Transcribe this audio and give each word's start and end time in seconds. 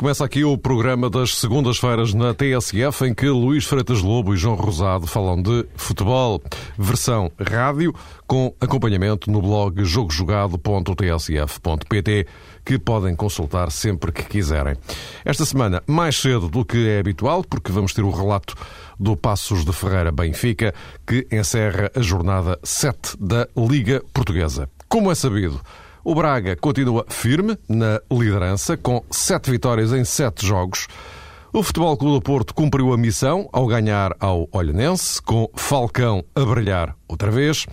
Começa 0.00 0.24
aqui 0.24 0.42
o 0.44 0.56
programa 0.56 1.10
das 1.10 1.36
segundas-feiras 1.36 2.14
na 2.14 2.32
TSF, 2.32 3.04
em 3.04 3.12
que 3.12 3.28
Luís 3.28 3.66
Freitas 3.66 4.00
Lobo 4.00 4.32
e 4.32 4.36
João 4.38 4.54
Rosado 4.54 5.06
falam 5.06 5.42
de 5.42 5.66
futebol, 5.76 6.42
versão 6.78 7.30
rádio, 7.38 7.94
com 8.26 8.54
acompanhamento 8.58 9.30
no 9.30 9.42
blog 9.42 9.84
jogojogado.tsf.pt, 9.84 12.26
que 12.64 12.78
podem 12.78 13.14
consultar 13.14 13.70
sempre 13.70 14.10
que 14.10 14.22
quiserem. 14.22 14.74
Esta 15.22 15.44
semana, 15.44 15.82
mais 15.86 16.16
cedo 16.16 16.48
do 16.48 16.64
que 16.64 16.88
é 16.88 16.98
habitual, 16.98 17.44
porque 17.44 17.70
vamos 17.70 17.92
ter 17.92 18.00
o 18.00 18.10
relato 18.10 18.54
do 18.98 19.14
Passos 19.18 19.66
de 19.66 19.72
Ferreira 19.74 20.10
Benfica, 20.10 20.72
que 21.06 21.26
encerra 21.30 21.90
a 21.94 22.00
jornada 22.00 22.58
7 22.62 23.18
da 23.20 23.46
Liga 23.54 24.02
Portuguesa. 24.14 24.66
Como 24.88 25.12
é 25.12 25.14
sabido, 25.14 25.60
o 26.04 26.14
Braga 26.14 26.56
continua 26.56 27.04
firme 27.08 27.58
na 27.68 28.00
liderança, 28.10 28.76
com 28.76 29.04
sete 29.10 29.50
vitórias 29.50 29.92
em 29.92 30.04
sete 30.04 30.46
jogos. 30.46 30.86
O 31.52 31.62
Futebol 31.62 31.96
Clube 31.96 32.14
do 32.14 32.22
Porto 32.22 32.54
cumpriu 32.54 32.92
a 32.92 32.96
missão 32.96 33.48
ao 33.52 33.66
ganhar 33.66 34.14
ao 34.20 34.48
Olhanense, 34.52 35.20
com 35.20 35.50
Falcão 35.54 36.24
a 36.34 36.44
brilhar 36.44 36.96
outra 37.08 37.30
vez. 37.30 37.66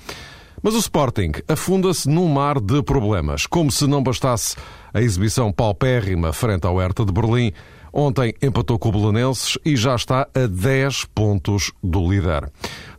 Mas 0.62 0.74
o 0.74 0.80
Sporting 0.80 1.32
afunda-se 1.48 2.10
num 2.10 2.28
mar 2.28 2.60
de 2.60 2.82
problemas, 2.82 3.46
como 3.46 3.72
se 3.72 3.86
não 3.86 4.02
bastasse 4.02 4.56
a 4.94 5.02
exibição 5.02 5.52
paupérrima 5.52 6.34
frente 6.34 6.66
ao 6.66 6.78
Hertha 6.78 7.06
de 7.06 7.14
Berlim. 7.14 7.54
Ontem 7.94 8.34
empatou 8.42 8.78
com 8.78 8.90
o 8.90 8.92
Belenenses 8.92 9.58
e 9.64 9.76
já 9.76 9.96
está 9.96 10.28
a 10.34 10.48
10 10.48 11.06
pontos 11.14 11.72
do 11.84 12.12
líder 12.12 12.52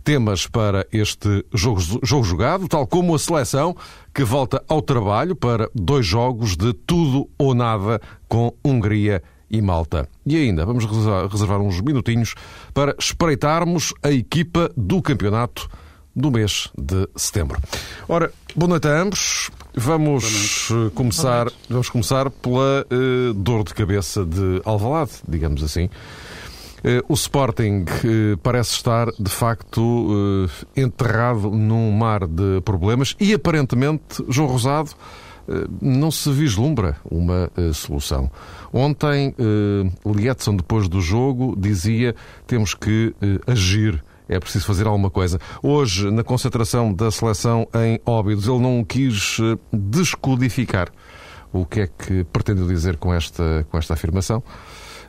temas 0.09 0.47
para 0.47 0.87
este 0.91 1.45
jogo, 1.53 1.83
jogo 2.03 2.25
jogado, 2.25 2.67
tal 2.67 2.87
como 2.87 3.14
a 3.14 3.19
seleção 3.19 3.77
que 4.14 4.25
volta 4.25 4.64
ao 4.67 4.81
trabalho 4.81 5.37
para 5.37 5.69
dois 5.75 6.06
jogos 6.06 6.56
de 6.56 6.73
tudo 6.73 7.28
ou 7.37 7.53
nada 7.53 8.01
com 8.27 8.51
Hungria 8.64 9.23
e 9.51 9.61
Malta. 9.61 10.09
E 10.25 10.34
ainda 10.34 10.64
vamos 10.64 10.86
reservar 11.31 11.61
uns 11.61 11.83
minutinhos 11.83 12.34
para 12.73 12.97
espreitarmos 12.98 13.92
a 14.03 14.11
equipa 14.11 14.70
do 14.75 15.03
campeonato 15.03 15.69
do 16.17 16.31
mês 16.31 16.70
de 16.75 17.06
setembro. 17.14 17.61
Ora, 18.09 18.33
boa 18.56 18.70
noite 18.70 18.89
a 18.89 19.03
ambos. 19.03 19.51
Vamos 19.75 20.70
eh, 20.70 20.91
começar, 20.95 21.48
vamos 21.69 21.91
começar 21.91 22.31
pela 22.31 22.86
uh, 22.91 23.34
dor 23.34 23.62
de 23.62 23.75
cabeça 23.75 24.25
de 24.25 24.62
Alvalade, 24.64 25.12
digamos 25.29 25.62
assim. 25.62 25.91
Eh, 26.84 27.02
o 27.08 27.14
Sporting 27.14 27.84
eh, 27.88 28.36
parece 28.42 28.72
estar, 28.72 29.08
de 29.18 29.30
facto, 29.30 30.48
eh, 30.76 30.82
enterrado 30.82 31.50
num 31.50 31.90
mar 31.90 32.26
de 32.26 32.60
problemas 32.64 33.16
e, 33.20 33.34
aparentemente, 33.34 34.24
João 34.28 34.48
Rosado 34.48 34.90
não 35.80 36.10
se 36.10 36.30
vislumbra 36.30 36.98
uma 37.10 37.50
solução. 37.72 38.30
Ontem, 38.70 39.34
Lietzson, 40.04 40.54
depois 40.54 40.90
do 40.90 41.00
jogo, 41.00 41.56
dizia 41.58 42.14
temos 42.46 42.74
que 42.74 43.14
agir 43.46 44.04
é 44.28 44.38
preciso 44.38 44.66
fazer 44.66 44.86
alguma 44.86 45.08
coisa. 45.08 45.40
Hoje, 45.62 46.10
na 46.10 46.22
concentração 46.22 46.92
da 46.92 47.10
seleção 47.10 47.66
em 47.76 47.98
Óbidos, 48.04 48.46
ele 48.46 48.58
não 48.58 48.84
quis 48.84 49.38
descodificar 49.72 50.90
o 51.50 51.64
que 51.64 51.80
é 51.80 51.86
que 51.86 52.24
pretendeu 52.24 52.66
dizer 52.66 52.98
com 52.98 53.12
esta, 53.14 53.66
com 53.70 53.78
esta 53.78 53.94
afirmação. 53.94 54.42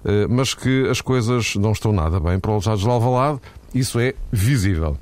Eh, 0.05 0.27
mas 0.27 0.53
que 0.53 0.87
as 0.89 1.01
coisas 1.01 1.55
não 1.55 1.71
estão 1.71 1.91
nada 1.91 2.19
bem 2.19 2.39
para 2.39 2.51
o 2.51 2.53
Alejados 2.55 2.81
de 2.81 2.89
Alvalade, 2.89 3.39
isso 3.73 3.99
é 3.99 4.13
visível. 4.31 4.97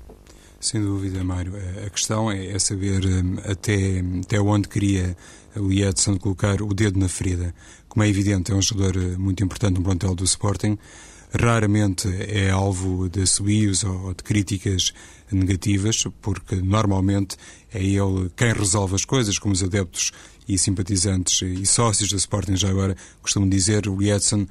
Sem 0.60 0.82
dúvida, 0.82 1.24
Mário. 1.24 1.56
Eh, 1.56 1.86
a 1.86 1.90
questão 1.90 2.32
é, 2.32 2.48
é 2.48 2.60
saber 2.60 3.04
eh, 3.06 3.52
até, 3.52 4.04
até 4.24 4.40
onde 4.40 4.68
queria 4.68 5.16
o 5.56 5.72
Edson 5.72 6.18
colocar 6.18 6.62
o 6.62 6.74
dedo 6.74 7.00
na 7.00 7.08
ferida. 7.08 7.54
Como 7.88 8.04
é 8.04 8.10
evidente, 8.10 8.52
é 8.52 8.56
um 8.56 8.62
jogador 8.62 9.18
muito 9.18 9.44
importante 9.44 9.78
no 9.78 9.84
plantel 9.84 10.16
do 10.16 10.24
Sporting. 10.24 10.78
Raramente 11.34 12.08
é 12.22 12.50
alvo 12.50 13.10
de 13.10 13.26
subios 13.26 13.84
ou 13.84 14.14
de 14.14 14.24
críticas 14.24 14.94
negativas, 15.32 16.06
porque 16.22 16.56
normalmente 16.56 17.36
é 17.74 17.84
ele 17.84 18.32
quem 18.36 18.54
resolve 18.54 18.96
as 18.96 19.04
coisas, 19.04 19.38
como 19.38 19.54
os 19.54 19.62
adeptos 19.62 20.12
e 20.48 20.58
simpatizantes 20.58 21.42
e 21.42 21.66
sócios 21.66 22.10
do 22.10 22.16
Sporting 22.16 22.56
já 22.56 22.70
agora 22.70 22.96
costumam 23.22 23.50
dizer, 23.50 23.88
o 23.90 24.02
Edson 24.02 24.48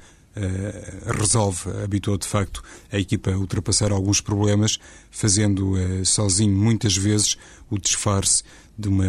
resolve, 1.17 1.69
habituou 1.83 2.17
de 2.17 2.27
facto 2.27 2.63
a 2.91 2.97
equipa 2.97 3.31
a 3.31 3.37
ultrapassar 3.37 3.91
alguns 3.91 4.21
problemas, 4.21 4.79
fazendo 5.11 5.73
uh, 5.73 6.05
sozinho 6.05 6.55
muitas 6.55 6.95
vezes 6.95 7.37
o 7.69 7.77
disfarce 7.77 8.43
de 8.77 8.87
uma, 8.87 9.05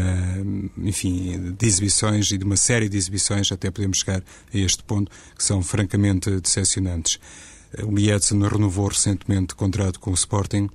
enfim, 0.78 1.54
de 1.58 1.66
exibições 1.66 2.30
e 2.30 2.38
de 2.38 2.44
uma 2.44 2.56
série 2.56 2.88
de 2.88 2.96
exibições, 2.96 3.52
até 3.52 3.70
podemos 3.70 3.98
chegar 3.98 4.22
a 4.22 4.58
este 4.58 4.82
ponto, 4.82 5.10
que 5.36 5.44
são 5.44 5.62
francamente 5.62 6.30
decepcionantes. 6.40 7.18
Uh, 7.78 7.86
o 7.86 7.94
Lietzen 7.94 8.40
renovou 8.46 8.88
recentemente 8.88 9.54
contrato 9.54 10.00
com 10.00 10.10
o 10.10 10.14
Sporting, 10.14 10.68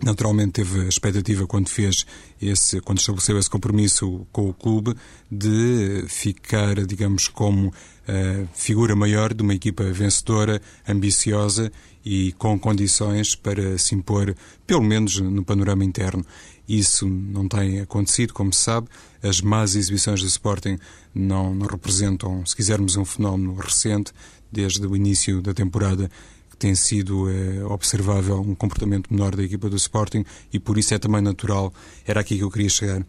Naturalmente 0.00 0.52
teve 0.52 0.80
a 0.80 0.88
expectativa 0.88 1.46
quando 1.46 1.68
fez 1.68 2.06
esse, 2.40 2.80
quando 2.80 2.98
estabeleceu 2.98 3.38
esse 3.38 3.50
compromisso 3.50 4.26
com 4.32 4.48
o 4.48 4.54
clube 4.54 4.94
de 5.30 6.04
ficar, 6.08 6.74
digamos, 6.86 7.28
como 7.28 7.72
a 8.06 8.46
figura 8.54 8.96
maior 8.96 9.32
de 9.32 9.42
uma 9.42 9.54
equipa 9.54 9.84
vencedora, 9.84 10.60
ambiciosa 10.88 11.70
e 12.04 12.32
com 12.32 12.58
condições 12.58 13.36
para 13.36 13.78
se 13.78 13.94
impor, 13.94 14.34
pelo 14.66 14.82
menos 14.82 15.20
no 15.20 15.44
panorama 15.44 15.84
interno. 15.84 16.24
Isso 16.68 17.08
não 17.08 17.46
tem 17.48 17.80
acontecido, 17.80 18.32
como 18.32 18.52
se 18.52 18.62
sabe. 18.62 18.88
As 19.22 19.40
más 19.40 19.74
exibições 19.76 20.20
do 20.20 20.26
Sporting 20.26 20.78
não, 21.14 21.54
não 21.54 21.66
representam, 21.66 22.44
se 22.46 22.56
quisermos, 22.56 22.96
um 22.96 23.04
fenómeno 23.04 23.54
recente, 23.54 24.12
desde 24.50 24.86
o 24.86 24.96
início 24.96 25.40
da 25.40 25.54
temporada 25.54 26.10
tem 26.62 26.76
sido 26.76 27.28
é, 27.28 27.64
observável 27.64 28.40
um 28.40 28.54
comportamento 28.54 29.12
menor 29.12 29.34
da 29.34 29.42
equipa 29.42 29.68
do 29.68 29.74
Sporting 29.74 30.24
e 30.52 30.60
por 30.60 30.78
isso 30.78 30.94
é 30.94 30.98
também 30.98 31.20
natural, 31.20 31.74
era 32.06 32.20
aqui 32.20 32.36
que 32.36 32.44
eu 32.44 32.50
queria 32.52 32.68
chegar, 32.68 33.04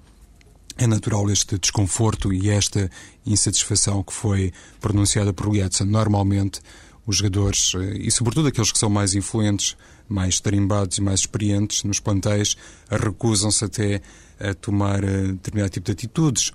é 0.76 0.88
natural 0.88 1.30
este 1.30 1.60
desconforto 1.60 2.34
e 2.34 2.50
esta 2.50 2.90
insatisfação 3.24 4.02
que 4.02 4.12
foi 4.12 4.52
pronunciada 4.82 5.32
por 5.32 5.54
Lietzen. 5.54 5.86
Normalmente, 5.86 6.62
os 7.06 7.18
jogadores, 7.18 7.74
eh, 7.76 7.98
e 8.00 8.10
sobretudo 8.10 8.48
aqueles 8.48 8.72
que 8.72 8.80
são 8.80 8.90
mais 8.90 9.14
influentes, 9.14 9.78
mais 10.10 10.40
tarimbados 10.40 10.98
e 10.98 11.02
mais 11.02 11.20
experientes 11.20 11.84
nos 11.84 12.00
plantéis, 12.00 12.58
recusam-se 12.90 13.64
até 13.64 14.02
a 14.40 14.56
tomar 14.56 15.04
eh, 15.04 15.28
determinado 15.28 15.70
tipo 15.70 15.86
de 15.86 15.92
atitudes 15.92 16.52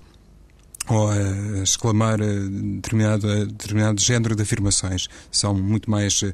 ou 0.89 1.11
a 1.11 1.63
exclamar 1.63 2.19
eh, 2.19 2.39
determinado, 2.75 3.45
determinado 3.45 4.01
género 4.01 4.35
de 4.35 4.41
afirmações. 4.41 5.07
São 5.31 5.53
muito 5.53 5.89
mais 5.89 6.25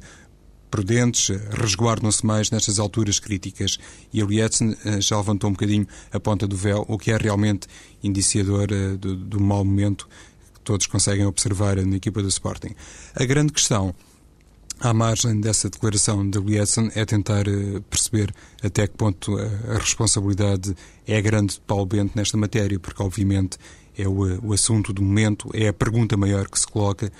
prudentes, 0.70 1.28
resguardam-se 1.50 2.24
mais 2.24 2.50
nestas 2.50 2.78
alturas 2.78 3.18
críticas. 3.18 3.78
E 4.12 4.22
o 4.22 4.26
Lietzen 4.26 4.76
eh, 4.84 5.00
já 5.00 5.16
levantou 5.16 5.50
um 5.50 5.52
bocadinho 5.52 5.86
a 6.12 6.20
ponta 6.20 6.46
do 6.46 6.56
véu, 6.56 6.84
o 6.88 6.98
que 6.98 7.10
é 7.10 7.16
realmente 7.16 7.66
indiciador 8.02 8.68
eh, 8.70 8.96
do, 8.96 9.16
do 9.16 9.40
mau 9.40 9.64
momento 9.64 10.08
que 10.54 10.60
todos 10.60 10.86
conseguem 10.86 11.26
observar 11.26 11.76
na 11.76 11.96
equipa 11.96 12.22
do 12.22 12.28
Sporting. 12.28 12.74
A 13.14 13.24
grande 13.24 13.52
questão 13.52 13.94
à 14.80 14.92
margem 14.92 15.40
dessa 15.40 15.70
declaração 15.70 16.28
de 16.28 16.38
Lietzen 16.38 16.90
é 16.94 17.04
tentar 17.04 17.48
eh, 17.48 17.80
perceber 17.88 18.34
até 18.62 18.86
que 18.86 18.96
ponto 18.96 19.36
a 19.38 19.78
responsabilidade 19.78 20.76
é 21.06 21.20
grande 21.22 21.54
de 21.54 21.60
Paulo 21.60 21.86
Bento 21.86 22.12
nesta 22.14 22.36
matéria, 22.36 22.78
porque 22.78 23.02
obviamente 23.02 23.58
é 23.96 24.06
o, 24.06 24.48
o 24.48 24.52
assunto 24.52 24.92
do 24.92 25.02
momento, 25.02 25.50
é 25.54 25.68
a 25.68 25.72
pergunta 25.72 26.16
maior 26.16 26.48
que 26.48 26.60
se 26.60 26.66
coloca 26.66 27.10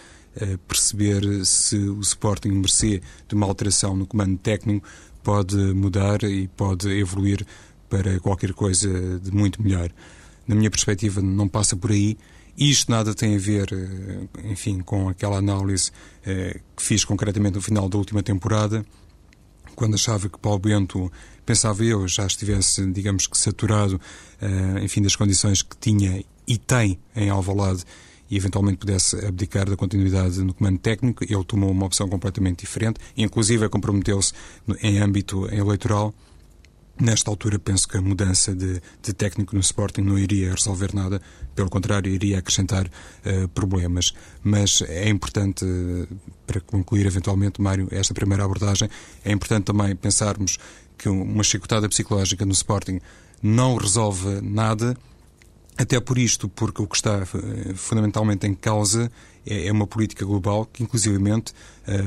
perceber 0.68 1.44
se 1.44 1.76
o 1.76 2.00
Sporting, 2.00 2.48
mercê 2.50 3.00
de 3.28 3.34
uma 3.34 3.46
alteração 3.46 3.96
no 3.96 4.06
comando 4.06 4.36
técnico, 4.38 4.86
pode 5.22 5.56
mudar 5.56 6.22
e 6.22 6.46
pode 6.48 6.88
evoluir 6.88 7.44
para 7.88 8.20
qualquer 8.20 8.52
coisa 8.52 9.18
de 9.18 9.32
muito 9.32 9.62
melhor. 9.62 9.90
Na 10.46 10.54
minha 10.54 10.70
perspectiva, 10.70 11.20
não 11.20 11.48
passa 11.48 11.76
por 11.76 11.90
aí. 11.90 12.16
Isto 12.56 12.90
nada 12.90 13.14
tem 13.14 13.34
a 13.34 13.38
ver, 13.38 13.68
eh, 13.72 14.50
enfim, 14.50 14.80
com 14.80 15.08
aquela 15.08 15.36
análise 15.36 15.90
eh, 16.24 16.60
que 16.76 16.82
fiz 16.82 17.04
concretamente 17.04 17.56
no 17.56 17.60
final 17.60 17.88
da 17.88 17.98
última 17.98 18.22
temporada, 18.22 18.86
quando 19.74 19.94
achava 19.94 20.28
que 20.28 20.38
Paulo 20.38 20.58
Bento, 20.58 21.12
pensava 21.44 21.84
eu, 21.84 22.08
já 22.08 22.26
estivesse, 22.26 22.86
digamos 22.92 23.26
que 23.26 23.36
saturado, 23.36 24.00
eh, 24.40 24.80
enfim, 24.82 25.02
das 25.02 25.14
condições 25.14 25.60
que 25.60 25.76
tinha 25.76 26.24
e 26.48 26.56
tem 26.56 26.98
em 27.14 27.28
Alvalade 27.28 27.84
e 28.30 28.36
eventualmente 28.36 28.78
pudesse 28.78 29.24
abdicar 29.24 29.68
da 29.68 29.76
continuidade 29.76 30.42
no 30.42 30.54
comando 30.54 30.78
técnico. 30.78 31.24
Ele 31.24 31.44
tomou 31.44 31.70
uma 31.70 31.86
opção 31.86 32.08
completamente 32.08 32.60
diferente, 32.60 33.00
inclusive 33.16 33.68
comprometeu-se 33.68 34.32
em 34.82 34.98
âmbito 34.98 35.46
eleitoral. 35.52 36.14
Nesta 36.98 37.30
altura, 37.30 37.58
penso 37.58 37.86
que 37.86 37.98
a 37.98 38.00
mudança 38.00 38.54
de, 38.54 38.80
de, 39.02 39.12
técnico 39.12 39.54
no 39.54 39.60
Sporting 39.60 40.00
não 40.00 40.18
iria 40.18 40.52
resolver 40.54 40.94
nada, 40.94 41.20
pelo 41.54 41.68
contrário, 41.68 42.10
iria 42.10 42.38
acrescentar 42.38 42.86
uh, 42.86 43.48
problemas. 43.48 44.14
Mas 44.42 44.80
é 44.80 45.06
importante, 45.06 45.62
uh, 45.62 46.08
para 46.46 46.58
concluir 46.58 47.04
eventualmente, 47.04 47.60
Mário, 47.60 47.86
esta 47.90 48.14
primeira 48.14 48.44
abordagem, 48.44 48.88
é 49.22 49.30
importante 49.30 49.64
também 49.64 49.94
pensarmos 49.94 50.58
que 50.96 51.06
uma 51.10 51.44
chicotada 51.44 51.86
psicológica 51.86 52.46
no 52.46 52.52
Sporting 52.52 52.98
não 53.42 53.76
resolve 53.76 54.40
nada 54.40 54.96
até 55.78 56.00
por 56.00 56.18
isto, 56.18 56.48
porque 56.48 56.82
o 56.82 56.86
que 56.86 56.96
está 56.96 57.18
eh, 57.18 57.74
fundamentalmente 57.74 58.46
em 58.46 58.54
causa 58.54 59.10
é, 59.46 59.68
é 59.68 59.72
uma 59.72 59.86
política 59.86 60.24
global 60.24 60.66
que, 60.66 60.82
inclusivamente, 60.82 61.52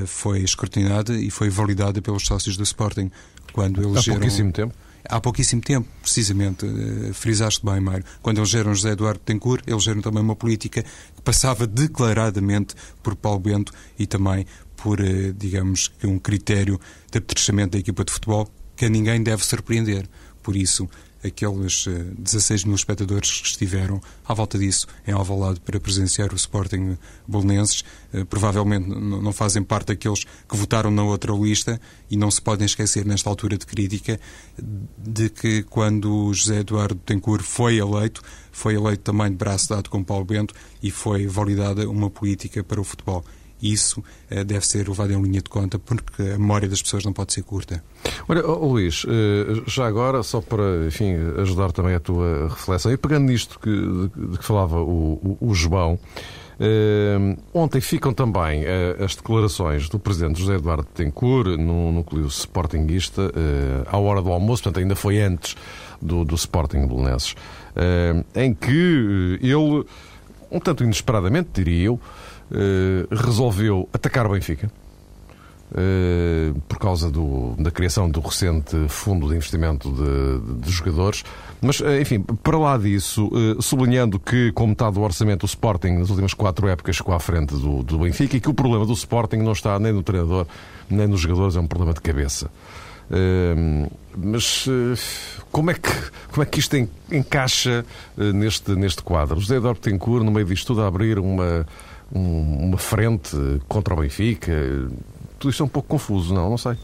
foi 0.06 0.42
escrutinada 0.42 1.16
e 1.16 1.30
foi 1.30 1.48
validada 1.48 2.02
pelos 2.02 2.26
sócios 2.26 2.56
do 2.56 2.62
Sporting 2.62 3.10
quando 3.52 3.82
eles 3.82 4.06
Há 4.06 4.12
pouquíssimo 4.12 4.52
tempo? 4.52 4.74
há 5.08 5.20
pouquíssimo 5.20 5.62
tempo, 5.62 5.88
precisamente, 6.02 6.64
uh, 6.66 7.14
frisaste 7.14 7.64
bem, 7.64 7.80
Mário, 7.80 8.04
quando 8.22 8.38
eles 8.38 8.48
geram 8.48 8.74
José 8.74 8.90
Eduardo 8.90 9.20
Tencourt, 9.20 9.64
eles 9.66 9.82
geram 9.82 10.00
também 10.00 10.22
uma 10.22 10.36
política 10.36 10.82
que 10.82 11.22
passava 11.22 11.66
declaradamente 11.66 12.74
por 13.02 13.16
Paulo 13.16 13.40
Bento 13.40 13.72
e 13.98 14.06
também 14.06 14.46
por, 14.76 14.98
digamos, 15.36 15.92
um 16.02 16.18
critério 16.18 16.80
de 17.10 17.18
apetrechamento 17.18 17.72
da 17.72 17.78
equipa 17.78 18.02
de 18.02 18.12
futebol 18.12 18.50
que 18.74 18.86
a 18.86 18.88
ninguém 18.88 19.22
deve 19.22 19.44
surpreender. 19.44 20.08
Por 20.42 20.56
isso, 20.56 20.88
aqueles 21.24 21.86
16 22.18 22.62
eh, 22.62 22.66
mil 22.66 22.74
espectadores 22.74 23.40
que 23.40 23.48
estiveram 23.48 24.00
à 24.24 24.34
volta 24.34 24.58
disso 24.58 24.86
em 25.06 25.12
Alvalade 25.12 25.60
para 25.60 25.78
presenciar 25.78 26.32
o 26.32 26.36
Sporting 26.36 26.96
Bolonenses. 27.26 27.84
Eh, 28.12 28.24
provavelmente 28.24 28.88
não 28.88 29.32
fazem 29.32 29.62
parte 29.62 29.88
daqueles 29.88 30.24
que 30.24 30.56
votaram 30.56 30.90
na 30.90 31.02
outra 31.02 31.32
lista 31.32 31.80
e 32.10 32.16
não 32.16 32.30
se 32.30 32.40
podem 32.40 32.66
esquecer 32.66 33.04
nesta 33.04 33.28
altura 33.28 33.56
de 33.56 33.66
crítica 33.66 34.18
de 34.98 35.28
que 35.28 35.62
quando 35.64 36.32
José 36.32 36.60
Eduardo 36.60 37.00
Tencourt 37.04 37.42
foi 37.42 37.76
eleito, 37.78 38.22
foi 38.50 38.74
eleito 38.74 39.02
também 39.02 39.30
de 39.30 39.36
braço 39.36 39.68
dado 39.68 39.88
com 39.88 40.02
Paulo 40.02 40.24
Bento 40.24 40.54
e 40.82 40.90
foi 40.90 41.26
validada 41.26 41.88
uma 41.88 42.10
política 42.10 42.64
para 42.64 42.80
o 42.80 42.84
futebol 42.84 43.24
isso 43.62 44.00
uh, 44.00 44.44
deve 44.44 44.66
ser 44.66 44.88
levado 44.88 45.12
em 45.12 45.22
linha 45.22 45.40
de 45.40 45.50
conta, 45.50 45.78
porque 45.78 46.22
a 46.22 46.38
memória 46.38 46.68
das 46.68 46.82
pessoas 46.82 47.04
não 47.04 47.12
pode 47.12 47.32
ser 47.32 47.42
curta. 47.42 47.82
Olha, 48.28 48.46
oh, 48.46 48.66
Luís, 48.66 49.04
uh, 49.04 49.62
já 49.66 49.86
agora, 49.86 50.22
só 50.22 50.40
para 50.40 50.86
enfim, 50.86 51.14
ajudar 51.38 51.72
também 51.72 51.94
a 51.94 52.00
tua 52.00 52.48
reflexão, 52.48 52.92
e 52.92 52.96
pegando 52.96 53.26
nisto 53.26 53.58
que, 53.58 53.70
de, 53.70 54.30
de 54.32 54.38
que 54.38 54.44
falava 54.44 54.80
o, 54.80 55.36
o, 55.40 55.48
o 55.50 55.54
João, 55.54 55.98
Uh, 56.60 57.38
ontem 57.54 57.80
ficam 57.80 58.12
também 58.12 58.64
as 59.02 59.16
declarações 59.16 59.88
do 59.88 59.98
Presidente 59.98 60.40
José 60.40 60.56
Eduardo 60.56 60.84
Tencourt 60.92 61.56
no 61.56 61.90
núcleo 61.90 62.26
Sportingista 62.26 63.22
uh, 63.22 63.88
à 63.90 63.96
hora 63.96 64.20
do 64.20 64.30
almoço, 64.30 64.64
portanto 64.64 64.82
ainda 64.82 64.94
foi 64.94 65.22
antes 65.22 65.56
do, 66.02 66.22
do 66.22 66.34
Sporting 66.34 66.86
Belenenses, 66.86 67.34
em 68.34 68.52
que 68.52 69.38
ele, 69.40 69.86
um 70.50 70.60
tanto 70.60 70.84
inesperadamente, 70.84 71.48
diria 71.54 71.86
eu, 71.86 72.00
eh, 72.52 73.06
resolveu 73.10 73.88
atacar 73.92 74.26
o 74.26 74.30
Benfica. 74.30 74.70
Uh, 75.70 76.60
por 76.62 76.80
causa 76.80 77.08
do, 77.08 77.54
da 77.56 77.70
criação 77.70 78.10
do 78.10 78.18
recente 78.18 78.76
fundo 78.88 79.28
de 79.28 79.36
investimento 79.36 79.88
de, 79.92 80.54
de, 80.54 80.60
de 80.62 80.70
jogadores. 80.72 81.22
Mas, 81.62 81.78
uh, 81.78 81.92
enfim, 82.00 82.18
para 82.20 82.58
lá 82.58 82.76
disso, 82.76 83.28
uh, 83.28 83.62
sublinhando 83.62 84.18
que, 84.18 84.50
com 84.50 84.66
metade 84.66 84.94
do 84.94 85.00
orçamento, 85.00 85.44
o 85.44 85.46
Sporting 85.46 85.90
nas 85.90 86.10
últimas 86.10 86.34
quatro 86.34 86.66
épocas 86.66 86.96
ficou 86.96 87.14
à 87.14 87.20
frente 87.20 87.54
do, 87.54 87.84
do 87.84 88.00
Benfica 88.00 88.36
e 88.36 88.40
que 88.40 88.50
o 88.50 88.54
problema 88.54 88.84
do 88.84 88.92
Sporting 88.94 89.36
não 89.36 89.52
está 89.52 89.78
nem 89.78 89.92
no 89.92 90.02
treinador 90.02 90.44
nem 90.88 91.06
nos 91.06 91.20
jogadores, 91.20 91.54
é 91.54 91.60
um 91.60 91.68
problema 91.68 91.94
de 91.94 92.00
cabeça. 92.00 92.50
mas 94.16 94.66
como 95.52 95.70
é, 95.70 95.74
que, 95.74 95.92
como 96.32 96.42
é 96.42 96.46
que 96.46 96.58
isto 96.58 96.76
encaixa 97.12 97.86
neste, 98.16 98.72
neste 98.72 99.04
quadro? 99.04 99.38
José 99.38 99.54
Eduardo 99.54 99.78
Tencourt, 99.78 100.24
no 100.24 100.32
meio 100.32 100.46
disto 100.46 100.66
tudo, 100.66 100.82
a 100.82 100.88
abrir 100.88 101.16
uma 101.16 101.64
um, 102.14 102.66
uma 102.66 102.78
frente 102.78 103.36
contra 103.68 103.94
o 103.94 103.98
Benfica. 103.98 104.52
Tudo 105.38 105.50
isto 105.50 105.62
é 105.62 105.66
um 105.66 105.68
pouco 105.68 105.88
confuso, 105.88 106.34
não? 106.34 106.50
Não 106.50 106.58
sei. 106.58 106.76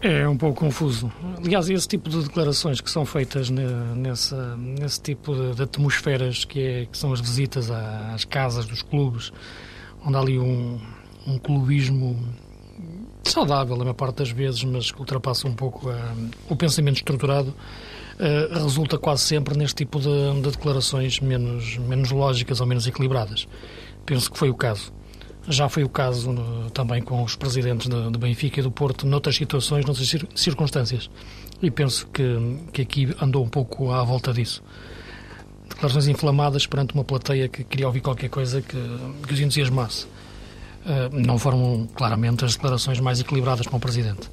É 0.00 0.28
um 0.28 0.36
pouco 0.36 0.60
confuso. 0.60 1.10
Aliás, 1.44 1.68
esse 1.68 1.88
tipo 1.88 2.08
de 2.08 2.22
declarações 2.22 2.80
que 2.80 2.88
são 2.88 3.04
feitas 3.04 3.50
nessa, 3.50 4.56
nesse 4.56 5.00
tipo 5.00 5.34
de, 5.34 5.56
de 5.56 5.62
atmosferas 5.62 6.44
que, 6.44 6.60
é, 6.60 6.86
que, 6.86 6.96
são 6.96 7.12
as 7.12 7.20
visitas 7.20 7.68
às 7.68 8.24
casas 8.24 8.64
dos 8.64 8.80
clubes, 8.80 9.32
onde 10.04 10.16
há 10.16 10.20
ali 10.20 10.38
um, 10.38 10.80
um 11.26 11.36
clubismo 11.36 12.16
saudável, 13.24 13.74
a 13.74 13.78
maior 13.78 13.94
parte 13.94 14.18
das 14.18 14.30
vezes, 14.30 14.62
mas 14.62 14.92
que 14.92 15.00
ultrapassa 15.00 15.48
um 15.48 15.54
pouco 15.54 15.90
a, 15.90 16.14
o 16.48 16.54
pensamento 16.54 16.98
estruturado, 16.98 17.48
uh, 17.50 18.54
resulta 18.62 18.98
quase 18.98 19.22
sempre 19.22 19.58
neste 19.58 19.84
tipo 19.84 19.98
de, 19.98 20.40
de 20.40 20.50
declarações 20.50 21.18
menos, 21.18 21.76
menos 21.78 22.12
lógicas 22.12 22.60
ou 22.60 22.66
menos 22.68 22.86
equilibradas. 22.86 23.48
Penso 24.08 24.32
que 24.32 24.38
foi 24.38 24.48
o 24.48 24.54
caso. 24.54 24.90
Já 25.46 25.68
foi 25.68 25.84
o 25.84 25.88
caso 25.88 26.32
no, 26.32 26.70
também 26.70 27.02
com 27.02 27.22
os 27.22 27.36
presidentes 27.36 27.88
de, 27.88 28.10
de, 28.10 28.18
Benfica 28.18 28.58
e 28.58 28.62
do 28.62 28.70
Porto, 28.70 29.06
noutras 29.06 29.36
situações, 29.36 29.84
noutras 29.84 30.10
circunstâncias. 30.34 31.10
E 31.60 31.70
penso 31.70 32.06
que, 32.06 32.24
que 32.72 32.82
aqui 32.82 33.14
andou 33.20 33.44
um 33.44 33.48
pouco 33.50 33.92
à 33.92 34.02
volta 34.02 34.32
disso. 34.32 34.62
Declarações 35.68 36.08
inflamadas 36.08 36.66
perante 36.66 36.94
uma 36.94 37.04
plateia 37.04 37.50
que 37.50 37.62
queria 37.62 37.86
ouvir 37.86 38.00
qualquer 38.00 38.30
coisa 38.30 38.62
que, 38.62 38.78
que 39.26 39.34
os 39.34 39.40
entusiasmasse. 39.40 40.06
Uh, 40.06 41.10
não 41.12 41.38
foram, 41.38 41.86
claramente, 41.94 42.46
as 42.46 42.54
declarações 42.54 43.00
mais 43.00 43.20
equilibradas 43.20 43.66
com 43.66 43.76
o 43.76 43.80
Presidente. 43.80 44.30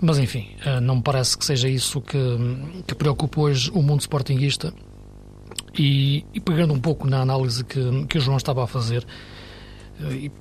Mas, 0.00 0.18
enfim, 0.18 0.48
uh, 0.66 0.80
não 0.80 0.96
me 0.96 1.02
parece 1.02 1.38
que 1.38 1.44
seja 1.44 1.68
isso 1.68 2.00
que, 2.00 2.18
que 2.84 2.94
preocupa 2.96 3.40
hoje 3.40 3.70
o 3.72 3.80
mundo 3.80 4.00
sportinguista 4.00 4.74
e, 5.76 6.24
e, 6.32 6.40
pegando 6.40 6.72
um 6.72 6.80
pouco 6.80 7.08
na 7.08 7.20
análise 7.20 7.64
que, 7.64 8.06
que 8.06 8.18
o 8.18 8.20
João 8.20 8.36
estava 8.36 8.64
a 8.64 8.66
fazer, 8.66 9.06
eh, 10.00 10.14
e 10.14 10.32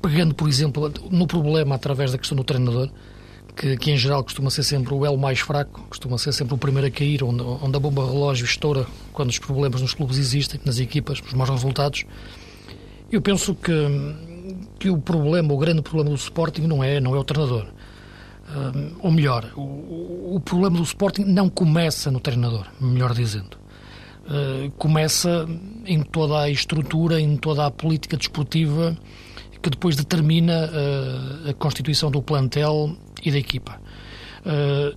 pegando, 0.00 0.34
por 0.34 0.48
exemplo, 0.48 0.92
no 1.10 1.26
problema 1.26 1.74
através 1.74 2.12
da 2.12 2.18
questão 2.18 2.36
do 2.36 2.44
treinador, 2.44 2.90
que, 3.54 3.76
que, 3.76 3.90
em 3.90 3.96
geral 3.96 4.24
costuma 4.24 4.50
ser 4.50 4.62
sempre 4.62 4.94
o 4.94 5.04
elo 5.04 5.18
mais 5.18 5.40
fraco, 5.40 5.82
costuma 5.88 6.18
ser 6.18 6.32
sempre 6.32 6.54
o 6.54 6.58
primeiro 6.58 6.88
a 6.88 6.90
cair, 6.90 7.22
onde, 7.22 7.42
onde 7.42 7.76
a 7.76 7.80
bomba 7.80 8.04
relógio 8.04 8.44
estoura 8.44 8.86
quando 9.12 9.30
os 9.30 9.38
problemas 9.38 9.80
nos 9.80 9.94
clubes 9.94 10.18
existem, 10.18 10.60
nas 10.64 10.78
equipas, 10.78 11.20
os 11.20 11.34
maus 11.34 11.50
resultados. 11.50 12.04
Eu 13.10 13.20
penso 13.20 13.54
que, 13.54 13.72
que 14.78 14.88
o 14.88 14.98
problema, 14.98 15.52
o 15.52 15.58
grande 15.58 15.82
problema 15.82 16.10
do 16.10 16.16
Sporting 16.16 16.62
não 16.62 16.82
é, 16.82 16.98
não 16.98 17.14
é 17.14 17.18
o 17.18 17.24
treinador. 17.24 17.66
Uh, 18.48 18.96
ou 19.00 19.10
melhor, 19.10 19.50
o, 19.54 20.34
o 20.36 20.40
problema 20.44 20.76
do 20.76 20.82
Sporting 20.82 21.24
não 21.24 21.48
começa 21.48 22.10
no 22.10 22.20
treinador, 22.20 22.66
melhor 22.80 23.14
dizendo. 23.14 23.61
Eh, 24.32 24.70
começa 24.78 25.46
em 25.84 26.02
toda 26.02 26.40
a 26.40 26.48
estrutura, 26.48 27.20
em 27.20 27.36
toda 27.36 27.66
a 27.66 27.70
política 27.70 28.16
desportiva 28.16 28.96
que 29.60 29.68
depois 29.68 29.94
determina 29.94 30.68
uh, 30.72 31.50
a 31.50 31.54
constituição 31.54 32.10
do 32.10 32.20
plantel 32.20 32.96
e 33.22 33.30
da 33.30 33.38
equipa. 33.38 33.80
Uh, 34.40 34.96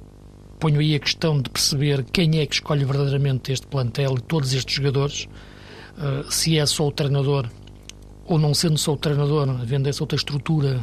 ponho 0.58 0.80
aí 0.80 0.96
a 0.96 1.00
questão 1.00 1.40
de 1.40 1.52
perceber 1.52 2.04
quem 2.12 2.40
é 2.40 2.46
que 2.48 2.56
escolhe 2.56 2.84
verdadeiramente 2.84 3.52
este 3.52 3.68
plantel 3.68 4.16
e 4.18 4.22
todos 4.22 4.54
estes 4.54 4.74
jogadores, 4.74 5.28
se 6.32 6.58
é 6.58 6.66
só 6.66 6.88
o 6.88 6.92
treinador 6.92 7.48
ou 8.26 8.40
não 8.40 8.56
sendo 8.56 8.78
só 8.80 8.94
o 8.94 8.98
treinador, 8.98 9.48
havendo 9.62 9.88
essa 9.88 10.02
outra 10.02 10.16
estrutura 10.16 10.80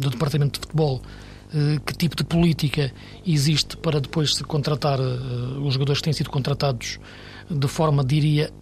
do 0.00 0.08
departamento 0.08 0.60
de 0.60 0.66
futebol, 0.66 1.02
que 1.84 1.96
tipo 1.96 2.14
de 2.14 2.24
política 2.24 2.92
existe 3.26 3.76
para 3.76 4.00
depois 4.00 4.36
se 4.36 4.44
contratar 4.44 5.00
os 5.00 5.74
jogadores 5.74 6.00
que 6.00 6.04
têm 6.04 6.12
sido 6.12 6.30
contratados 6.30 6.98
de 7.50 7.66
forma, 7.66 8.04
diria, 8.04 8.52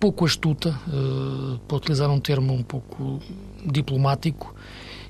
pouco 0.00 0.24
astuta, 0.24 0.70
uh, 0.88 1.58
para 1.68 1.76
utilizar 1.76 2.10
um 2.10 2.18
termo 2.18 2.54
um 2.54 2.62
pouco 2.62 3.20
diplomático, 3.64 4.54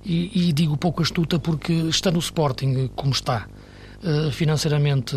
e, 0.05 0.49
e, 0.49 0.52
digo 0.52 0.76
pouco 0.76 1.00
astuta 1.00 1.38
porque 1.38 1.73
está 1.73 2.11
no 2.11 2.19
Sporting 2.19 2.91
como 2.97 3.12
está, 3.12 3.47
financeiramente 4.33 5.17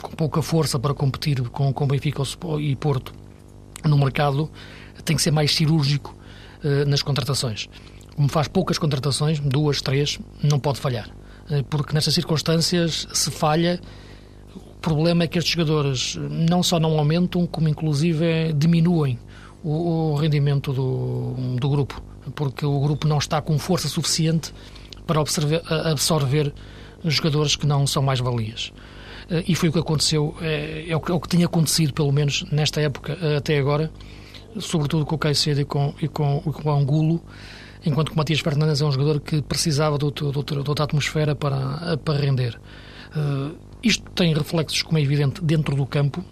com 0.00 0.16
pouca 0.16 0.40
força 0.40 0.78
para 0.78 0.94
competir 0.94 1.42
com, 1.50 1.70
com 1.70 1.86
Benfica 1.86 2.22
e 2.58 2.74
Porto 2.76 3.12
no 3.84 3.98
mercado, 3.98 4.50
tem 5.04 5.14
que 5.14 5.20
ser 5.20 5.32
mais 5.32 5.54
cirúrgico 5.54 6.16
nas 6.86 7.02
contratações. 7.02 7.68
Como 8.14 8.28
faz 8.28 8.48
poucas 8.48 8.78
contratações, 8.78 9.40
duas, 9.40 9.80
três, 9.82 10.18
não 10.42 10.58
pode 10.58 10.80
falhar. 10.80 11.08
porque 11.68 11.92
nestas 11.92 12.14
circunstâncias, 12.14 13.06
se 13.12 13.30
falha, 13.30 13.80
problema 14.84 15.24
é 15.24 15.26
que 15.26 15.38
estes 15.38 15.54
jogadores 15.54 16.16
não 16.30 16.62
só 16.62 16.78
não 16.78 16.98
aumentam, 16.98 17.46
como 17.46 17.68
inclusive 17.68 18.52
diminuem 18.52 19.18
o, 19.62 20.12
o 20.12 20.14
rendimento 20.16 20.74
do, 20.74 21.56
do 21.58 21.68
grupo, 21.70 22.02
porque 22.34 22.66
o 22.66 22.78
grupo 22.80 23.08
não 23.08 23.16
está 23.16 23.40
com 23.40 23.58
força 23.58 23.88
suficiente 23.88 24.52
para 25.06 25.18
observer, 25.18 25.62
absorver 25.90 26.52
jogadores 27.02 27.56
que 27.56 27.66
não 27.66 27.86
são 27.86 28.02
mais 28.02 28.20
valias. 28.20 28.72
Eh, 29.30 29.44
e 29.48 29.54
foi 29.54 29.70
o 29.70 29.72
que 29.72 29.78
aconteceu, 29.78 30.36
é, 30.42 30.84
é, 30.86 30.94
o, 30.94 31.00
que, 31.00 31.10
é 31.10 31.14
o 31.14 31.20
que 31.20 31.28
tinha 31.28 31.46
acontecido, 31.46 31.94
pelo 31.94 32.12
menos 32.12 32.44
nesta 32.52 32.78
época 32.82 33.16
eh, 33.22 33.36
até 33.36 33.58
agora, 33.58 33.90
sobretudo 34.60 35.06
com 35.06 35.14
o 35.14 35.18
Caicedo 35.18 35.62
e 35.62 35.64
com, 35.64 35.94
e 36.00 36.08
com, 36.08 36.42
e 36.46 36.52
com 36.52 36.68
o 36.68 36.72
Angulo, 36.72 37.22
enquanto 37.84 38.08
que 38.08 38.14
o 38.14 38.16
Matias 38.16 38.40
Fernandes 38.40 38.80
é 38.80 38.84
um 38.84 38.92
jogador 38.92 39.20
que 39.20 39.42
precisava 39.42 39.98
de, 39.98 40.04
outra, 40.04 40.30
de 40.30 40.38
outra, 40.38 40.62
de 40.62 40.68
outra 40.68 40.84
atmosfera 40.84 41.34
para, 41.34 41.96
para 41.98 42.18
render. 42.18 42.58
Uh, 43.16 43.56
isto 43.82 44.10
tem 44.12 44.34
reflexos, 44.34 44.82
como 44.82 44.98
é 44.98 45.02
evidente, 45.02 45.42
dentro 45.42 45.76
do 45.76 45.86
campo. 45.86 46.24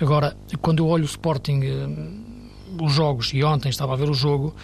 Agora, 0.00 0.36
quando 0.60 0.78
eu 0.78 0.88
olho 0.88 1.02
o 1.02 1.06
Sporting, 1.06 1.60
uh, 1.60 2.84
os 2.84 2.92
jogos, 2.92 3.32
e 3.34 3.42
ontem 3.44 3.68
estava 3.68 3.92
a 3.92 3.96
ver 3.96 4.08
o 4.08 4.14
jogo, 4.14 4.54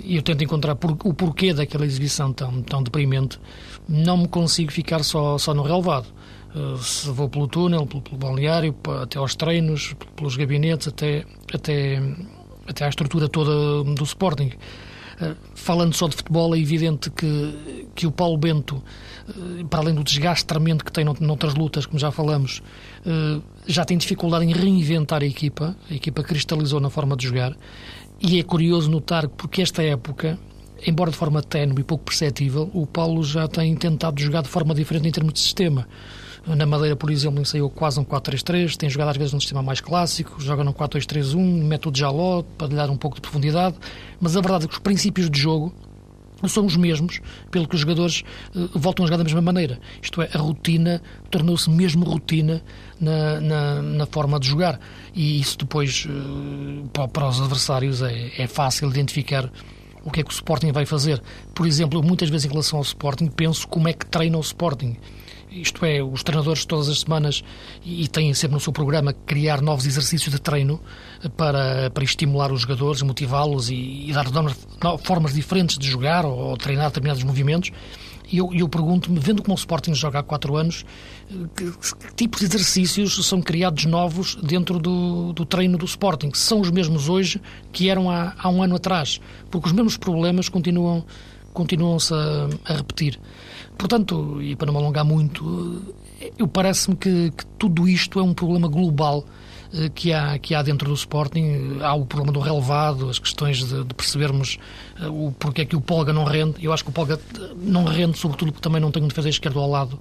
e 0.00 0.16
eu 0.16 0.22
tento 0.22 0.44
encontrar 0.44 0.76
por, 0.76 0.92
o 1.04 1.12
porquê 1.12 1.52
daquela 1.52 1.84
exibição 1.84 2.32
tão, 2.32 2.62
tão 2.62 2.82
deprimente, 2.82 3.38
não 3.88 4.16
me 4.16 4.28
consigo 4.28 4.72
ficar 4.72 5.02
só, 5.02 5.36
só 5.38 5.52
no 5.52 5.62
relevado. 5.62 6.06
Uh, 6.54 6.78
se 6.78 7.10
vou 7.10 7.28
pelo 7.28 7.46
túnel, 7.46 7.86
pelo, 7.86 8.00
pelo 8.00 8.16
balneário, 8.16 8.74
até 9.02 9.18
aos 9.18 9.34
treinos, 9.34 9.94
pelos 10.16 10.36
gabinetes, 10.36 10.88
até, 10.88 11.24
até 11.52 12.00
até 12.68 12.84
à 12.84 12.88
estrutura 12.88 13.28
toda 13.28 13.82
do 13.82 14.04
Sporting. 14.04 14.52
Uh, 15.20 15.34
falando 15.54 15.94
só 15.94 16.06
de 16.06 16.16
futebol, 16.16 16.54
é 16.54 16.58
evidente 16.58 17.10
que, 17.10 17.88
que 17.94 18.06
o 18.06 18.12
Paulo 18.12 18.38
Bento, 18.38 18.82
uh, 19.28 19.66
para 19.66 19.80
além 19.80 19.94
do 19.94 20.04
desgaste 20.04 20.46
tremendo 20.46 20.84
que 20.84 20.92
tem 20.92 21.04
noutras 21.04 21.54
lutas, 21.54 21.86
como 21.86 21.98
já 21.98 22.12
falamos, 22.12 22.62
uh, 23.04 23.42
já 23.66 23.84
tem 23.84 23.98
dificuldade 23.98 24.44
em 24.44 24.52
reinventar 24.52 25.22
a 25.22 25.26
equipa. 25.26 25.76
A 25.90 25.94
equipa 25.94 26.22
cristalizou 26.22 26.78
na 26.78 26.88
forma 26.88 27.16
de 27.16 27.26
jogar. 27.26 27.56
E 28.20 28.38
é 28.38 28.42
curioso 28.42 28.90
notar 28.90 29.28
que, 29.28 29.34
porque 29.36 29.62
esta 29.62 29.82
época, 29.82 30.38
embora 30.86 31.10
de 31.10 31.16
forma 31.16 31.42
ténue 31.42 31.80
e 31.80 31.84
pouco 31.84 32.04
perceptível, 32.04 32.70
o 32.72 32.86
Paulo 32.86 33.22
já 33.24 33.46
tem 33.48 33.74
tentado 33.76 34.20
jogar 34.20 34.42
de 34.42 34.48
forma 34.48 34.74
diferente 34.74 35.08
em 35.08 35.12
termos 35.12 35.32
de 35.32 35.40
sistema. 35.40 35.88
Na 36.56 36.64
Madeira, 36.64 36.96
por 36.96 37.10
exemplo, 37.10 37.40
ensaiou 37.40 37.68
quase 37.68 38.00
um 38.00 38.04
4-3-3, 38.04 38.76
tem 38.76 38.88
jogado 38.88 39.10
às 39.10 39.16
vezes 39.16 39.32
num 39.32 39.40
sistema 39.40 39.62
mais 39.62 39.80
clássico, 39.80 40.40
joga 40.40 40.64
num 40.64 40.72
4-2-3-1, 40.72 41.36
método 41.64 41.92
de 41.92 42.00
Jaló, 42.00 42.42
para 42.42 42.68
lhe 42.68 42.74
dar 42.74 42.88
um 42.90 42.96
pouco 42.96 43.16
de 43.16 43.20
profundidade, 43.20 43.76
mas 44.20 44.36
a 44.36 44.40
verdade 44.40 44.64
é 44.64 44.68
que 44.68 44.72
os 44.72 44.78
princípios 44.78 45.30
de 45.30 45.38
jogo 45.38 45.74
são 46.46 46.64
os 46.64 46.76
mesmos, 46.76 47.20
pelo 47.50 47.66
que 47.66 47.74
os 47.74 47.80
jogadores 47.80 48.22
uh, 48.54 48.78
voltam 48.78 49.04
a 49.04 49.08
jogar 49.08 49.16
da 49.16 49.24
mesma 49.24 49.42
maneira. 49.42 49.80
Isto 50.00 50.22
é, 50.22 50.28
a 50.32 50.38
rotina 50.38 51.02
tornou-se 51.30 51.68
mesmo 51.68 52.04
rotina 52.04 52.62
na, 53.00 53.40
na, 53.40 53.82
na, 53.82 54.06
forma 54.06 54.38
de 54.38 54.46
jogar. 54.46 54.78
E 55.14 55.40
isso 55.40 55.58
depois, 55.58 56.06
uh, 56.06 57.08
para, 57.08 57.28
os 57.28 57.40
adversários, 57.40 58.02
é, 58.02 58.30
é 58.38 58.46
fácil 58.46 58.88
identificar 58.88 59.50
o 60.04 60.10
que 60.10 60.20
é 60.20 60.22
que 60.22 60.30
o 60.30 60.32
Sporting 60.32 60.70
vai 60.70 60.86
fazer. 60.86 61.20
Por 61.54 61.66
exemplo, 61.66 62.02
muitas 62.02 62.30
vezes 62.30 62.46
em 62.46 62.50
relação 62.50 62.78
ao 62.78 62.84
Sporting, 62.84 63.26
penso 63.26 63.66
como 63.66 63.88
é 63.88 63.92
que 63.92 64.06
treina 64.06 64.38
o 64.38 64.40
Sporting 64.40 64.96
isto 65.50 65.84
é, 65.84 66.02
os 66.02 66.22
treinadores 66.22 66.64
todas 66.64 66.88
as 66.88 67.00
semanas 67.00 67.42
e 67.84 68.06
têm 68.08 68.32
sempre 68.34 68.54
no 68.54 68.60
seu 68.60 68.72
programa 68.72 69.12
criar 69.12 69.60
novos 69.60 69.86
exercícios 69.86 70.34
de 70.34 70.40
treino 70.40 70.80
para, 71.36 71.90
para 71.90 72.04
estimular 72.04 72.52
os 72.52 72.62
jogadores, 72.62 73.02
motivá-los 73.02 73.70
e, 73.70 74.08
e, 74.08 74.12
dar 74.12 74.26
formas 74.98 75.34
diferentes 75.34 75.78
de 75.78 75.88
jogar 75.88 76.24
ou, 76.24 76.36
ou 76.36 76.56
treinar 76.56 76.86
determinados 76.86 77.22
movimentos. 77.22 77.70
E 78.30 78.38
eu, 78.38 78.52
eu 78.52 78.68
pergunto-me, 78.68 79.18
vendo 79.18 79.42
como 79.42 79.54
o 79.54 79.58
Sporting 79.58 79.94
joga 79.94 80.18
há 80.18 80.22
quatro 80.22 80.54
anos, 80.54 80.84
que, 81.56 81.72
que 81.72 82.14
tipos 82.14 82.40
de 82.40 82.46
exercícios 82.46 83.26
são 83.26 83.40
criados 83.40 83.86
novos 83.86 84.34
dentro 84.34 84.78
do, 84.78 85.32
do 85.32 85.46
treino 85.46 85.78
do 85.78 85.86
Sporting? 85.86 86.30
São 86.34 86.60
os 86.60 86.70
mesmos 86.70 87.08
hoje 87.08 87.40
que 87.72 87.88
eram 87.88 88.10
há, 88.10 88.34
há 88.38 88.50
um 88.50 88.62
ano 88.62 88.76
atrás? 88.76 89.18
Porque 89.50 89.66
os 89.66 89.72
mesmos 89.72 89.96
problemas 89.96 90.48
continuam 90.48 91.04
continuam-se 91.54 92.14
a, 92.14 92.48
a 92.66 92.76
repetir. 92.76 93.18
Portanto, 93.78 94.42
e 94.42 94.56
para 94.56 94.66
não 94.66 94.74
me 94.74 94.80
alongar 94.80 95.04
muito, 95.04 95.80
eu 96.36 96.48
parece-me 96.48 96.96
que, 96.96 97.30
que, 97.30 97.46
tudo 97.58 97.88
isto 97.88 98.18
é 98.18 98.22
um 98.22 98.34
problema 98.34 98.66
global 98.66 99.24
eh, 99.72 99.88
que 99.94 100.12
há, 100.12 100.36
que 100.36 100.52
há 100.52 100.62
dentro 100.62 100.88
do 100.88 100.94
Sporting. 100.94 101.78
Há 101.80 101.94
o 101.94 102.04
problema 102.04 102.32
do 102.32 102.40
relevado, 102.40 103.08
as 103.08 103.20
questões 103.20 103.58
de, 103.58 103.84
de 103.84 103.94
percebermos 103.94 104.58
eh, 105.00 105.06
o 105.06 105.32
porquê 105.38 105.62
é 105.62 105.64
que 105.64 105.76
o 105.76 105.80
Polga 105.80 106.12
não 106.12 106.24
rende. 106.24 106.56
Eu 106.60 106.72
acho 106.72 106.82
que 106.82 106.90
o 106.90 106.92
Polga 106.92 107.20
não 107.56 107.84
rende, 107.84 108.18
sobretudo 108.18 108.50
porque 108.50 108.62
também 108.62 108.80
não 108.80 108.90
tem 108.90 109.00
um 109.00 109.06
defesa 109.06 109.28
esquerdo 109.28 109.60
ao 109.60 109.70
lado 109.70 110.00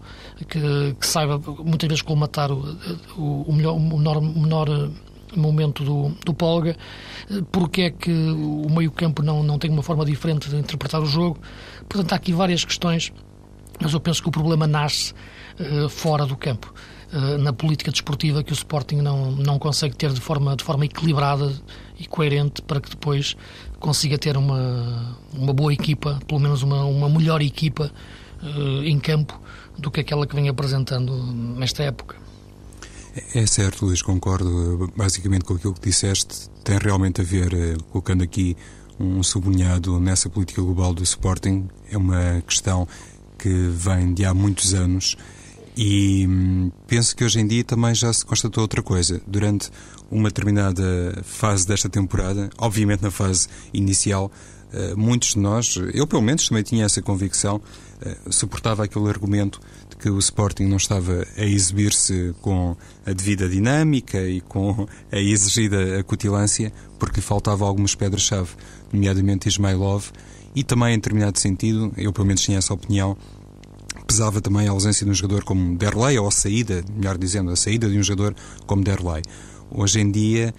que, 0.50 0.96
que 1.00 1.06
saiba 1.06 1.40
muitas 1.64 1.88
vezes 1.88 2.02
colmatar 2.02 2.52
o, 2.52 2.78
o, 3.16 3.44
o 3.44 3.54
melhor, 3.54 3.76
o 3.76 3.80
menor, 3.80 4.22
menor 4.22 4.90
momento 5.36 5.84
do, 5.84 6.10
do 6.26 6.34
Polga, 6.34 6.76
porque 7.52 7.82
é 7.84 7.90
que 7.92 8.12
o 8.12 8.68
meio-campo 8.70 9.22
não, 9.22 9.44
não 9.44 9.60
tem 9.60 9.70
uma 9.70 9.84
forma 9.84 10.04
diferente 10.04 10.50
de 10.50 10.56
interpretar 10.56 11.02
o 11.02 11.06
jogo. 11.06 11.38
Portanto, 11.88 12.14
há 12.14 12.16
aqui 12.16 12.34
várias 12.34 12.64
questões 12.64 13.12
mas 13.80 13.94
eu 13.94 14.00
penso 14.00 14.22
que 14.22 14.30
o 14.30 14.32
problema 14.32 14.68
nasce 14.68 15.14
uh, 15.60 15.90
fora 15.90 16.26
do 16.26 16.36
campo, 16.36 16.74
uh, 17.14 17.38
na 17.38 17.54
política 17.54 17.92
desportiva 17.92 18.44
que 18.44 18.52
o 18.52 18.56
Sporting 18.56 18.98
não, 18.98 19.32
não 19.32 19.60
consegue 19.60 19.96
ter 19.96 20.12
de 20.12 20.22
forma, 20.22 20.56
de 20.56 20.64
forma 20.64 20.86
equilibrada 20.86 21.54
e 22.00 22.06
coerente 22.06 22.62
para 22.62 22.80
que 22.80 22.90
depois 22.90 23.36
consiga 23.80 24.18
ter 24.18 24.38
uma, 24.38 25.18
uma 25.34 25.54
boa 25.54 25.74
equipa, 25.74 26.20
pelo 26.28 26.40
menos 26.40 26.64
uma, 26.64 26.86
uma 26.86 27.10
melhor 27.10 27.42
equipa 27.42 27.92
uh, 28.42 28.84
em 28.84 29.00
campo 29.00 29.40
do 29.78 29.92
que 29.92 30.00
aquela 30.00 30.26
que 30.26 30.36
vem 30.36 30.50
apresentando 30.50 31.16
nesta 31.58 31.84
época. 31.84 32.16
É 33.34 33.46
certo, 33.48 33.86
Luís, 33.86 34.02
concordo 34.02 34.92
basicamente 34.96 35.44
com 35.44 35.56
aquilo 35.56 35.74
que 35.74 35.90
disseste. 35.90 36.50
Tem 36.64 36.78
realmente 36.78 37.22
a 37.22 37.24
ver, 37.24 37.82
colocando 37.90 38.24
aqui 38.24 38.56
um 39.00 39.22
sublinhado 39.24 40.00
nessa 40.00 40.30
política 40.30 40.62
global 40.62 40.94
do 40.94 41.04
Sporting, 41.04 41.68
é 41.92 41.98
uma 41.98 42.42
questão 42.46 42.88
que 43.38 43.50
vem 43.50 44.14
de 44.14 44.26
há 44.26 44.34
muitos 44.34 44.74
anos 44.74 45.16
e 45.78 46.26
hum, 46.28 46.72
penso 46.88 47.16
que 47.16 47.24
hoje 47.24 47.40
em 47.40 47.46
dia 47.46 47.64
também 47.64 47.94
já 47.94 48.12
se 48.12 48.26
constatou 48.26 48.64
outra 48.64 48.82
coisa. 48.82 49.22
Durante 49.28 49.70
uma 50.10 50.30
determinada 50.30 51.22
fase 51.24 51.68
desta 51.68 51.88
temporada, 51.88 52.50
obviamente 52.58 53.04
na 53.04 53.12
fase 53.12 53.48
inicial, 53.72 54.32
eh, 54.74 54.96
muitos 54.96 55.30
de 55.30 55.40
nós, 55.40 55.78
eu 55.94 56.06
pelo 56.08 56.22
menos 56.22 56.48
também 56.48 56.64
tinha 56.64 56.86
essa 56.86 57.02
convicção, 57.02 57.62
eh, 58.02 58.18
suportava 58.30 58.84
aquele 58.84 59.08
argumento 59.08 59.62
de 59.90 59.96
que 59.96 60.10
o 60.10 60.18
Sporting 60.18 60.64
não 60.64 60.78
estava 60.78 61.26
a 61.38 61.46
exibir-se 61.46 62.34
com 62.42 62.76
a 63.06 63.14
devida 63.14 63.48
dinâmica 63.48 64.20
e 64.20 64.42
com 64.42 64.88
a 65.12 65.18
exigida 65.18 66.00
acutilância, 66.00 66.74
porque 67.00 67.18
lhe 67.18 67.22
faltava 67.22 67.66
algumas 67.66 67.96
pedras-chave, 67.96 68.50
nomeadamente 68.92 69.48
Ismailov, 69.48 70.12
e 70.58 70.64
também, 70.64 70.96
em 70.96 70.98
determinado 70.98 71.38
sentido, 71.38 71.94
eu 71.96 72.12
pelo 72.12 72.26
menos 72.26 72.42
tinha 72.42 72.58
essa 72.58 72.74
opinião, 72.74 73.16
pesava 74.08 74.42
também 74.42 74.68
a 74.68 74.72
ausência 74.72 75.06
de 75.06 75.12
um 75.12 75.14
jogador 75.14 75.44
como 75.44 75.78
Derlei, 75.78 76.18
ou 76.18 76.28
a 76.28 76.32
saída, 76.32 76.84
melhor 76.96 77.16
dizendo, 77.16 77.52
a 77.52 77.56
saída 77.56 77.88
de 77.88 77.96
um 77.96 78.02
jogador 78.02 78.36
como 78.66 78.84
Derlei. 78.84 79.22
Hoje 79.70 80.00
em 80.00 80.10
dia 80.10 80.52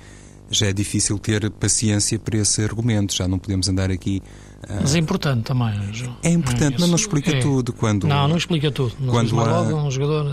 já 0.51 0.69
é 0.69 0.73
difícil 0.73 1.19
ter 1.19 1.51
paciência 1.51 2.17
para 2.17 2.39
esse 2.39 2.63
argumento, 2.63 3.13
já 3.13 3.27
não 3.27 3.41
podemos 3.41 3.69
andar 3.69 3.91
aqui. 3.91 4.23
Uh... 4.63 4.79
Mas 4.83 4.95
é 4.95 4.99
importante 4.99 5.43
também. 5.43 5.93
João. 5.93 6.17
É 6.23 6.31
importante, 6.31 6.77
é, 6.77 6.79
mas 6.79 6.89
não 6.89 6.97
explica 6.97 7.33
é. 7.33 7.41
tudo. 7.41 7.73
Quando, 7.73 8.07
não, 8.07 8.29
não 8.29 8.37
explica 8.37 8.71
tudo. 8.71 8.95
quando 9.11 9.41
há... 9.41 9.63
um 9.63 9.91
jogador 9.91 10.33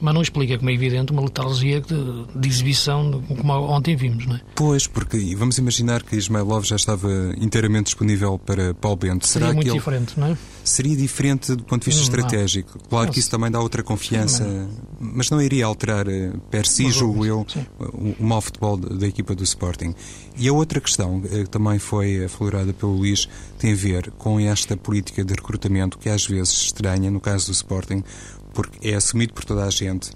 mas 0.00 0.14
não 0.14 0.22
explica, 0.22 0.56
como 0.58 0.70
é 0.70 0.74
evidente, 0.74 1.12
uma 1.12 1.22
letargia 1.22 1.80
de, 1.80 2.24
de 2.34 2.48
exibição, 2.48 3.22
como 3.22 3.52
ontem 3.52 3.96
vimos, 3.96 4.26
não 4.26 4.36
é? 4.36 4.40
Pois, 4.54 4.86
porque 4.86 5.34
vamos 5.34 5.58
imaginar 5.58 6.02
que 6.02 6.16
Ismailov 6.16 6.64
já 6.64 6.76
estava 6.76 7.08
inteiramente 7.38 7.86
disponível 7.86 8.38
para 8.38 8.74
Paulo 8.74 8.96
Bento. 8.96 9.26
Seria 9.26 9.46
Será 9.48 9.54
muito 9.54 9.64
que 9.64 9.70
ele... 9.70 9.78
diferente, 9.78 10.20
não 10.20 10.26
é? 10.28 10.38
Seria 10.64 10.96
diferente 10.96 11.54
do 11.54 11.64
ponto 11.64 11.82
de 11.82 11.86
vista 11.86 12.02
estratégico. 12.02 12.78
Claro 12.88 13.10
que 13.10 13.18
isso 13.18 13.30
também 13.30 13.50
dá 13.50 13.58
outra 13.60 13.82
confiança, 13.82 14.44
sim, 14.44 14.68
mas 15.00 15.30
não 15.30 15.40
iria 15.40 15.64
alterar 15.64 16.06
eh, 16.08 16.32
per 16.50 16.66
si, 16.66 16.90
julgo 16.90 17.24
eu, 17.24 17.46
o, 17.78 18.14
o 18.18 18.24
mau 18.24 18.40
futebol 18.40 18.76
da 18.76 19.06
equipa 19.06 19.34
do 19.34 19.42
Sporting. 19.42 19.94
E 20.36 20.46
a 20.46 20.52
outra 20.52 20.80
questão, 20.80 21.22
eh, 21.24 21.44
que 21.44 21.50
também 21.50 21.78
foi 21.78 22.24
aflorada 22.24 22.72
pelo 22.72 22.96
Luís, 22.96 23.28
tem 23.58 23.72
a 23.72 23.76
ver 23.76 24.10
com 24.12 24.38
esta 24.38 24.76
política 24.76 25.24
de 25.24 25.32
recrutamento 25.32 25.98
que 25.98 26.08
às 26.08 26.26
vezes 26.26 26.52
estranha, 26.52 27.10
no 27.10 27.20
caso 27.20 27.46
do 27.46 27.52
Sporting, 27.52 28.04
porque 28.52 28.88
é 28.88 28.94
assumido 28.94 29.32
por 29.34 29.44
toda 29.44 29.64
a 29.64 29.70
gente 29.70 30.10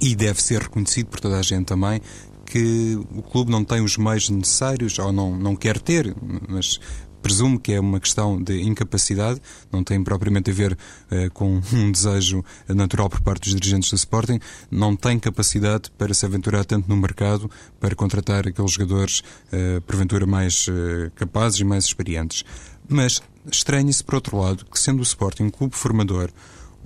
e 0.00 0.14
deve 0.14 0.42
ser 0.42 0.62
reconhecido 0.62 1.06
por 1.06 1.20
toda 1.20 1.38
a 1.38 1.42
gente 1.42 1.66
também 1.66 2.00
que 2.44 2.98
o 3.14 3.22
clube 3.22 3.50
não 3.50 3.64
tem 3.64 3.80
os 3.80 3.96
meios 3.96 4.28
necessários 4.28 4.98
ou 4.98 5.12
não, 5.12 5.36
não 5.36 5.56
quer 5.56 5.80
ter, 5.80 6.14
mas 6.48 6.78
presumo 7.24 7.58
que 7.58 7.72
é 7.72 7.80
uma 7.80 7.98
questão 7.98 8.40
de 8.40 8.60
incapacidade, 8.60 9.40
não 9.72 9.82
tem 9.82 10.04
propriamente 10.04 10.50
a 10.50 10.52
ver 10.54 10.72
uh, 10.72 11.30
com 11.32 11.58
um 11.72 11.90
desejo 11.90 12.44
natural 12.68 13.08
por 13.08 13.22
parte 13.22 13.44
dos 13.44 13.58
dirigentes 13.58 13.88
do 13.88 13.96
Sporting, 13.96 14.38
não 14.70 14.94
tem 14.94 15.18
capacidade 15.18 15.90
para 15.96 16.12
se 16.12 16.26
aventurar 16.26 16.66
tanto 16.66 16.86
no 16.86 16.96
mercado 16.98 17.50
para 17.80 17.94
contratar 17.94 18.46
aqueles 18.46 18.72
jogadores, 18.72 19.20
uh, 19.50 19.80
porventura, 19.86 20.26
mais 20.26 20.68
uh, 20.68 21.10
capazes 21.14 21.60
e 21.60 21.64
mais 21.64 21.84
experientes. 21.86 22.44
Mas 22.86 23.22
estranha-se, 23.50 24.04
por 24.04 24.16
outro 24.16 24.36
lado, 24.36 24.66
que 24.66 24.78
sendo 24.78 25.00
o 25.00 25.02
Sporting 25.02 25.44
um 25.44 25.50
clube 25.50 25.74
formador, 25.74 26.30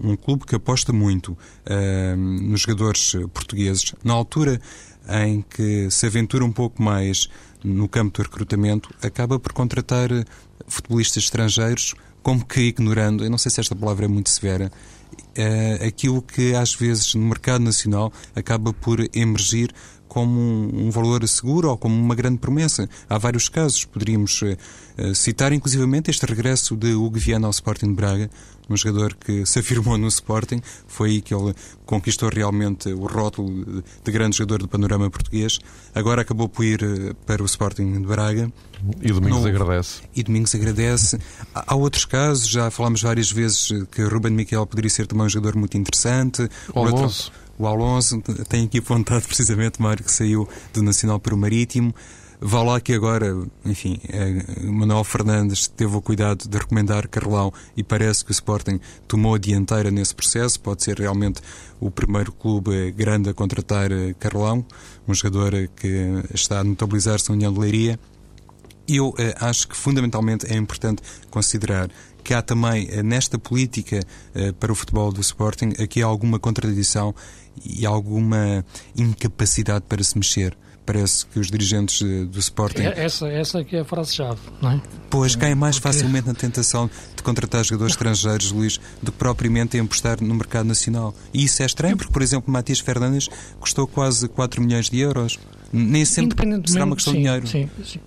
um 0.02 0.16
clube 0.16 0.44
que 0.44 0.54
aposta 0.54 0.92
muito 0.92 1.32
uh, 1.32 2.16
nos 2.16 2.62
jogadores 2.62 3.12
portugueses, 3.32 3.94
na 4.04 4.12
altura 4.12 4.60
em 5.24 5.42
que 5.42 5.90
se 5.90 6.06
aventura 6.06 6.44
um 6.44 6.52
pouco 6.52 6.82
mais 6.82 7.28
no 7.64 7.88
campo 7.88 8.18
do 8.18 8.22
recrutamento, 8.22 8.90
acaba 9.02 9.38
por 9.38 9.52
contratar 9.52 10.10
futebolistas 10.66 11.24
estrangeiros, 11.24 11.94
como 12.22 12.44
que 12.44 12.60
ignorando, 12.60 13.24
eu 13.24 13.30
não 13.30 13.38
sei 13.38 13.50
se 13.50 13.60
esta 13.60 13.74
palavra 13.74 14.04
é 14.04 14.08
muito 14.08 14.28
severa, 14.28 14.70
uh, 15.12 15.86
aquilo 15.86 16.22
que 16.22 16.54
às 16.54 16.74
vezes 16.74 17.14
no 17.14 17.26
mercado 17.26 17.64
nacional 17.64 18.12
acaba 18.34 18.72
por 18.72 19.00
emergir 19.14 19.72
como 20.06 20.40
um, 20.40 20.86
um, 20.86 20.90
valor 20.90 21.26
seguro 21.28 21.68
ou 21.68 21.76
como 21.76 21.94
uma 21.94 22.14
grande 22.14 22.38
promessa. 22.38 22.88
Há 23.08 23.18
vários 23.18 23.48
casos, 23.48 23.84
poderíamos 23.84 24.40
uh, 24.42 25.14
citar 25.14 25.52
inclusivamente 25.52 26.10
este 26.10 26.24
regresso 26.24 26.76
de 26.76 26.94
Hugo 26.94 27.18
Viana 27.18 27.46
ao 27.46 27.50
Sporting 27.50 27.88
de 27.88 27.94
Braga, 27.94 28.30
um 28.68 28.76
jogador 28.76 29.14
que 29.14 29.46
se 29.46 29.58
afirmou 29.58 29.96
no 29.96 30.08
Sporting, 30.08 30.60
foi 30.86 31.10
aí 31.10 31.20
que 31.20 31.34
ele 31.34 31.54
conquistou 31.86 32.28
realmente 32.28 32.92
o 32.92 33.06
rótulo 33.06 33.82
de 34.04 34.12
grande 34.12 34.36
jogador 34.36 34.60
do 34.60 34.68
panorama 34.68 35.10
português. 35.10 35.58
Agora 35.94 36.22
acabou 36.22 36.48
por 36.48 36.64
ir 36.64 36.82
eh, 36.82 37.14
para 37.26 37.42
o 37.42 37.46
Sporting 37.46 38.00
de 38.00 38.06
Braga. 38.06 38.52
E 39.02 39.12
Domingos 39.12 39.42
no... 39.42 39.48
agradece. 39.48 40.02
E 40.14 40.22
Domingos 40.22 40.54
agradece. 40.54 41.18
Há 41.54 41.74
outros 41.74 42.04
casos, 42.04 42.48
já 42.48 42.70
falámos 42.70 43.02
várias 43.02 43.30
vezes 43.30 43.68
que 43.90 44.02
Ruben 44.02 44.32
Miquel 44.32 44.66
poderia 44.66 44.90
ser 44.90 45.06
também 45.06 45.26
um 45.26 45.28
jogador 45.30 45.56
muito 45.56 45.76
interessante. 45.76 46.48
O 46.74 46.80
Alonso. 46.80 47.32
O 47.58 47.66
Alonso 47.66 48.22
tem 48.48 48.66
aqui 48.66 48.78
apontado 48.78 49.26
precisamente, 49.26 49.82
Mário, 49.82 50.04
que 50.04 50.12
saiu 50.12 50.48
do 50.72 50.80
Nacional 50.80 51.18
para 51.18 51.34
o 51.34 51.38
Marítimo. 51.38 51.92
Vá 52.40 52.62
lá 52.62 52.80
que 52.80 52.92
agora, 52.92 53.36
enfim, 53.64 53.98
é, 54.08 54.62
Manuel 54.62 55.02
Fernandes 55.02 55.66
teve 55.66 55.96
o 55.96 56.00
cuidado 56.00 56.48
de 56.48 56.56
recomendar 56.56 57.08
Carlão 57.08 57.52
e 57.76 57.82
parece 57.82 58.24
que 58.24 58.30
o 58.30 58.32
Sporting 58.32 58.78
tomou 59.08 59.34
a 59.34 59.38
dianteira 59.38 59.90
nesse 59.90 60.14
processo. 60.14 60.60
Pode 60.60 60.84
ser 60.84 61.00
realmente 61.00 61.40
o 61.80 61.90
primeiro 61.90 62.30
clube 62.30 62.92
grande 62.92 63.28
a 63.28 63.34
contratar 63.34 63.90
eh, 63.90 64.14
Carlão, 64.20 64.64
um 65.08 65.14
jogador 65.14 65.52
que 65.74 66.22
está 66.32 66.60
a 66.60 66.64
notabilizar-se 66.64 67.28
na 67.28 67.34
União 67.34 67.52
de 67.52 67.58
Leiria. 67.58 67.98
Eu 68.86 69.12
eh, 69.18 69.34
acho 69.40 69.66
que 69.66 69.76
fundamentalmente 69.76 70.46
é 70.46 70.56
importante 70.56 71.02
considerar 71.30 71.90
que 72.22 72.32
há 72.32 72.40
também 72.40 72.86
eh, 72.88 73.02
nesta 73.02 73.36
política 73.36 73.98
para 74.60 74.70
o 74.70 74.76
futebol 74.76 75.10
do 75.10 75.20
Sporting 75.20 75.72
aqui 75.82 76.02
alguma 76.02 76.38
contradição 76.38 77.12
e 77.64 77.84
alguma 77.84 78.64
incapacidade 78.96 79.84
para 79.88 80.04
se 80.04 80.16
mexer 80.16 80.56
parece 80.88 81.26
que 81.26 81.38
os 81.38 81.50
dirigentes 81.50 82.00
do 82.00 82.38
Sporting. 82.38 82.80
É, 82.80 83.04
essa, 83.04 83.28
essa 83.28 83.62
que 83.62 83.76
é 83.76 83.80
a 83.80 83.84
frase-chave, 83.84 84.40
não 84.62 84.70
é? 84.72 84.80
Pois 85.10 85.36
caem 85.36 85.54
mais 85.54 85.78
Porque... 85.78 85.94
facilmente 85.94 86.26
na 86.26 86.32
tentação 86.32 86.88
de 87.14 87.22
contratar 87.22 87.62
jogadores 87.62 87.92
estrangeiros, 87.92 88.50
Luís, 88.50 88.80
do 89.02 89.12
que 89.12 89.18
propriamente 89.18 89.76
em 89.76 89.80
apostar 89.80 90.22
no 90.22 90.34
mercado 90.34 90.64
nacional. 90.64 91.14
E 91.34 91.44
isso 91.44 91.62
é 91.62 91.66
estranho, 91.66 91.94
porque, 91.94 92.10
por 92.10 92.22
exemplo, 92.22 92.50
Matias 92.50 92.80
Fernandes 92.80 93.28
custou 93.60 93.86
quase 93.86 94.26
4 94.28 94.62
milhões 94.62 94.88
de 94.88 94.98
euros. 94.98 95.38
Nem 95.70 96.06
sempre 96.06 96.38
será 96.66 96.86
uma 96.86 96.96
questão 96.96 97.12
sim, 97.12 97.18
de 97.18 97.24
dinheiro. 97.24 97.46
Sim, 97.46 97.68
sim. 97.84 98.00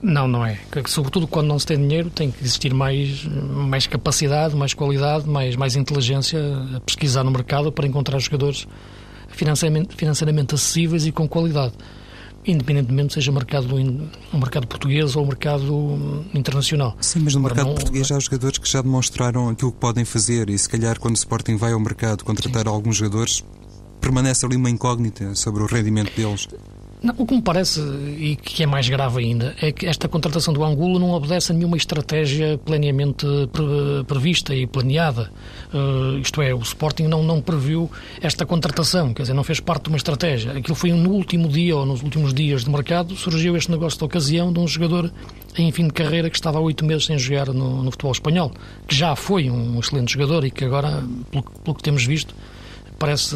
Não, 0.00 0.26
não 0.26 0.44
é. 0.44 0.58
Sobretudo 0.86 1.26
quando 1.26 1.48
não 1.48 1.58
se 1.58 1.66
tem 1.66 1.76
dinheiro, 1.76 2.08
tem 2.08 2.30
que 2.30 2.42
existir 2.42 2.72
mais, 2.72 3.26
mais 3.26 3.86
capacidade, 3.86 4.56
mais 4.56 4.72
qualidade, 4.72 5.28
mais, 5.28 5.54
mais 5.54 5.76
inteligência 5.76 6.40
a 6.76 6.80
pesquisar 6.80 7.24
no 7.24 7.30
mercado 7.30 7.70
para 7.70 7.86
encontrar 7.86 8.18
jogadores 8.18 8.66
financeiramente, 9.28 9.94
financeiramente 9.96 10.54
acessíveis 10.54 11.06
e 11.06 11.12
com 11.12 11.28
qualidade 11.28 11.74
independentemente 12.46 13.14
seja 13.14 13.30
mercado, 13.30 13.76
um 13.76 14.38
mercado 14.38 14.66
português 14.66 15.14
ou 15.16 15.24
um 15.24 15.26
mercado 15.26 16.24
internacional. 16.34 16.96
Sim, 17.00 17.20
mas 17.20 17.34
no 17.34 17.40
Agora, 17.40 17.54
mercado 17.54 17.68
não... 17.68 17.74
português 17.74 18.10
há 18.10 18.18
jogadores 18.18 18.58
que 18.58 18.68
já 18.68 18.82
demonstraram 18.82 19.48
aquilo 19.48 19.72
que 19.72 19.78
podem 19.78 20.04
fazer 20.04 20.50
e 20.50 20.58
se 20.58 20.68
calhar 20.68 20.98
quando 20.98 21.14
o 21.14 21.18
Sporting 21.18 21.56
vai 21.56 21.72
ao 21.72 21.80
mercado 21.80 22.24
contratar 22.24 22.64
Sim. 22.64 22.70
alguns 22.70 22.96
jogadores 22.96 23.44
permanece 24.00 24.44
ali 24.44 24.56
uma 24.56 24.68
incógnita 24.68 25.34
sobre 25.34 25.62
o 25.62 25.66
rendimento 25.66 26.14
deles. 26.16 26.48
Não, 27.02 27.12
o 27.18 27.26
que 27.26 27.34
me 27.34 27.42
parece, 27.42 27.80
e 27.80 28.36
que 28.36 28.62
é 28.62 28.66
mais 28.66 28.88
grave 28.88 29.18
ainda, 29.18 29.56
é 29.60 29.72
que 29.72 29.86
esta 29.86 30.08
contratação 30.08 30.54
do 30.54 30.62
Angulo 30.62 31.00
não 31.00 31.10
obedece 31.10 31.50
a 31.50 31.54
nenhuma 31.54 31.76
estratégia 31.76 32.56
plenamente 32.58 33.26
pre 33.52 34.04
prevista 34.06 34.54
e 34.54 34.68
planeada. 34.68 35.32
Uh, 35.74 36.18
isto 36.18 36.40
é, 36.40 36.54
o 36.54 36.60
Sporting 36.60 37.08
não, 37.08 37.24
não 37.24 37.40
previu 37.40 37.90
esta 38.20 38.46
contratação, 38.46 39.12
quer 39.12 39.22
dizer, 39.22 39.34
não 39.34 39.42
fez 39.42 39.58
parte 39.58 39.84
de 39.84 39.88
uma 39.88 39.96
estratégia. 39.96 40.52
Aquilo 40.52 40.76
foi 40.76 40.92
no 40.92 41.10
último 41.10 41.48
dia 41.48 41.76
ou 41.76 41.84
nos 41.84 42.02
últimos 42.02 42.32
dias 42.32 42.62
de 42.64 42.70
mercado, 42.70 43.16
surgiu 43.16 43.56
este 43.56 43.72
negócio 43.72 43.98
de 43.98 44.04
ocasião 44.04 44.52
de 44.52 44.60
um 44.60 44.68
jogador 44.68 45.10
em 45.58 45.72
fim 45.72 45.88
de 45.88 45.92
carreira 45.92 46.30
que 46.30 46.36
estava 46.36 46.58
há 46.58 46.60
oito 46.60 46.84
meses 46.84 47.06
sem 47.06 47.18
jogar 47.18 47.48
no, 47.48 47.82
no 47.82 47.90
futebol 47.90 48.12
espanhol, 48.12 48.52
que 48.86 48.94
já 48.94 49.16
foi 49.16 49.50
um 49.50 49.80
excelente 49.80 50.12
jogador 50.12 50.44
e 50.44 50.52
que 50.52 50.64
agora, 50.64 51.02
pelo, 51.32 51.42
pelo 51.42 51.76
que 51.76 51.82
temos 51.82 52.04
visto, 52.06 52.32
parece 53.02 53.34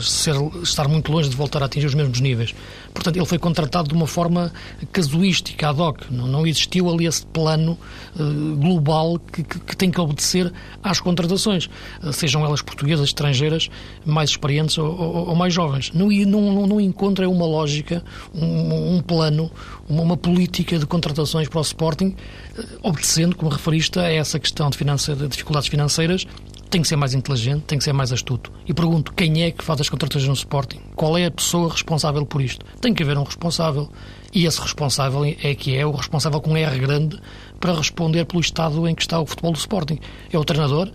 ser, 0.00 0.34
estar 0.62 0.88
muito 0.88 1.12
longe 1.12 1.28
de 1.28 1.36
voltar 1.36 1.62
a 1.62 1.66
atingir 1.66 1.86
os 1.86 1.94
mesmos 1.94 2.18
níveis. 2.18 2.54
Portanto, 2.92 3.16
ele 3.16 3.26
foi 3.26 3.38
contratado 3.38 3.88
de 3.88 3.94
uma 3.94 4.06
forma 4.06 4.52
casuística, 4.92 5.68
ad 5.68 5.80
hoc. 5.80 6.10
Não, 6.10 6.26
não 6.26 6.46
existiu 6.46 6.90
ali 6.90 7.06
esse 7.06 7.24
plano 7.26 7.78
uh, 8.14 8.56
global 8.56 9.18
que, 9.18 9.42
que, 9.42 9.58
que, 9.60 9.76
tem 9.76 9.90
que 9.90 10.00
obedecer 10.00 10.52
às 10.82 11.00
contratações, 11.00 11.68
uh, 12.02 12.12
sejam 12.12 12.44
elas 12.44 12.60
portuguesas, 12.60 13.06
estrangeiras, 13.06 13.70
mais 14.04 14.30
experientes 14.30 14.76
ou, 14.78 14.86
ou, 14.86 15.28
ou 15.28 15.34
mais 15.34 15.54
jovens. 15.54 15.90
Não, 15.92 16.08
não, 16.08 16.66
não 16.66 16.80
encontra 16.80 17.28
uma 17.28 17.46
lógica, 17.46 18.04
um, 18.34 18.96
um 18.96 19.00
plano, 19.00 19.50
uma, 19.88 20.02
uma, 20.02 20.16
política 20.16 20.78
de 20.78 20.86
contratações 20.86 21.48
para 21.48 21.58
o 21.58 21.62
Sporting, 21.62 22.14
uh, 22.58 22.66
obedecendo, 22.82 23.34
como 23.34 23.50
referiste, 23.50 23.98
a 23.98 24.12
essa 24.12 24.38
questão 24.38 24.68
de, 24.70 24.78
de 24.78 25.28
dificuldades 25.28 25.68
financeiras 25.68 26.26
tem 26.72 26.80
que 26.80 26.88
ser 26.88 26.96
mais 26.96 27.12
inteligente, 27.12 27.64
tem 27.64 27.76
que 27.76 27.84
ser 27.84 27.92
mais 27.92 28.12
astuto. 28.12 28.50
E 28.66 28.72
pergunto, 28.72 29.12
quem 29.12 29.42
é 29.42 29.50
que 29.50 29.62
faz 29.62 29.78
as 29.82 29.90
contratações 29.90 30.26
no 30.26 30.32
Sporting? 30.32 30.80
Qual 30.96 31.18
é 31.18 31.26
a 31.26 31.30
pessoa 31.30 31.70
responsável 31.70 32.24
por 32.24 32.40
isto? 32.40 32.64
Tem 32.80 32.94
que 32.94 33.02
haver 33.02 33.18
um 33.18 33.24
responsável. 33.24 33.90
E 34.32 34.46
esse 34.46 34.58
responsável 34.58 35.22
é 35.22 35.54
que 35.54 35.76
é 35.76 35.84
o 35.84 35.90
responsável 35.90 36.40
com 36.40 36.56
R 36.56 36.78
grande 36.78 37.20
para 37.60 37.74
responder 37.74 38.24
pelo 38.24 38.40
estado 38.40 38.88
em 38.88 38.94
que 38.94 39.02
está 39.02 39.20
o 39.20 39.26
futebol 39.26 39.52
do 39.52 39.58
Sporting. 39.58 39.98
É 40.32 40.38
o 40.38 40.44
treinador? 40.46 40.90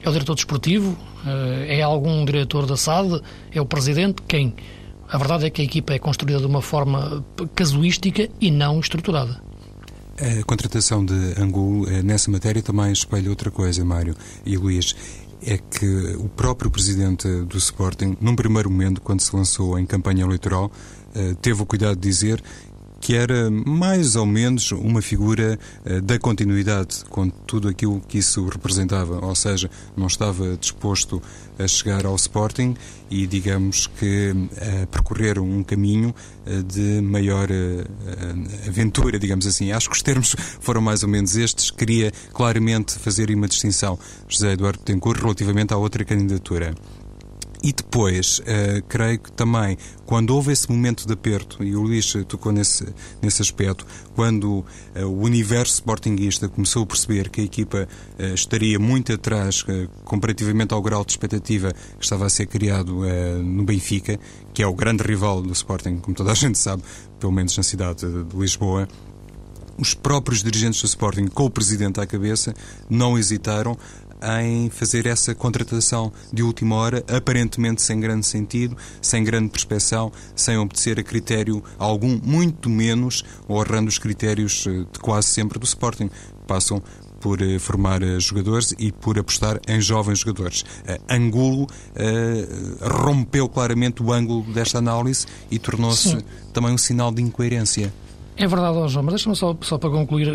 É 0.00 0.08
o 0.08 0.12
diretor 0.12 0.36
desportivo? 0.36 0.96
Eh, 1.26 1.78
é 1.78 1.82
algum 1.82 2.24
diretor 2.24 2.64
da 2.64 2.76
SAD? 2.76 3.20
É 3.50 3.60
o 3.60 3.66
presidente? 3.66 4.22
Quem? 4.28 4.54
A 5.08 5.18
verdade 5.18 5.46
é 5.46 5.50
que 5.50 5.60
a 5.60 5.64
equipa 5.64 5.92
é 5.92 5.98
construída 5.98 6.38
de 6.38 6.46
uma 6.46 6.62
forma 6.62 7.24
casuística 7.56 8.28
e 8.40 8.48
não 8.48 8.78
estruturada. 8.78 9.42
A 10.18 10.42
contratação 10.44 11.04
de 11.04 11.34
Angulo 11.38 11.86
eh, 11.90 12.02
nessa 12.02 12.30
matéria 12.30 12.62
também 12.62 12.90
espelha 12.90 13.28
outra 13.28 13.50
coisa, 13.50 13.84
Mário 13.84 14.16
e 14.46 14.56
Luís. 14.56 14.96
É 15.44 15.58
que 15.58 15.86
o 16.16 16.26
próprio 16.30 16.70
presidente 16.70 17.28
do 17.42 17.58
Sporting, 17.58 18.16
num 18.18 18.34
primeiro 18.34 18.70
momento, 18.70 19.02
quando 19.02 19.20
se 19.20 19.36
lançou 19.36 19.78
em 19.78 19.84
campanha 19.84 20.24
eleitoral, 20.24 20.72
eh, 21.14 21.34
teve 21.42 21.62
o 21.62 21.66
cuidado 21.66 21.96
de 21.96 22.08
dizer 22.08 22.42
que 23.06 23.14
era 23.14 23.48
mais 23.48 24.16
ou 24.16 24.26
menos 24.26 24.72
uma 24.72 25.00
figura 25.00 25.56
uh, 25.84 26.00
da 26.02 26.18
continuidade 26.18 27.04
com 27.08 27.30
tudo 27.30 27.68
aquilo 27.68 28.00
que 28.00 28.18
isso 28.18 28.44
representava, 28.48 29.24
ou 29.24 29.32
seja, 29.32 29.70
não 29.96 30.08
estava 30.08 30.56
disposto 30.56 31.22
a 31.56 31.68
chegar 31.68 32.04
ao 32.04 32.16
Sporting 32.16 32.74
e, 33.08 33.24
digamos 33.28 33.86
que, 33.86 34.34
a 34.82 34.88
percorrer 34.88 35.38
um 35.38 35.62
caminho 35.62 36.12
uh, 36.48 36.62
de 36.64 37.00
maior 37.00 37.46
aventura, 38.66 39.20
digamos 39.20 39.46
assim. 39.46 39.70
Acho 39.70 39.88
que 39.88 39.94
os 39.94 40.02
termos 40.02 40.34
foram 40.58 40.80
mais 40.80 41.04
ou 41.04 41.08
menos 41.08 41.36
estes. 41.36 41.70
Queria 41.70 42.10
claramente 42.32 42.98
fazer 42.98 43.30
uma 43.30 43.46
distinção, 43.46 43.96
José 44.26 44.54
Eduardo 44.54 44.80
Betancourt, 44.80 45.20
relativamente 45.20 45.72
à 45.72 45.76
outra 45.76 46.04
candidatura. 46.04 46.74
E 47.66 47.72
depois, 47.72 48.38
uh, 48.38 48.80
creio 48.88 49.18
que 49.18 49.32
também, 49.32 49.76
quando 50.04 50.30
houve 50.30 50.52
esse 50.52 50.70
momento 50.70 51.04
de 51.04 51.12
aperto, 51.12 51.64
e 51.64 51.74
o 51.74 51.82
Luís 51.82 52.14
tocou 52.28 52.52
nesse, 52.52 52.86
nesse 53.20 53.42
aspecto, 53.42 53.84
quando 54.14 54.64
uh, 54.94 55.04
o 55.04 55.22
universo 55.22 55.74
sportinguista 55.74 56.48
começou 56.48 56.84
a 56.84 56.86
perceber 56.86 57.28
que 57.28 57.40
a 57.40 57.44
equipa 57.44 57.88
uh, 58.20 58.22
estaria 58.32 58.78
muito 58.78 59.12
atrás, 59.12 59.64
comparativamente 60.04 60.74
ao 60.74 60.80
grau 60.80 61.04
de 61.04 61.10
expectativa 61.10 61.72
que 61.98 62.04
estava 62.04 62.24
a 62.26 62.28
ser 62.28 62.46
criado 62.46 63.00
no 63.42 63.64
Benfica, 63.64 64.16
que 64.54 64.62
é 64.62 64.66
o 64.66 64.72
grande 64.72 65.02
rival 65.02 65.42
do 65.42 65.52
Sporting, 65.52 65.96
como 65.96 66.16
toda 66.16 66.30
a 66.30 66.34
gente 66.38 66.58
sabe, 66.58 66.84
pelo 67.18 67.32
menos 67.32 67.56
na 67.56 67.64
cidade 67.64 68.06
de 68.06 68.36
Lisboa, 68.36 68.86
os 69.78 69.92
próprios 69.92 70.42
dirigentes 70.42 70.80
do 70.80 70.86
Sporting, 70.86 71.26
com 71.26 71.46
o 71.46 71.50
presidente 71.50 72.00
à 72.00 72.06
cabeça, 72.06 72.54
não 72.88 73.18
hesitaram 73.18 73.76
em 74.26 74.68
fazer 74.70 75.06
essa 75.06 75.34
contratação 75.34 76.12
de 76.32 76.42
última 76.42 76.76
hora, 76.76 77.04
aparentemente 77.08 77.82
sem 77.82 78.00
grande 78.00 78.26
sentido, 78.26 78.76
sem 79.00 79.22
grande 79.22 79.50
perspeção, 79.50 80.10
sem 80.34 80.56
obedecer 80.56 80.98
a 80.98 81.02
critério 81.02 81.62
algum, 81.78 82.18
muito 82.22 82.68
menos 82.68 83.24
honrando 83.48 83.88
os 83.88 83.98
critérios 83.98 84.66
eh, 84.66 84.84
de 84.92 84.98
quase 85.00 85.28
sempre 85.28 85.58
do 85.58 85.64
Sporting. 85.64 86.10
Passam 86.46 86.82
por 87.20 87.40
eh, 87.40 87.58
formar 87.58 88.02
eh, 88.02 88.18
jogadores 88.18 88.74
e 88.78 88.90
por 88.90 89.18
apostar 89.18 89.60
em 89.68 89.80
jovens 89.80 90.20
jogadores. 90.20 90.64
Angulo 91.08 91.64
uh, 91.64 92.88
rompeu 92.88 93.48
claramente 93.48 94.02
o 94.02 94.12
ângulo 94.12 94.42
desta 94.52 94.78
análise 94.78 95.26
e 95.50 95.58
tornou-se 95.58 96.18
também 96.52 96.72
um 96.72 96.78
sinal 96.78 97.12
de 97.12 97.22
incoerência. 97.22 97.92
É 98.36 98.46
verdade, 98.46 98.88
João, 98.88 99.04
mas 99.04 99.14
deixa-me 99.14 99.34
só, 99.34 99.56
só 99.62 99.78
para 99.78 99.90
concluir. 99.90 100.28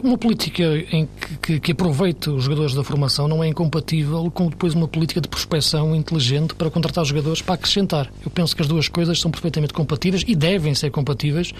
Uma 0.00 0.16
política 0.16 0.62
em 0.90 1.06
que, 1.06 1.36
que, 1.36 1.60
que, 1.60 1.72
aproveite 1.72 2.30
os 2.30 2.44
jogadores 2.44 2.72
da 2.72 2.82
formação 2.82 3.28
não 3.28 3.44
é 3.44 3.48
incompatível 3.48 4.30
com 4.30 4.48
depois 4.48 4.74
uma 4.74 4.88
política 4.88 5.20
de 5.20 5.28
prospecção 5.28 5.94
inteligente 5.94 6.54
para 6.54 6.70
contratar 6.70 7.04
jogadores 7.04 7.42
para 7.42 7.56
acrescentar. 7.56 8.10
Eu 8.24 8.30
penso 8.30 8.56
que 8.56 8.62
as 8.62 8.68
duas 8.68 8.88
coisas 8.88 9.20
são 9.20 9.30
perfeitamente 9.30 9.74
compatíveis 9.74 10.24
e 10.26 10.34
devem 10.34 10.74
ser 10.74 10.90
compatíveis 10.90 11.52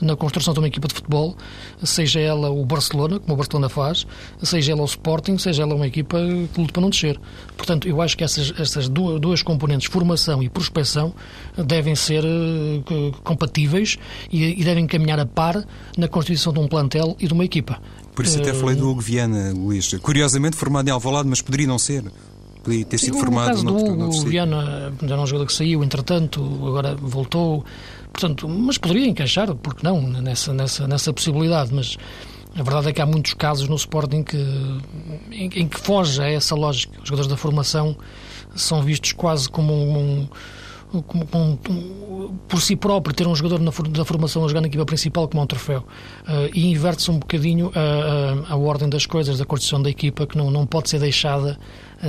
na 0.00 0.14
construção 0.14 0.54
de 0.54 0.60
uma 0.60 0.68
equipa 0.68 0.86
de 0.86 0.94
futebol, 0.94 1.36
seja 1.82 2.20
ela 2.20 2.48
o 2.48 2.64
Barcelona, 2.64 3.18
como 3.18 3.34
o 3.34 3.36
Barcelona 3.36 3.68
faz, 3.68 4.06
seja 4.40 4.70
ela 4.70 4.82
o 4.82 4.84
Sporting, 4.84 5.36
seja 5.36 5.62
ela 5.64 5.74
uma 5.74 5.86
equipa 5.86 6.16
que 6.54 6.60
luta 6.60 6.72
para 6.72 6.82
não 6.82 6.90
descer. 6.90 7.18
Portanto, 7.56 7.88
eu 7.88 8.00
acho 8.00 8.16
que 8.16 8.22
essas, 8.22 8.54
essas 8.56 8.88
duas, 8.88 9.20
duas 9.20 9.42
componentes, 9.42 9.90
formação 9.90 10.40
e 10.44 10.48
prospecção, 10.48 11.12
devem 11.56 11.96
ser 11.96 12.24
uh, 12.24 13.12
compatíveis 13.24 13.98
e, 14.30 14.60
e 14.60 14.64
devem 14.64 14.86
caminhar 14.86 15.18
a 15.18 15.26
par 15.26 15.64
na 15.98 16.06
constituição 16.06 16.52
de 16.52 16.60
um 16.60 16.68
plantel 16.68 17.16
e 17.18 17.26
de 17.26 17.32
uma 17.32 17.44
equipa. 17.44 17.79
Por 18.20 18.26
isso 18.26 18.38
até 18.38 18.52
falei 18.52 18.76
do 18.76 18.90
Hugo 18.90 19.00
Viana, 19.00 19.50
Luís. 19.54 19.94
Curiosamente 19.94 20.54
formado 20.54 20.86
em 20.86 20.90
Alvalade, 20.90 21.26
mas 21.26 21.40
poderia 21.40 21.66
não 21.66 21.78
ser. 21.78 22.04
Podia 22.62 22.84
ter 22.84 22.98
sido 22.98 23.14
Sim, 23.14 23.20
formado 23.20 23.46
no 23.46 23.54
caso 23.54 23.64
do 23.64 23.76
Hugo 23.76 23.96
no 23.96 24.24
Viana 24.26 24.92
era 25.02 25.18
um 25.18 25.26
jogador 25.26 25.46
que 25.46 25.54
saiu, 25.54 25.82
entretanto, 25.82 26.42
agora 26.66 26.94
voltou. 26.96 27.64
Portanto, 28.12 28.46
mas 28.46 28.76
poderia 28.76 29.06
encaixar, 29.06 29.54
porque 29.54 29.80
não, 29.82 30.02
nessa, 30.02 30.52
nessa, 30.52 30.86
nessa 30.86 31.14
possibilidade. 31.14 31.72
Mas 31.72 31.96
a 32.54 32.62
verdade 32.62 32.90
é 32.90 32.92
que 32.92 33.00
há 33.00 33.06
muitos 33.06 33.32
casos 33.32 33.66
no 33.70 33.76
Sporting 33.76 34.22
que, 34.22 34.36
em, 35.30 35.48
em 35.54 35.66
que 35.66 35.80
foge 35.80 36.20
a 36.20 36.30
essa 36.30 36.54
lógica. 36.54 37.00
Os 37.02 37.08
jogadores 37.08 37.26
da 37.26 37.38
formação 37.38 37.96
são 38.54 38.82
vistos 38.82 39.12
quase 39.12 39.48
como 39.48 39.72
um, 39.72 40.28
com, 40.90 41.26
com, 41.26 41.58
por 42.48 42.60
si 42.60 42.76
próprio, 42.76 43.14
ter 43.14 43.26
um 43.26 43.34
jogador 43.34 43.60
na, 43.60 43.70
da 43.90 44.04
formação 44.04 44.44
a 44.44 44.48
jogar 44.48 44.60
na 44.60 44.66
equipa 44.66 44.84
principal 44.84 45.28
como 45.28 45.42
um 45.42 45.46
troféu. 45.46 45.80
Uh, 45.80 46.50
e 46.54 46.70
inverte-se 46.70 47.10
um 47.10 47.18
bocadinho 47.18 47.70
a, 47.74 48.50
a, 48.50 48.54
a, 48.54 48.56
ordem 48.56 48.88
das 48.88 49.06
coisas, 49.06 49.38
da 49.38 49.44
construção 49.44 49.80
da 49.82 49.90
equipa, 49.90 50.26
que 50.26 50.36
não, 50.36 50.50
não 50.50 50.66
pode 50.66 50.90
ser 50.90 50.98
deixada 50.98 51.58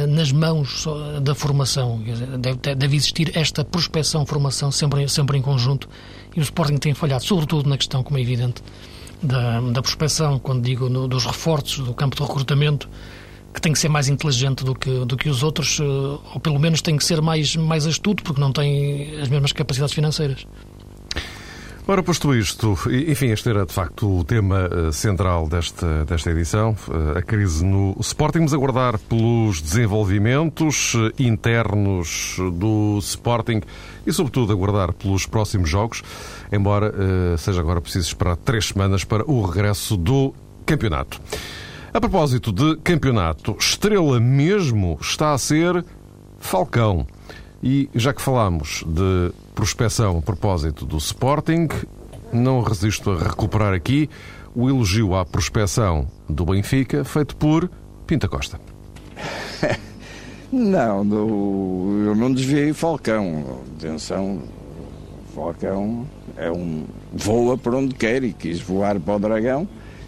nas 0.07 0.31
mãos 0.31 0.85
da 1.21 1.35
formação. 1.35 2.01
Deve, 2.39 2.75
deve 2.75 2.95
existir 2.95 3.37
esta 3.37 3.63
prospecção, 3.63 4.25
formação, 4.25 4.71
sempre, 4.71 5.07
sempre 5.09 5.37
em 5.37 5.41
conjunto. 5.41 5.89
E 6.35 6.39
o 6.39 6.43
Sporting 6.43 6.77
tem 6.77 6.93
falhado, 6.93 7.25
sobretudo 7.25 7.69
na 7.69 7.77
questão, 7.77 8.01
como 8.01 8.17
é 8.17 8.21
evidente, 8.21 8.63
da, 9.21 9.59
da 9.59 9.81
prospecção, 9.81 10.39
quando 10.39 10.63
digo 10.63 10.89
no, 10.89 11.07
dos 11.07 11.25
reforços, 11.25 11.85
do 11.85 11.93
campo 11.93 12.15
de 12.15 12.21
recrutamento 12.21 12.89
que 13.53 13.61
tem 13.61 13.73
que 13.73 13.79
ser 13.79 13.89
mais 13.89 14.07
inteligente 14.07 14.63
do 14.63 14.73
que, 14.73 15.05
do 15.05 15.17
que 15.17 15.29
os 15.29 15.43
outros, 15.43 15.79
eh, 15.79 15.83
ou 15.83 16.39
pelo 16.39 16.59
menos 16.59 16.81
tem 16.81 16.97
que 16.97 17.03
ser 17.03 17.21
mais, 17.21 17.55
mais 17.55 17.85
astuto, 17.85 18.23
porque 18.23 18.39
não 18.39 18.51
tem 18.51 19.19
as 19.19 19.29
mesmas 19.29 19.51
capacidades 19.51 19.93
financeiras. 19.93 20.45
Ora, 21.87 22.03
posto 22.03 22.33
isto, 22.33 22.77
enfim, 22.89 23.31
este 23.31 23.49
era 23.49 23.65
de 23.65 23.73
facto 23.73 24.19
o 24.19 24.23
tema 24.23 24.69
eh, 24.71 24.91
central 24.91 25.47
desta, 25.47 26.05
desta 26.05 26.29
edição, 26.29 26.75
eh, 26.89 27.19
a 27.19 27.21
crise 27.21 27.65
no 27.65 27.97
Sporting. 27.99 28.39
Vamos 28.39 28.53
aguardar 28.53 28.97
pelos 28.97 29.61
desenvolvimentos 29.61 30.93
internos 31.19 32.37
do 32.53 32.99
Sporting 32.99 33.61
e, 34.05 34.13
sobretudo, 34.13 34.53
aguardar 34.53 34.93
pelos 34.93 35.25
próximos 35.25 35.69
jogos, 35.69 36.01
embora 36.51 36.93
seja 37.37 37.59
agora 37.59 37.81
preciso 37.81 38.07
esperar 38.07 38.37
três 38.37 38.67
semanas 38.67 39.03
para 39.03 39.29
o 39.29 39.41
regresso 39.43 39.97
do 39.97 40.33
campeonato. 40.65 41.19
A 41.93 41.99
propósito 41.99 42.53
de 42.53 42.77
campeonato, 42.77 43.53
estrela 43.59 44.17
mesmo 44.17 44.97
está 45.01 45.33
a 45.33 45.37
ser 45.37 45.83
Falcão. 46.39 47.05
E 47.61 47.89
já 47.93 48.13
que 48.13 48.21
falámos 48.21 48.85
de 48.87 49.33
prospeção 49.53 50.17
a 50.17 50.21
propósito 50.21 50.85
do 50.85 50.95
Sporting, 50.97 51.67
não 52.31 52.61
resisto 52.61 53.11
a 53.11 53.19
recuperar 53.19 53.73
aqui 53.73 54.09
o 54.55 54.69
elogio 54.69 55.13
à 55.13 55.25
prospeção 55.25 56.07
do 56.29 56.45
Benfica, 56.45 57.03
feito 57.03 57.35
por 57.35 57.69
Pinta 58.07 58.29
Costa. 58.29 58.57
não, 60.49 61.03
eu 62.05 62.15
não 62.15 62.31
desviei 62.31 62.71
Falcão. 62.71 63.63
Atenção, 63.77 64.41
Falcão 65.35 66.07
é 66.37 66.49
um 66.49 66.85
voa 67.11 67.57
por 67.57 67.75
onde 67.75 67.93
quer 67.93 68.23
e 68.23 68.31
quis 68.31 68.61
voar 68.61 68.97
para 68.97 69.17
o 69.17 69.19
Dragão 69.19 69.67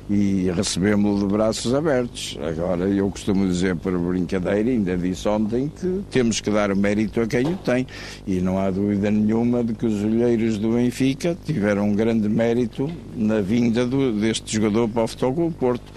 e 0.10 0.52
recebemos-lo 0.52 1.28
de 1.28 1.34
braços 1.34 1.74
abertos. 1.74 2.38
Agora, 2.42 2.88
eu 2.88 3.10
costumo 3.10 3.48
dizer 3.48 3.76
por 3.76 3.98
brincadeira, 3.98 4.70
ainda 4.70 4.98
disse 4.98 5.28
ontem, 5.28 5.72
que 5.80 6.02
temos 6.12 6.42
que 6.42 6.52
dar 6.52 6.72
o 6.72 6.76
mérito 6.76 7.22
a 7.22 7.28
quem 7.28 7.54
o 7.54 7.58
tem. 7.58 7.88
E 8.28 8.42
não 8.42 8.58
há 8.60 8.70
dúvida 8.70 9.10
nenhuma 9.10 9.64
de 9.64 9.74
que 9.74 9.86
os 9.86 10.04
olheiros 10.04 10.58
do 10.58 10.74
Benfica 10.74 11.38
tiveram 11.46 11.90
um 11.90 11.96
grande 11.96 12.28
mérito 12.28 12.90
na 13.16 13.42
vinda 13.42 13.86
do, 13.86 14.12
deste 14.14 14.56
jogador 14.56 14.90
para 14.90 15.04
o 15.04 15.08
Futebol 15.08 15.52
Porto 15.52 15.92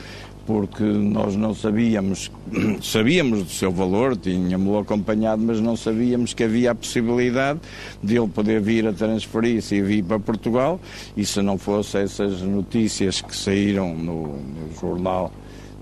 porque 0.46 0.84
nós 0.84 1.34
não 1.36 1.54
sabíamos, 1.54 2.30
sabíamos 2.80 3.42
do 3.42 3.50
seu 3.50 3.72
valor, 3.72 4.16
tínhamos-lo 4.16 4.78
acompanhado, 4.78 5.42
mas 5.42 5.60
não 5.60 5.76
sabíamos 5.76 6.32
que 6.32 6.44
havia 6.44 6.70
a 6.70 6.74
possibilidade 6.74 7.60
de 8.02 8.16
ele 8.16 8.28
poder 8.28 8.60
vir 8.60 8.86
a 8.86 8.92
transferir-se 8.92 9.74
e 9.74 9.82
vir 9.82 10.04
para 10.04 10.20
Portugal, 10.20 10.80
e 11.16 11.26
se 11.26 11.42
não 11.42 11.58
fossem 11.58 12.02
essas 12.02 12.40
notícias 12.42 13.20
que 13.20 13.36
saíram 13.36 13.94
no, 13.94 14.36
no 14.36 14.80
jornal 14.80 15.32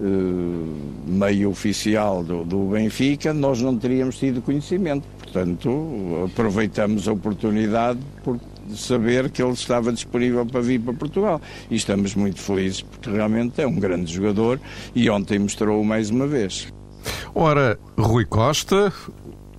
eh, 0.00 0.04
meio 1.06 1.50
oficial 1.50 2.24
do, 2.24 2.42
do 2.42 2.70
Benfica, 2.70 3.32
nós 3.32 3.60
não 3.60 3.76
teríamos 3.76 4.18
tido 4.18 4.42
conhecimento. 4.42 5.06
Portanto, 5.18 6.28
aproveitamos 6.32 7.06
a 7.06 7.12
oportunidade 7.12 8.00
porque 8.24 8.53
de 8.66 8.76
saber 8.76 9.30
que 9.30 9.42
ele 9.42 9.52
estava 9.52 9.92
disponível 9.92 10.44
para 10.46 10.60
vir 10.60 10.80
para 10.80 10.94
Portugal. 10.94 11.40
E 11.70 11.76
estamos 11.76 12.14
muito 12.14 12.40
felizes 12.40 12.82
porque 12.82 13.10
realmente 13.10 13.60
é 13.60 13.66
um 13.66 13.76
grande 13.76 14.12
jogador 14.12 14.60
e 14.94 15.08
ontem 15.10 15.38
mostrou-o 15.38 15.84
mais 15.84 16.10
uma 16.10 16.26
vez. 16.26 16.72
Ora, 17.34 17.78
Rui 17.98 18.24
Costa, 18.24 18.92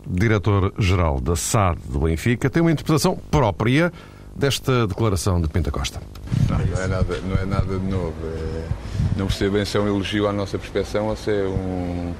diretor-geral 0.07 1.19
da 1.19 1.35
SAD 1.35 1.79
do 1.89 1.99
Benfica, 1.99 2.49
tem 2.49 2.61
uma 2.61 2.71
interpretação 2.71 3.17
própria 3.29 3.91
desta 4.35 4.87
declaração 4.87 5.41
de 5.41 5.47
Pinta 5.47 5.71
Costa. 5.71 6.01
Não, 6.49 6.57
não 6.57 6.81
é 6.81 6.87
nada, 6.87 7.21
não 7.21 7.37
é 7.37 7.45
nada 7.45 7.79
de 7.79 7.85
novo. 7.85 8.13
É, 8.23 8.67
não 9.17 9.27
percebo 9.27 9.55
bem 9.55 9.65
se 9.65 9.77
é 9.77 9.79
um 9.79 9.87
elogio 9.87 10.27
à 10.27 10.33
nossa 10.33 10.57
prospeção 10.57 11.07
ou 11.07 11.15
se 11.15 11.31
é 11.31 11.43
um, 11.43 12.13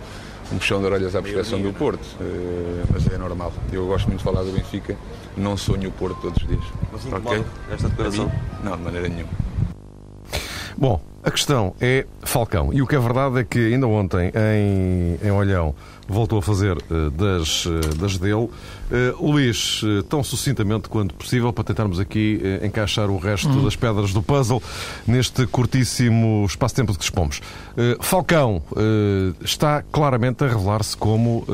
um 0.52 0.58
puxão 0.58 0.80
de 0.80 0.86
orelhas 0.86 1.16
à 1.16 1.22
prospeção 1.22 1.62
do 1.62 1.74
Porto. 1.74 2.06
É, 2.22 2.84
mas 2.92 3.08
é 3.08 3.18
normal. 3.18 3.52
Eu 3.72 3.86
gosto 3.88 4.08
muito 4.08 4.20
de 4.20 4.24
falar 4.24 4.44
do 4.44 4.52
Benfica 4.52 4.98
não 5.38 5.58
sonho 5.58 5.90
o 5.90 5.92
Porto 5.92 6.18
todos 6.22 6.42
os 6.42 6.48
dias. 6.48 6.64
Mas 6.92 7.06
okay? 7.06 7.44
esta 7.72 7.90
declaração? 7.90 8.32
Não, 8.64 8.78
de 8.78 8.84
maneira 8.84 9.10
nenhuma. 9.10 9.32
Bom, 10.78 11.02
a 11.26 11.32
questão 11.32 11.74
é 11.82 12.06
Falcão. 12.22 12.72
E 12.72 12.82
o 12.82 12.88
que 12.88 12.96
é 12.96 13.00
verdade 13.00 13.40
é 13.40 13.44
que 13.44 13.74
ainda 13.74 13.88
ontem, 13.88 14.32
em, 14.36 15.28
em 15.28 15.32
Olhão, 15.32 15.74
voltou 16.08 16.38
a 16.38 16.42
fazer 16.42 16.78
uh, 16.78 17.10
das, 17.10 17.66
uh, 17.66 17.96
das 17.98 18.18
dele. 18.18 18.36
Uh, 18.36 18.52
Luís, 19.20 19.82
tão 20.08 20.24
sucintamente 20.24 20.88
quanto 20.88 21.16
possível, 21.16 21.52
para 21.52 21.64
tentarmos 21.64 22.00
aqui 22.00 22.40
encaixar 22.62 23.10
o 23.10 23.18
resto 23.18 23.50
hum. 23.50 23.64
das 23.64 23.76
pedras 23.76 24.14
do 24.14 24.22
puzzle 24.22 24.62
neste 25.08 25.48
curtíssimo 25.48 26.46
espaço-tempo 26.46 26.92
de 26.92 27.00
que 27.00 27.04
dispomos. 27.04 27.42
Falcão 28.00 28.62
está 29.44 29.82
claramente 29.92 30.44
a 30.44 30.48
revelar-se 30.48 30.96
como 30.96 31.46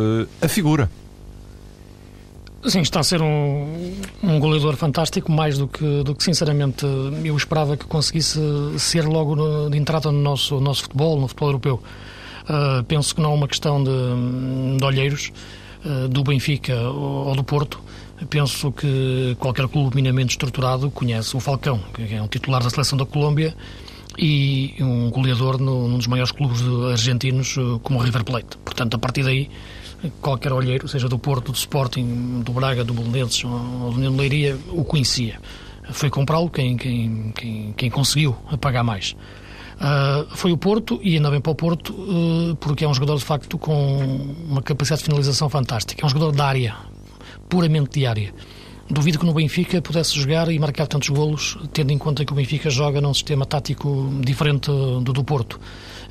a 0.42 0.48
figura 0.50 0.90
Sim, 2.64 2.82
está 2.82 3.00
a 3.00 3.04
ser 3.04 3.24
um, 3.24 3.96
um 4.22 4.40
goleador 4.40 4.76
fantástico, 4.76 5.32
mais 5.32 5.58
do 5.58 5.68
que, 5.68 6.04
do 6.04 6.14
que 6.14 6.24
sinceramente 6.24 6.86
eu 7.26 7.36
esperava 7.36 7.76
que 7.76 7.86
conseguisse 7.86 8.40
ser 8.78 9.04
logo 9.06 9.36
no, 9.36 9.70
de 9.70 9.78
entrada 9.80 10.12
no 10.12 10.22
nosso, 10.22 10.60
nosso 10.60 10.84
futebol, 10.84 11.20
no 11.20 11.28
futebol 11.28 11.50
europeu. 11.50 11.84
Uh, 12.44 12.84
penso 12.84 13.16
que 13.16 13.22
não 13.22 13.32
é 13.32 13.34
uma 13.34 13.48
questão 13.48 13.84
de, 13.84 14.78
de 14.78 14.86
olheiros 14.86 15.32
uh, 15.84 16.08
do 16.08 16.24
Benfica 16.24 16.76
ou, 16.76 17.30
ou, 17.30 17.36
do 17.36 17.44
Porto. 17.44 17.80
Penso 18.30 18.72
que 18.72 19.36
qualquer 19.40 19.68
clube 19.68 19.96
minimamente 19.96 20.32
estruturado 20.32 20.92
conhece 20.92 21.36
o 21.36 21.40
Falcão, 21.40 21.80
que 21.96 22.14
é 22.14 22.22
um 22.22 22.28
titular 22.28 22.62
da 22.62 22.70
seleção 22.70 22.96
da 22.96 23.06
Colômbia 23.08 23.56
e 24.22 24.76
um 24.80 25.10
goleador 25.10 25.60
no, 25.60 25.88
num 25.88 25.98
dos 25.98 26.06
maiores 26.06 26.32
clubes 26.32 26.62
argentinos, 26.92 27.56
como 27.82 28.00
o 28.00 28.02
River 28.04 28.24
Plate. 28.24 28.56
Portanto, 28.64 28.96
a 28.96 29.00
partir 29.00 29.24
daí 29.24 29.50
qualquer 30.22 30.54
olheiro, 30.54 30.88
seja 30.88 31.08
do 31.10 31.20
Porto, 31.20 31.52
do 31.52 31.58
Sporting, 31.58 32.42
do 32.42 32.54
Braga, 32.54 32.84
do 32.84 32.94
Belenenses 32.94 33.44
ou 33.44 33.92
do 33.92 33.98
União 33.98 34.12
de 34.12 34.18
Leiria, 34.18 34.58
o 34.70 34.84
conhecia. 34.84 35.40
Foi 35.92 36.10
comprá-lo 36.10 36.50
quem, 36.50 36.78
quem, 36.78 37.32
quem, 37.36 37.74
quem, 37.76 37.90
conseguiu 37.90 38.34
pagar 38.60 38.84
mais. 38.84 39.16
Uh, 39.76 40.36
foi 40.36 40.52
o 40.52 40.58
Porto, 40.58 41.00
e 41.04 41.16
ainda 41.16 41.30
bem 41.30 41.42
para 41.42 41.52
o 41.52 41.56
Porto, 41.56 41.92
uh, 41.94 42.56
porque 42.58 42.86
é 42.86 42.88
um 42.88 42.94
jogador 42.94 43.18
de 43.18 43.26
facto 43.26 43.58
com 43.58 43.98
uma 44.48 44.62
capacidade 44.62 45.00
de 45.00 45.06
finalização 45.06 45.50
fantástica. 45.50 46.04
É 46.04 46.06
um 46.06 46.10
jogador 46.10 46.32
de 46.32 46.42
área, 46.42 46.76
puramente 47.50 48.00
de 48.00 48.06
área. 48.06 48.34
Duvido 48.92 49.18
que 49.18 49.26
no 49.26 49.34
Benfica 49.34 49.82
pudesse 49.82 50.20
jogar 50.20 50.52
e 50.52 50.60
marcar 50.60 50.86
tantos 50.86 51.08
golos, 51.08 51.58
tendo 51.72 51.94
em 51.94 51.98
conta 51.98 52.26
que 52.26 52.34
o 52.34 52.36
Benfica 52.36 52.70
joga 52.70 53.00
num 53.00 53.14
sistema 53.14 53.46
tático 53.46 54.10
diferente 54.20 54.70
do 54.70 55.14
do 55.14 55.24
Porto. 55.24 55.58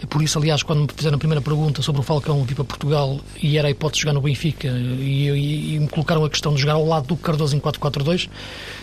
Por 0.09 0.23
isso, 0.23 0.39
aliás, 0.39 0.63
quando 0.63 0.81
me 0.81 0.89
fizeram 0.89 1.17
a 1.17 1.19
primeira 1.19 1.43
pergunta 1.43 1.83
sobre 1.83 2.01
o 2.01 2.03
Falcão 2.03 2.43
vir 2.43 2.55
para 2.55 2.65
Portugal 2.65 3.21
e 3.43 3.59
era 3.59 3.69
a 3.69 3.71
hipótese 3.71 3.99
de 3.99 4.03
jogar 4.05 4.15
no 4.15 4.23
Benfica 4.23 4.69
e, 4.69 5.29
e, 5.29 5.75
e 5.75 5.79
me 5.79 5.89
colocaram 5.89 6.25
a 6.25 6.31
questão 6.31 6.55
de 6.55 6.61
jogar 6.63 6.73
ao 6.73 6.87
lado 6.87 7.07
do 7.07 7.17
Cardoso 7.19 7.55
em 7.55 7.61
4-4-2, 7.61 8.31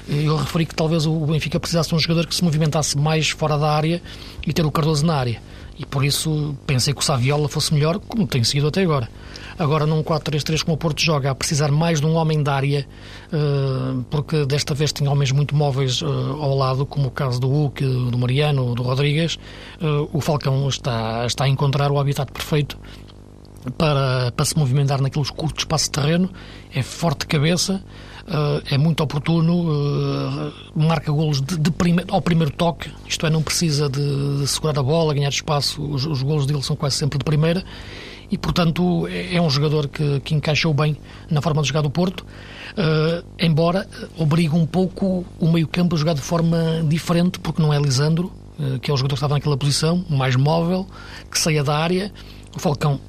eu 0.07 0.35
referi 0.35 0.67
que 0.67 0.75
talvez 0.75 1.07
o 1.07 1.25
Benfica 1.25 1.59
precisasse 1.59 1.89
de 1.89 1.95
um 1.95 1.99
jogador 1.99 2.27
que 2.27 2.35
se 2.35 2.43
movimentasse 2.43 2.95
mais 2.95 3.29
fora 3.29 3.57
da 3.57 3.71
área 3.71 3.99
e 4.45 4.53
ter 4.53 4.63
o 4.63 4.69
Cardoso 4.69 5.03
na 5.03 5.15
área. 5.15 5.41
E 5.79 5.85
por 5.85 6.03
isso 6.03 6.55
pensei 6.65 6.93
que 6.93 7.01
o 7.01 7.03
Saviola 7.03 7.47
fosse 7.47 7.73
melhor, 7.73 7.99
como 7.99 8.25
tem 8.25 8.43
sido 8.43 8.67
até 8.67 8.81
agora. 8.81 9.07
Agora, 9.59 9.85
num 9.85 10.03
4-3-3 10.03 10.63
como 10.63 10.75
o 10.75 10.77
Porto 10.77 11.01
joga, 11.01 11.31
a 11.31 11.35
precisar 11.35 11.71
mais 11.71 11.99
de 11.99 12.05
um 12.05 12.15
homem 12.15 12.41
da 12.43 12.53
área, 12.53 12.87
uh, 13.31 14.03
porque 14.09 14.45
desta 14.45 14.73
vez 14.73 14.91
tem 14.91 15.07
homens 15.07 15.31
muito 15.31 15.55
móveis 15.55 16.01
uh, 16.01 16.05
ao 16.05 16.55
lado, 16.55 16.85
como 16.85 17.07
o 17.07 17.11
caso 17.11 17.39
do 17.39 17.47
Hulk, 17.47 17.83
do 17.83 18.17
Mariano, 18.17 18.73
do 18.75 18.83
Rodrigues. 18.83 19.35
Uh, 19.81 20.09
o 20.13 20.21
Falcão 20.21 20.67
está, 20.67 21.25
está 21.25 21.45
a 21.45 21.49
encontrar 21.49 21.91
o 21.91 21.99
habitat 21.99 22.31
perfeito 22.31 22.79
para, 23.77 24.31
para 24.31 24.45
se 24.45 24.57
movimentar 24.57 25.01
naqueles 25.01 25.29
curtos 25.29 25.63
espaços 25.63 25.87
de 25.87 25.91
terreno. 25.91 26.29
É 26.73 26.81
forte 26.81 27.25
cabeça. 27.27 27.83
Uh, 28.27 28.61
é 28.69 28.77
muito 28.77 29.01
oportuno, 29.01 29.71
uh, 29.71 30.53
marca 30.75 31.09
golos 31.13 31.41
de, 31.41 31.57
de 31.57 31.71
prime 31.71 32.03
ao 32.09 32.21
primeiro 32.21 32.51
toque, 32.51 32.91
isto 33.07 33.25
é, 33.25 33.29
não 33.29 33.41
precisa 33.41 33.89
de, 33.89 34.39
de 34.39 34.47
segurar 34.47 34.77
a 34.77 34.83
bola, 34.83 35.13
ganhar 35.13 35.29
espaço, 35.29 35.81
os, 35.81 36.05
os 36.05 36.21
golos 36.23 36.45
dele 36.45 36.61
são 36.61 36.75
quase 36.75 36.97
sempre 36.97 37.17
de 37.17 37.23
primeira. 37.23 37.63
E, 38.29 38.37
portanto, 38.37 39.07
é, 39.07 39.35
é 39.35 39.41
um 39.41 39.49
jogador 39.49 39.87
que, 39.87 40.19
que 40.19 40.35
encaixou 40.35 40.73
bem 40.73 40.97
na 41.29 41.41
forma 41.41 41.61
de 41.61 41.69
jogar 41.69 41.81
do 41.81 41.89
Porto, 41.89 42.21
uh, 42.21 43.25
embora 43.39 43.87
obrigue 44.17 44.55
um 44.55 44.65
pouco 44.65 45.25
o 45.39 45.49
meio-campo 45.49 45.95
a 45.95 45.97
jogar 45.97 46.13
de 46.13 46.21
forma 46.21 46.83
diferente, 46.87 47.39
porque 47.39 47.61
não 47.61 47.73
é 47.73 47.79
Lisandro, 47.79 48.31
uh, 48.59 48.77
que 48.79 48.91
é 48.91 48.93
o 48.93 48.97
jogador 48.97 49.15
que 49.15 49.19
estava 49.19 49.35
naquela 49.35 49.55
posição, 49.55 50.03
mais 50.09 50.35
móvel, 50.35 50.85
que 51.31 51.39
saia 51.39 51.63
da 51.63 51.77
área. 51.77 52.11
O 52.53 52.59
Falcão 52.59 52.99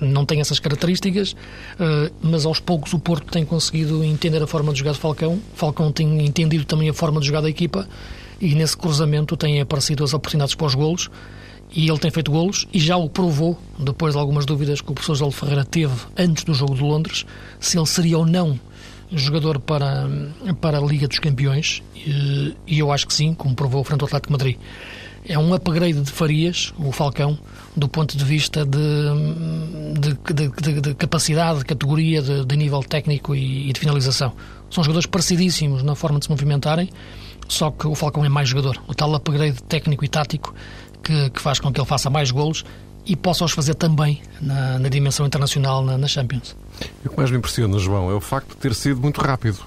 não 0.00 0.24
tem 0.24 0.40
essas 0.40 0.58
características, 0.58 1.32
uh, 1.32 2.12
mas 2.22 2.44
aos 2.46 2.60
poucos 2.60 2.92
o 2.92 2.98
Porto 2.98 3.30
tem 3.30 3.44
conseguido 3.44 4.02
entender 4.04 4.42
a 4.42 4.46
forma 4.46 4.72
de 4.72 4.78
jogar 4.78 4.92
de 4.92 4.98
Falcão. 4.98 5.40
Falcão 5.54 5.92
tem 5.92 6.24
entendido 6.24 6.64
também 6.64 6.88
a 6.88 6.94
forma 6.94 7.20
de 7.20 7.26
jogar 7.26 7.40
da 7.40 7.50
equipa 7.50 7.88
e 8.40 8.54
nesse 8.54 8.76
cruzamento 8.76 9.36
têm 9.36 9.60
aparecido 9.60 10.02
as 10.02 10.12
oportunidades 10.12 10.54
para 10.54 10.66
os 10.66 10.74
golos 10.74 11.10
e 11.74 11.88
ele 11.88 11.98
tem 11.98 12.10
feito 12.10 12.30
golos 12.30 12.66
e 12.72 12.78
já 12.78 12.96
o 12.96 13.08
provou, 13.08 13.58
depois 13.78 14.14
de 14.14 14.20
algumas 14.20 14.44
dúvidas 14.44 14.80
que 14.80 14.90
o 14.90 14.94
professor 14.94 15.14
João 15.14 15.30
Ferreira 15.30 15.64
teve 15.64 15.94
antes 16.16 16.44
do 16.44 16.52
jogo 16.52 16.74
de 16.74 16.82
Londres, 16.82 17.24
se 17.58 17.78
ele 17.78 17.86
seria 17.86 18.18
ou 18.18 18.26
não 18.26 18.58
jogador 19.14 19.58
para, 19.60 20.08
para 20.60 20.78
a 20.78 20.80
Liga 20.80 21.06
dos 21.06 21.18
Campeões 21.18 21.82
e, 21.94 22.56
e 22.66 22.78
eu 22.78 22.90
acho 22.90 23.06
que 23.06 23.14
sim, 23.14 23.34
como 23.34 23.54
provou 23.54 23.84
frente 23.84 24.00
ao 24.00 24.06
Atlético 24.06 24.32
Madrid. 24.32 24.56
É 25.24 25.38
um 25.38 25.54
upgrade 25.54 26.00
de 26.00 26.10
Farias, 26.10 26.72
o 26.78 26.90
Falcão, 26.90 27.38
do 27.76 27.88
ponto 27.88 28.16
de 28.16 28.24
vista 28.24 28.64
de, 28.64 28.78
de, 30.00 30.50
de, 30.50 30.80
de 30.80 30.94
capacidade, 30.94 31.60
de 31.60 31.64
categoria, 31.64 32.20
de, 32.20 32.56
nível 32.56 32.82
técnico 32.82 33.34
e, 33.34 33.70
e 33.70 33.72
de 33.72 33.78
finalização. 33.78 34.32
São 34.68 34.82
jogadores 34.82 35.06
parecidíssimos 35.06 35.82
na 35.82 35.94
forma 35.94 36.18
de 36.18 36.24
se 36.24 36.30
movimentarem, 36.30 36.90
só 37.46 37.70
que 37.70 37.86
o 37.86 37.94
Falcão 37.94 38.24
é 38.24 38.28
mais 38.28 38.48
jogador. 38.48 38.82
O 38.88 38.94
tal 38.94 39.14
upgrade 39.14 39.62
técnico 39.62 40.04
e 40.04 40.08
tático 40.08 40.54
que, 41.02 41.30
que 41.30 41.40
faz 41.40 41.60
com 41.60 41.72
que 41.72 41.80
ele 41.80 41.86
faça 41.86 42.10
mais 42.10 42.30
golos 42.30 42.64
e 43.06 43.14
possa 43.16 43.44
os 43.44 43.52
fazer 43.52 43.74
também 43.74 44.22
na, 44.40 44.78
na 44.78 44.88
dimensão 44.88 45.26
internacional 45.26 45.84
na, 45.84 45.98
na 45.98 46.08
Champions. 46.08 46.56
E 47.04 47.06
o 47.06 47.10
que 47.10 47.16
mais 47.16 47.30
me 47.30 47.36
impressiona, 47.36 47.78
João, 47.78 48.10
é 48.10 48.14
o 48.14 48.20
facto 48.20 48.50
de 48.50 48.56
ter 48.56 48.74
sido 48.74 49.00
muito 49.00 49.20
rápido. 49.20 49.58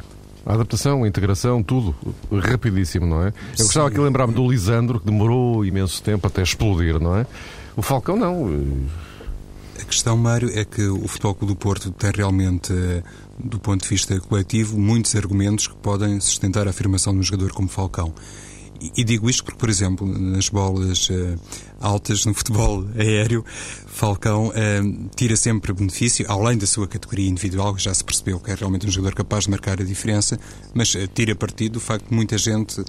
A 0.46 0.54
adaptação, 0.54 1.04
a 1.04 1.08
integração, 1.08 1.64
tudo 1.64 1.96
rapidíssimo, 2.32 3.06
não 3.06 3.24
é? 3.24 3.34
Eu 3.58 3.66
gostava 3.66 3.88
aqui 3.88 3.96
de 3.96 4.02
lembrar-me 4.04 4.34
do 4.34 4.48
Lisandro, 4.48 5.00
que 5.00 5.06
demorou 5.06 5.66
imenso 5.66 6.04
tempo 6.04 6.28
até 6.28 6.44
explodir, 6.44 7.00
não 7.00 7.18
é? 7.18 7.26
O 7.76 7.82
Falcão 7.82 8.16
não. 8.16 8.86
A 9.82 9.84
questão, 9.84 10.16
Mário, 10.16 10.50
é 10.58 10.64
que 10.64 10.84
o 10.88 11.08
Futebol 11.08 11.34
Clube 11.36 11.54
do 11.54 11.58
Porto 11.58 11.92
tem 11.92 12.12
realmente, 12.12 12.72
eh, 12.72 13.04
do 13.38 13.60
ponto 13.60 13.82
de 13.82 13.90
vista 13.90 14.18
coletivo, 14.20 14.80
muitos 14.80 15.16
argumentos 15.16 15.68
que 15.68 15.76
podem 15.76 16.20
sustentar 16.20 16.68
a 16.68 16.70
afirmação 16.70 17.12
de 17.14 17.20
um 17.20 17.24
jogador 17.24 17.52
como 17.52 17.68
Falcão. 17.68 18.14
E 18.96 19.04
digo 19.04 19.30
isto 19.30 19.44
porque, 19.44 19.58
por 19.58 19.70
exemplo, 19.70 20.08
nas 20.08 20.50
bolas 20.50 21.10
uh, 21.10 21.40
altas 21.80 22.26
no 22.26 22.34
futebol 22.36 22.86
aéreo, 22.98 23.44
Falcão 23.88 24.48
uh, 24.48 25.10
tira 25.16 25.36
sempre 25.36 25.72
benefício, 25.74 26.26
além 26.30 26.58
da 26.58 26.68
sua 26.68 26.88
categoria 26.88 27.30
individual, 27.30 27.74
que 27.74 27.82
já 27.82 27.94
se 27.94 28.04
percebeu 28.04 28.40
que 28.40 28.52
é 28.52 28.56
realmente 28.56 28.86
um 28.86 28.92
jogador 28.92 29.16
capaz 29.16 29.46
de 29.46 29.52
marcar 29.52 29.80
a 29.80 29.84
diferença, 29.84 30.38
mas 30.74 30.94
uh, 30.96 31.08
tira 31.08 31.34
partido 31.36 31.74
do 31.74 31.80
facto 31.80 32.10
de 32.10 32.16
muita 32.16 32.38
gente 32.38 32.84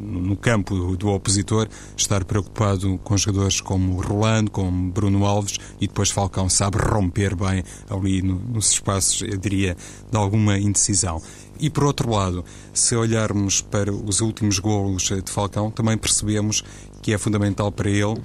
no 0.00 0.36
campo 0.36 0.74
do, 0.74 0.96
do, 0.96 1.08
opositor 1.08 1.68
estar 1.96 2.24
preocupado 2.24 2.98
com 2.98 3.16
jogadores 3.16 3.60
como 3.60 4.00
Rolando, 4.00 4.50
como 4.50 4.90
Bruno 4.90 5.24
Alves, 5.24 5.58
e 5.80 5.86
depois 5.86 6.10
Falcão 6.10 6.48
sabe 6.48 6.78
romper 6.78 7.34
bem 7.34 7.62
ali 7.88 8.22
no, 8.22 8.38
nos 8.38 8.70
espaços, 8.70 9.22
eu 9.22 9.36
diria, 9.36 9.76
de 10.10 10.16
alguma 10.16 10.58
indecisão. 10.58 11.22
E 11.62 11.70
por 11.70 11.84
outro 11.84 12.10
lado, 12.10 12.44
se 12.74 12.96
olharmos 12.96 13.62
para 13.62 13.92
os 13.92 14.20
últimos 14.20 14.58
golos 14.58 15.04
de 15.04 15.30
Falcão, 15.30 15.70
também 15.70 15.96
percebemos 15.96 16.62
que 17.00 17.14
é 17.14 17.18
fundamental 17.18 17.70
para 17.70 17.88
ele 17.88 18.20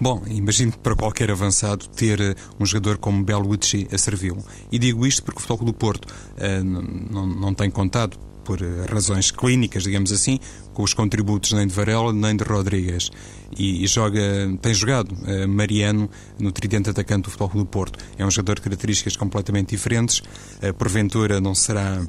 Bom, 0.00 0.22
imagino 0.28 0.72
para 0.78 0.96
qualquer 0.96 1.30
avançado 1.30 1.86
ter 1.88 2.18
eh, 2.22 2.34
um 2.58 2.64
jogador 2.64 2.96
como 2.96 3.22
Bellucci 3.22 3.86
a 3.92 3.98
servi-lo. 3.98 4.42
E 4.72 4.78
digo 4.78 5.06
isto 5.06 5.22
porque 5.22 5.40
o 5.40 5.42
Futebol 5.42 5.66
do 5.66 5.74
Porto 5.74 6.06
uh, 6.06 6.64
não, 6.64 7.26
não 7.26 7.52
tem 7.52 7.70
contado, 7.70 8.18
por 8.50 8.62
eh, 8.62 8.86
razões 8.90 9.30
clínicas, 9.30 9.84
digamos 9.84 10.10
assim, 10.10 10.40
com 10.72 10.82
os 10.82 10.92
contributos 10.92 11.52
nem 11.52 11.66
de 11.66 11.72
Varela 11.72 12.12
nem 12.12 12.36
de 12.36 12.42
Rodrigues. 12.42 13.10
E, 13.56 13.84
e 13.84 13.86
joga, 13.86 14.20
tem 14.60 14.74
jogado 14.74 15.12
uh, 15.12 15.48
Mariano 15.48 16.10
no 16.38 16.50
tridente 16.50 16.90
atacante 16.90 17.24
do 17.24 17.30
Futebol 17.30 17.62
do 17.62 17.66
Porto. 17.66 17.98
É 18.18 18.26
um 18.26 18.30
jogador 18.30 18.56
de 18.56 18.62
características 18.62 19.16
completamente 19.16 19.70
diferentes. 19.70 20.18
Uh, 20.62 20.74
porventura 20.76 21.40
não 21.40 21.54
será 21.54 22.02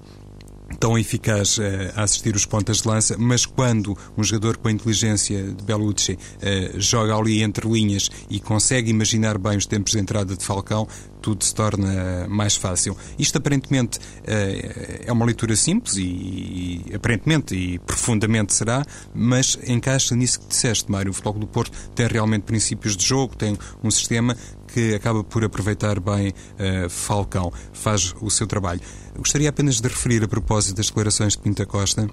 tão 0.79 0.97
eficaz 0.97 1.57
uh, 1.57 1.61
a 1.95 2.03
assistir 2.03 2.35
os 2.35 2.45
pontas 2.45 2.81
de 2.81 2.87
lança, 2.87 3.15
mas 3.17 3.45
quando 3.45 3.97
um 4.17 4.23
jogador 4.23 4.57
com 4.57 4.67
a 4.67 4.71
inteligência 4.71 5.43
de 5.43 5.63
Bellucci 5.63 6.13
uh, 6.13 6.79
joga 6.79 7.15
ali 7.15 7.41
entre 7.41 7.67
linhas 7.67 8.09
e 8.29 8.39
consegue 8.39 8.89
imaginar 8.89 9.37
bem 9.37 9.57
os 9.57 9.65
tempos 9.65 9.93
de 9.93 9.99
entrada 9.99 10.35
de 10.35 10.43
Falcão, 10.43 10.87
tudo 11.21 11.43
se 11.43 11.53
torna 11.53 12.27
mais 12.27 12.55
fácil. 12.55 12.97
Isto 13.17 13.37
aparentemente 13.37 13.99
uh, 13.99 15.05
é 15.05 15.11
uma 15.11 15.25
leitura 15.25 15.55
simples 15.55 15.95
e, 15.97 16.83
e, 16.89 16.95
aparentemente 16.95 17.55
e 17.55 17.79
profundamente 17.79 18.53
será, 18.53 18.83
mas 19.13 19.57
encaixa 19.67 20.15
nisso 20.15 20.39
que 20.39 20.47
disseste, 20.47 20.91
Mário. 20.91 21.11
O 21.11 21.13
Futebol 21.13 21.39
do 21.39 21.47
Porto 21.47 21.77
tem 21.93 22.07
realmente 22.07 22.43
princípios 22.43 22.97
de 22.97 23.05
jogo, 23.05 23.35
tem 23.35 23.57
um 23.83 23.91
sistema 23.91 24.35
que 24.73 24.95
acaba 24.95 25.23
por 25.23 25.43
aproveitar 25.43 25.99
bem 25.99 26.29
uh, 26.29 26.89
Falcão, 26.89 27.51
faz 27.73 28.13
o 28.21 28.29
seu 28.29 28.47
trabalho. 28.47 28.81
Gostaria 29.17 29.49
apenas 29.49 29.79
de 29.79 29.87
referir 29.87 30.23
a 30.23 30.27
propósito 30.27 30.77
das 30.77 30.87
declarações 30.87 31.33
de 31.33 31.39
Pinta 31.39 31.65
Costa 31.65 32.07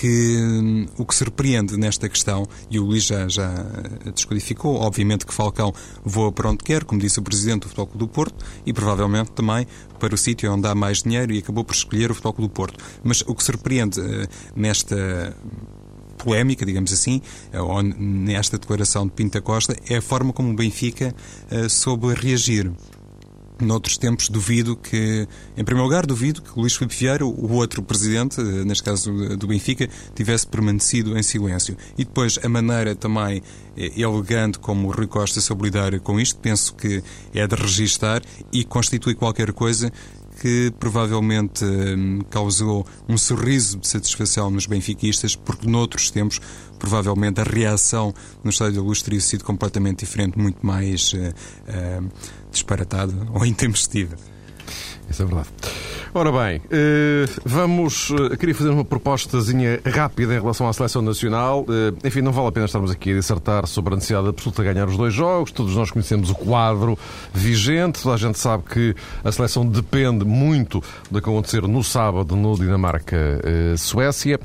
que 0.00 0.36
hum, 0.38 0.86
o 0.96 1.04
que 1.04 1.14
surpreende 1.14 1.76
nesta 1.76 2.08
questão, 2.08 2.48
e 2.70 2.78
o 2.78 2.84
Luís 2.84 3.04
já, 3.04 3.28
já 3.28 3.52
descodificou, 4.14 4.76
obviamente 4.76 5.26
que 5.26 5.34
Falcão 5.34 5.74
voa 6.02 6.32
para 6.32 6.48
onde 6.48 6.64
quer, 6.64 6.84
como 6.84 6.98
disse 6.98 7.18
o 7.18 7.22
Presidente 7.22 7.62
do 7.62 7.68
Futebol 7.68 7.86
Clube 7.86 7.98
do 7.98 8.08
Porto, 8.08 8.44
e 8.64 8.72
provavelmente 8.72 9.32
também 9.32 9.66
para 9.98 10.14
o 10.14 10.18
sítio 10.18 10.50
onde 10.52 10.66
há 10.66 10.74
mais 10.74 11.02
dinheiro 11.02 11.32
e 11.32 11.38
acabou 11.38 11.64
por 11.64 11.74
escolher 11.74 12.10
o 12.10 12.14
Futebol 12.14 12.32
Clube 12.32 12.48
do 12.50 12.54
Porto. 12.54 12.82
Mas 13.04 13.20
o 13.26 13.34
que 13.34 13.44
surpreende 13.44 14.00
uh, 14.00 14.26
nesta 14.56 15.36
polémica, 16.22 16.64
digamos 16.64 16.92
assim, 16.92 17.20
ou 17.52 17.82
nesta 17.82 18.58
declaração 18.58 19.06
de 19.06 19.12
Pinta 19.12 19.40
Costa, 19.40 19.76
é 19.88 19.96
a 19.96 20.02
forma 20.02 20.32
como 20.32 20.50
o 20.50 20.54
Benfica 20.54 21.14
uh, 21.50 21.68
soube 21.68 22.12
reagir. 22.14 22.70
Noutros 23.60 23.98
tempos, 23.98 24.30
duvido 24.30 24.74
que, 24.74 25.28
em 25.54 25.62
primeiro 25.62 25.86
lugar, 25.86 26.06
duvido 26.06 26.40
que 26.40 26.58
Luís 26.58 26.74
Filipe 26.74 26.96
Vieira, 26.96 27.26
o 27.26 27.52
outro 27.52 27.82
presidente, 27.82 28.40
eh, 28.40 28.64
neste 28.64 28.82
caso 28.82 29.12
do 29.36 29.46
Benfica, 29.46 29.86
tivesse 30.14 30.46
permanecido 30.46 31.18
em 31.18 31.22
silêncio. 31.22 31.76
E 31.98 32.04
depois, 32.04 32.38
a 32.42 32.48
maneira 32.48 32.94
também 32.94 33.42
eh, 33.76 34.00
elegante 34.00 34.58
como 34.58 34.88
o 34.88 34.90
Rui 34.90 35.06
Costa 35.06 35.42
soube 35.42 35.64
lidar 35.64 36.00
com 36.00 36.18
isto, 36.18 36.38
penso 36.40 36.74
que 36.74 37.02
é 37.34 37.46
de 37.46 37.54
registar 37.54 38.22
e 38.50 38.64
constitui 38.64 39.14
qualquer 39.14 39.52
coisa 39.52 39.92
que 40.40 40.72
provavelmente 40.80 41.64
hum, 41.64 42.20
causou 42.30 42.86
um 43.06 43.18
sorriso 43.18 43.78
de 43.78 43.86
satisfação 43.86 44.50
nos 44.50 44.64
benfiquistas, 44.66 45.36
porque 45.36 45.68
noutros 45.68 46.10
tempos 46.10 46.40
provavelmente 46.78 47.40
a 47.42 47.44
reação 47.44 48.14
no 48.42 48.48
Estádio 48.48 48.76
da 48.76 48.82
Luz 48.82 49.02
teria 49.02 49.20
sido 49.20 49.44
completamente 49.44 50.00
diferente, 50.00 50.38
muito 50.38 50.64
mais 50.64 51.12
uh, 51.12 51.18
uh, 51.18 52.10
disparatada 52.50 53.12
ou 53.34 53.44
intempestiva. 53.44 54.16
Isso 55.10 55.22
é 55.22 55.26
verdade. 55.26 55.50
Ora 56.12 56.32
bem, 56.32 56.60
eh, 56.72 57.24
vamos. 57.44 58.10
Eh, 58.10 58.36
queria 58.36 58.52
fazer 58.52 58.70
uma 58.70 58.84
propostazinha 58.84 59.80
rápida 59.86 60.34
em 60.34 60.40
relação 60.40 60.66
à 60.66 60.72
seleção 60.72 61.00
nacional. 61.02 61.64
Eh, 61.68 62.08
enfim, 62.08 62.20
não 62.20 62.32
vale 62.32 62.48
a 62.48 62.52
pena 62.52 62.66
estarmos 62.66 62.90
aqui 62.90 63.12
a 63.12 63.14
dissertar 63.14 63.64
sobre 63.68 63.94
a 63.94 63.96
necessidade 63.96 64.26
absoluta 64.26 64.60
de 64.60 64.74
ganhar 64.74 64.88
os 64.88 64.96
dois 64.96 65.14
jogos. 65.14 65.52
Todos 65.52 65.76
nós 65.76 65.92
conhecemos 65.92 66.28
o 66.28 66.34
quadro 66.34 66.98
vigente. 67.32 68.02
Toda 68.02 68.16
a 68.16 68.18
gente 68.18 68.40
sabe 68.40 68.64
que 68.64 68.92
a 69.22 69.30
seleção 69.30 69.64
depende 69.64 70.24
muito 70.24 70.82
do 71.08 71.22
que 71.22 71.30
acontecer 71.30 71.62
no 71.62 71.84
sábado 71.84 72.34
no 72.34 72.56
Dinamarca-Suécia. 72.56 74.40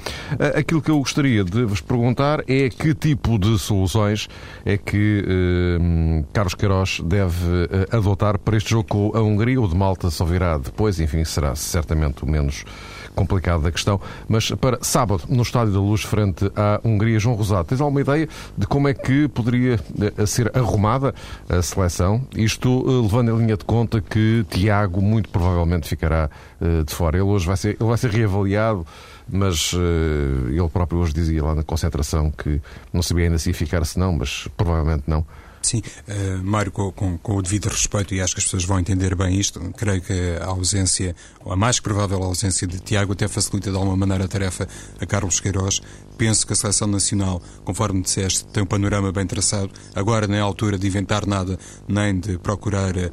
Aquilo 0.56 0.84
que 0.84 0.91
eu 0.91 0.99
gostaria 0.99 1.43
de 1.43 1.63
vos 1.63 1.82
perguntar 1.82 2.43
é 2.47 2.69
que 2.69 2.93
tipo 2.93 3.39
de 3.39 3.58
soluções 3.58 4.28
é 4.63 4.78
que 4.78 5.25
Carlos 6.32 6.54
Queiroz 6.54 7.01
deve 7.04 7.67
adotar 7.89 8.38
para 8.38 8.56
este 8.56 8.69
jogo 8.69 8.84
com 8.84 9.17
a 9.17 9.21
Hungria. 9.21 9.60
O 9.60 9.67
de 9.67 9.75
Malta 9.75 10.12
só 10.12 10.25
virá 10.25 10.60
depois, 10.60 10.99
enfim, 10.99 11.23
será 11.23 11.55
certamente 11.56 12.24
o 12.24 12.28
menos 12.28 12.65
complicado 13.15 13.63
da 13.63 13.72
questão. 13.72 14.00
Mas 14.28 14.52
para 14.52 14.78
sábado, 14.82 15.24
no 15.30 15.41
Estádio 15.41 15.74
da 15.74 15.80
Luz, 15.80 16.04
frente 16.04 16.52
à 16.56 16.80
Hungria, 16.84 17.18
João 17.20 17.36
Rosado, 17.36 17.68
tens 17.68 17.82
alguma 17.82 18.02
ideia 18.02 18.28
de 18.58 18.68
como 18.68 18.88
é 18.88 18.94
que 18.94 19.28
poderia 19.30 19.80
eh, 20.18 20.26
ser 20.26 20.52
arrumada 20.56 21.15
a 21.48 21.62
seleção? 21.62 22.28
Isto 22.36 22.84
eh, 22.86 23.02
levando 23.02 23.32
em 23.32 23.38
linha 23.38 23.58
de 23.58 23.65
conta 23.65 24.02
que 24.02 24.46
Tiago 24.50 25.02
muito 25.02 25.30
provavelmente 25.30 25.88
ficará 25.88 26.30
eh, 26.62 26.84
de 26.84 26.94
fora. 26.94 27.18
Ele 27.18 27.26
hoje 27.26 27.48
vai 27.48 27.58
ser, 27.58 27.70
ele 27.80 27.89
vai 27.89 27.98
ser 27.98 28.12
reavaliado 28.12 28.86
mas 29.28 29.74
uh, 29.74 29.80
ele 30.50 30.70
próprio 30.70 31.00
hoje 31.00 31.12
dizia 31.12 31.44
lá 31.44 31.56
na 31.56 31.63
concentração 31.63 32.30
que 32.30 32.62
não 32.94 33.02
sabia 33.02 33.26
ainda 33.26 33.39
se 33.39 33.50
ia 33.50 33.56
ficar, 33.56 33.84
se 33.84 33.98
não, 33.98 34.13
mas 34.13 34.48
provavelmente 34.56 35.04
não. 35.08 35.26
Sim, 35.65 35.80
uh, 35.80 36.43
Mário, 36.43 36.71
com, 36.71 36.91
com, 36.91 37.17
com, 37.17 37.38
o 37.38 37.41
devido 37.41 37.69
respeito, 37.69 38.13
e 38.13 38.21
acho 38.21 38.36
que 38.36 38.39
as 38.39 38.45
pessoas 38.45 38.63
vão 38.65 38.80
entender 38.80 39.15
bem 39.15 39.39
isto, 39.39 39.60
creio 39.75 39.99
que 39.99 40.13
a 40.39 40.45
ausência, 40.45 41.15
ou 41.43 41.51
a 41.51 41.56
mais 41.56 41.80
provável 41.80 42.21
ausência 42.21 42.67
de 42.67 42.80
Tiago, 42.80 43.13
até 43.13 43.28
facilita 43.28 43.71
de 43.71 43.75
alguma 43.75 43.97
maneira 43.97 44.25
a 44.25 44.28
tarefa 44.28 44.67
a 44.99 45.06
Carlos 45.08 45.39
Queiroz. 45.39 45.82
Penso 46.19 46.45
que 46.45 46.54
a 46.54 46.56
seleção 46.56 46.88
nacional, 46.88 47.41
conforme 47.63 48.01
disseste, 48.04 48.45
tem 48.45 48.62
um 48.62 48.65
panorama 48.65 49.12
bem 49.12 49.25
traçado. 49.25 49.71
Agora 49.95 50.28
não 50.28 50.36
é 50.36 50.39
a 50.39 50.43
altura 50.43 50.78
de 50.78 50.86
inventar 50.86 51.25
nada, 51.25 51.58
nem 51.88 52.17
de 52.17 52.38
procurar 52.38 52.95
uh, 52.95 53.12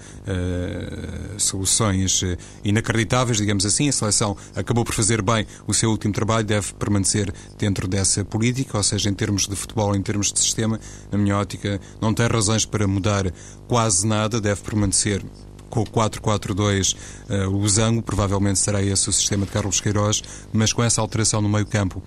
soluções 1.39 2.23
inacreditáveis, 2.63 3.39
digamos 3.39 3.65
assim. 3.65 3.89
A 3.89 3.93
seleção 3.93 4.37
acabou 4.55 4.85
por 4.85 4.95
fazer 4.95 5.23
bem 5.23 5.47
o 5.67 5.73
seu 5.73 5.91
último 5.91 6.13
trabalho, 6.13 6.45
deve 6.45 6.75
permanecer 6.75 7.33
dentro 7.59 7.89
dessa 7.89 8.25
política, 8.25 8.77
ou 8.77 8.85
seja, 8.85 9.09
em 9.09 9.15
termos 9.15 9.49
de 9.49 9.57
futebol, 9.57 9.97
em 9.97 10.03
termos 10.03 10.31
de 10.33 10.39
sistema, 10.39 10.79
na 11.11 11.19
minha 11.19 11.37
ótica, 11.37 11.81
não 12.01 12.13
tem 12.13 12.27
razão 12.27 12.42
razões 12.43 12.65
para 12.65 12.89
mudar 12.89 13.33
quase 13.69 14.05
nada, 14.05 14.41
deve 14.41 14.61
permanecer 14.63 15.25
com 15.71 15.81
o 15.81 15.87
4-4-2 15.87 16.97
uh, 17.31 17.49
o 17.49 17.69
Zango, 17.69 18.03
provavelmente 18.03 18.59
será 18.59 18.83
esse 18.83 19.09
o 19.09 19.13
sistema 19.13 19.47
de 19.47 19.53
Carlos 19.53 19.81
Queiroz, 19.81 20.23
mas 20.53 20.73
com 20.73 20.83
essa 20.83 21.01
alteração 21.01 21.41
no 21.41 21.49
meio 21.49 21.65
campo. 21.65 22.03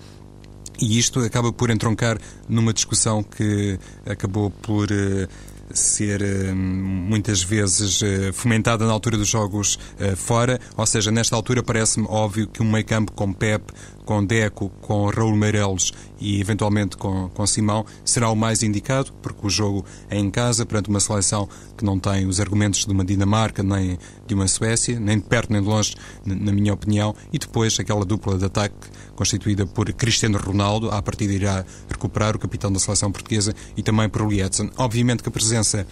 E 0.78 0.98
isto 0.98 1.20
acaba 1.20 1.50
por 1.50 1.70
entroncar 1.70 2.18
numa 2.46 2.72
discussão 2.72 3.22
que 3.22 3.78
acabou 4.04 4.50
por 4.50 4.88
uh, 4.92 5.26
ser 5.74 6.20
uh, 6.22 6.54
muitas 6.54 7.42
vezes 7.42 8.00
fomentada 8.34 8.86
na 8.86 8.92
altura 8.92 9.16
dos 9.16 9.26
jogos 9.26 9.78
fora, 10.16 10.60
ou 10.76 10.86
seja, 10.86 11.10
nesta 11.10 11.34
altura 11.34 11.62
parece-me 11.62 12.06
óbvio 12.08 12.46
que 12.46 12.62
um 12.62 12.70
meio 12.70 12.84
campo 12.84 13.10
com 13.12 13.32
Pep, 13.32 13.72
com 14.06 14.24
Deco, 14.24 14.70
com 14.80 15.10
Raul 15.10 15.36
Meireles 15.36 15.92
e 16.18 16.40
eventualmente 16.40 16.96
com, 16.96 17.28
com 17.28 17.46
Simão 17.46 17.84
será 18.04 18.30
o 18.30 18.36
mais 18.36 18.62
indicado, 18.62 19.12
porque 19.20 19.46
o 19.46 19.50
jogo 19.50 19.84
é 20.08 20.16
em 20.16 20.30
casa, 20.30 20.64
perante 20.64 20.88
uma 20.88 21.00
seleção 21.00 21.46
que 21.76 21.84
não 21.84 21.98
tem 21.98 22.24
os 22.26 22.40
argumentos 22.40 22.86
de 22.86 22.92
uma 22.92 23.04
Dinamarca 23.04 23.62
nem 23.62 23.98
de 24.26 24.34
uma 24.34 24.48
Suécia, 24.48 24.98
nem 24.98 25.18
de 25.18 25.24
perto 25.24 25.52
nem 25.52 25.60
de 25.60 25.68
longe, 25.68 25.94
na 26.24 26.52
minha 26.52 26.72
opinião, 26.72 27.14
e 27.32 27.38
depois 27.38 27.78
aquela 27.78 28.04
dupla 28.04 28.38
de 28.38 28.44
ataque 28.44 28.74
constituída 29.14 29.66
por 29.66 29.92
Cristiano 29.92 30.38
Ronaldo, 30.38 30.90
à 30.90 31.02
partida 31.02 31.32
irá 31.32 31.64
recuperar 31.90 32.36
o 32.36 32.38
capitão 32.38 32.72
da 32.72 32.78
seleção 32.78 33.10
portuguesa 33.10 33.54
e 33.76 33.82
também 33.82 34.08
por 34.08 34.26
Lietzen. 34.26 34.70
Obviamente 34.78 35.22
que 35.22 35.28
a 35.28 35.32
presença 35.32 35.86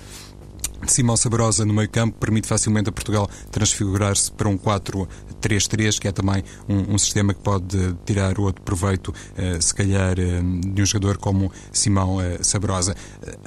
Simão 0.86 1.16
Sabrosa 1.16 1.64
no 1.64 1.72
meio 1.72 1.88
campo 1.88 2.18
permite 2.18 2.46
facilmente 2.46 2.88
a 2.88 2.92
Portugal 2.92 3.28
transfigurar-se 3.50 4.30
para 4.30 4.48
um 4.48 4.58
4-3-3, 4.58 5.98
que 5.98 6.08
é 6.08 6.12
também 6.12 6.42
um, 6.68 6.94
um, 6.94 6.98
sistema 6.98 7.32
que 7.32 7.40
pode 7.40 7.94
tirar 8.04 8.38
outro 8.38 8.62
proveito, 8.62 9.08
uh, 9.08 9.60
se 9.60 9.74
calhar, 9.74 10.16
uh, 10.18 10.60
de 10.72 10.82
um 10.82 10.86
jogador 10.86 11.16
como 11.16 11.50
Simão 11.72 12.16
uh, 12.16 12.42
Sabrosa. 12.42 12.94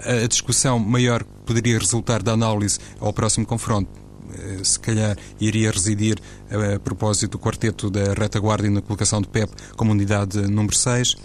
a 0.04 0.28
discussão 0.28 0.80
maior 0.80 1.24
poderia 1.46 1.78
resultar 1.78 2.24
da 2.24 2.34
análise 2.34 2.80
ao 3.00 3.14
próximo 3.14 3.46
confronto 3.46 4.08
se 4.62 4.78
calhar 4.80 5.18
iria 5.40 5.72
residir 5.72 6.20
a 6.52 6.78
propósito 6.80 7.32
do 7.32 7.40
quarteto 7.40 7.90
da 7.90 8.14
retaguarda 8.14 8.68
e 8.68 8.70
na 8.70 8.82
colocação 8.82 9.22
de 9.22 9.28
Pep 9.30 9.50
como 9.76 9.92
unidade 9.94 10.42
número 10.42 10.76
6 10.76 11.16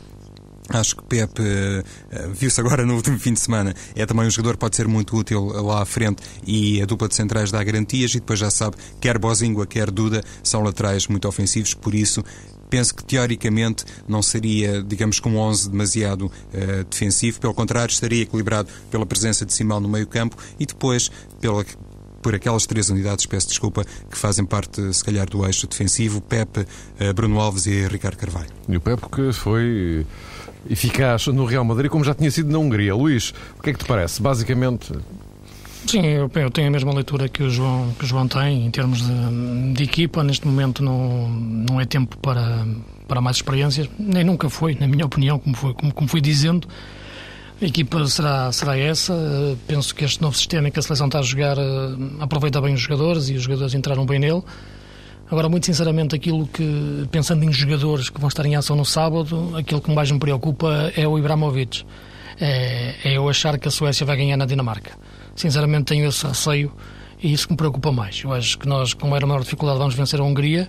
Acho 0.68 0.96
que 0.96 1.02
Pepe, 1.02 1.42
uh, 1.42 2.30
viu-se 2.32 2.60
agora 2.60 2.86
no 2.86 2.94
último 2.94 3.18
fim 3.18 3.32
de 3.32 3.40
semana, 3.40 3.74
é 3.96 4.06
também 4.06 4.26
um 4.26 4.30
jogador 4.30 4.52
que 4.52 4.60
pode 4.60 4.76
ser 4.76 4.86
muito 4.86 5.16
útil 5.16 5.44
lá 5.44 5.82
à 5.82 5.84
frente 5.84 6.22
e 6.46 6.80
a 6.80 6.86
dupla 6.86 7.08
de 7.08 7.16
centrais 7.16 7.50
dá 7.50 7.62
garantias 7.62 8.14
e 8.14 8.20
depois 8.20 8.38
já 8.38 8.50
sabe, 8.50 8.76
quer 9.00 9.18
Bozingua, 9.18 9.66
quer 9.66 9.90
Duda, 9.90 10.22
são 10.42 10.62
laterais 10.62 11.08
muito 11.08 11.26
ofensivos, 11.26 11.74
por 11.74 11.94
isso 11.94 12.22
penso 12.70 12.94
que 12.94 13.04
teoricamente 13.04 13.84
não 14.08 14.22
seria, 14.22 14.82
digamos, 14.82 15.20
com 15.20 15.30
um 15.30 15.38
11 15.38 15.70
demasiado 15.70 16.26
uh, 16.26 16.84
defensivo, 16.88 17.40
pelo 17.40 17.52
contrário, 17.52 17.92
estaria 17.92 18.22
equilibrado 18.22 18.68
pela 18.90 19.04
presença 19.04 19.44
de 19.44 19.52
Simão 19.52 19.80
no 19.80 19.88
meio 19.88 20.06
campo 20.06 20.36
e 20.58 20.64
depois 20.64 21.10
pela 21.40 21.64
por 22.22 22.36
aquelas 22.36 22.64
três 22.66 22.88
unidades, 22.88 23.26
peço 23.26 23.48
desculpa, 23.48 23.84
que 23.84 24.16
fazem 24.16 24.44
parte, 24.44 24.94
se 24.94 25.02
calhar, 25.02 25.28
do 25.28 25.44
eixo 25.44 25.66
defensivo, 25.66 26.20
Pepe, 26.20 26.64
Bruno 27.16 27.40
Alves 27.40 27.66
e 27.66 27.84
Ricardo 27.88 28.16
Carvalho. 28.16 28.48
E 28.68 28.76
o 28.76 28.80
Pepe 28.80 29.08
que 29.08 29.32
foi 29.32 30.06
eficaz 30.68 31.26
no 31.28 31.44
Real 31.44 31.64
Madrid, 31.64 31.90
como 31.90 32.04
já 32.04 32.14
tinha 32.14 32.30
sido 32.30 32.50
na 32.50 32.58
Hungria. 32.58 32.94
Luís, 32.94 33.32
o 33.58 33.62
que 33.62 33.70
é 33.70 33.72
que 33.72 33.78
te 33.78 33.84
parece? 33.84 34.20
Basicamente. 34.20 34.92
Sim, 35.86 36.06
eu, 36.06 36.30
eu 36.34 36.50
tenho 36.50 36.68
a 36.68 36.70
mesma 36.70 36.92
leitura 36.92 37.28
que 37.28 37.42
o 37.42 37.50
João, 37.50 37.92
que 37.98 38.04
o 38.04 38.06
João 38.06 38.28
tem 38.28 38.66
em 38.66 38.70
termos 38.70 39.02
de, 39.02 39.72
de 39.74 39.82
equipa. 39.82 40.22
Neste 40.22 40.46
momento 40.46 40.82
não, 40.82 41.28
não 41.28 41.80
é 41.80 41.84
tempo 41.84 42.16
para, 42.18 42.64
para 43.08 43.20
mais 43.20 43.36
experiências, 43.36 43.88
nem 43.98 44.24
nunca 44.24 44.48
foi, 44.48 44.76
na 44.78 44.86
minha 44.86 45.04
opinião, 45.04 45.38
como, 45.38 45.56
foi, 45.56 45.74
como, 45.74 45.92
como 45.92 46.08
fui 46.08 46.20
dizendo. 46.20 46.68
A 47.60 47.64
equipa 47.64 48.04
será, 48.06 48.50
será 48.52 48.76
essa. 48.76 49.14
Penso 49.66 49.94
que 49.94 50.04
este 50.04 50.20
novo 50.20 50.36
sistema 50.36 50.68
em 50.68 50.70
que 50.70 50.78
a 50.78 50.82
seleção 50.82 51.06
está 51.06 51.18
a 51.18 51.22
jogar 51.22 51.56
eh, 51.58 51.62
aproveita 52.20 52.60
bem 52.60 52.74
os 52.74 52.80
jogadores 52.80 53.28
e 53.28 53.34
os 53.34 53.42
jogadores 53.42 53.74
entraram 53.74 54.04
bem 54.04 54.18
nele. 54.18 54.42
Agora, 55.32 55.48
muito 55.48 55.64
sinceramente, 55.64 56.14
aquilo 56.14 56.46
que, 56.46 57.08
pensando 57.10 57.42
em 57.42 57.50
jogadores 57.50 58.10
que 58.10 58.20
vão 58.20 58.28
estar 58.28 58.44
em 58.44 58.54
ação 58.54 58.76
no 58.76 58.84
sábado, 58.84 59.56
aquilo 59.56 59.80
que 59.80 59.90
mais 59.90 60.10
me 60.10 60.18
preocupa 60.18 60.92
é 60.94 61.08
o 61.08 61.18
Ibrahimovic. 61.18 61.86
É, 62.38 62.96
é 63.02 63.16
eu 63.16 63.26
achar 63.30 63.58
que 63.58 63.66
a 63.66 63.70
Suécia 63.70 64.04
vai 64.04 64.14
ganhar 64.14 64.36
na 64.36 64.44
Dinamarca. 64.44 64.92
Sinceramente, 65.34 65.84
tenho 65.84 66.06
esse 66.06 66.26
receio 66.26 66.70
e 67.22 67.32
isso 67.32 67.46
que 67.46 67.54
me 67.54 67.56
preocupa 67.56 67.90
mais. 67.90 68.20
Eu 68.22 68.30
acho 68.34 68.58
que 68.58 68.68
nós, 68.68 68.92
com 68.92 69.08
maior 69.08 69.24
maior 69.24 69.40
dificuldade, 69.40 69.78
vamos 69.78 69.94
vencer 69.94 70.20
a 70.20 70.22
Hungria, 70.22 70.68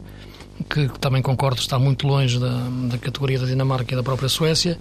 que 0.69 0.87
também 0.97 1.21
concordo 1.21 1.59
está 1.59 1.77
muito 1.77 2.07
longe 2.07 2.39
da, 2.39 2.69
da 2.89 2.97
categoria 2.97 3.39
da 3.39 3.45
Dinamarca 3.45 3.93
e 3.93 3.97
da 3.97 4.03
própria 4.03 4.29
Suécia. 4.29 4.79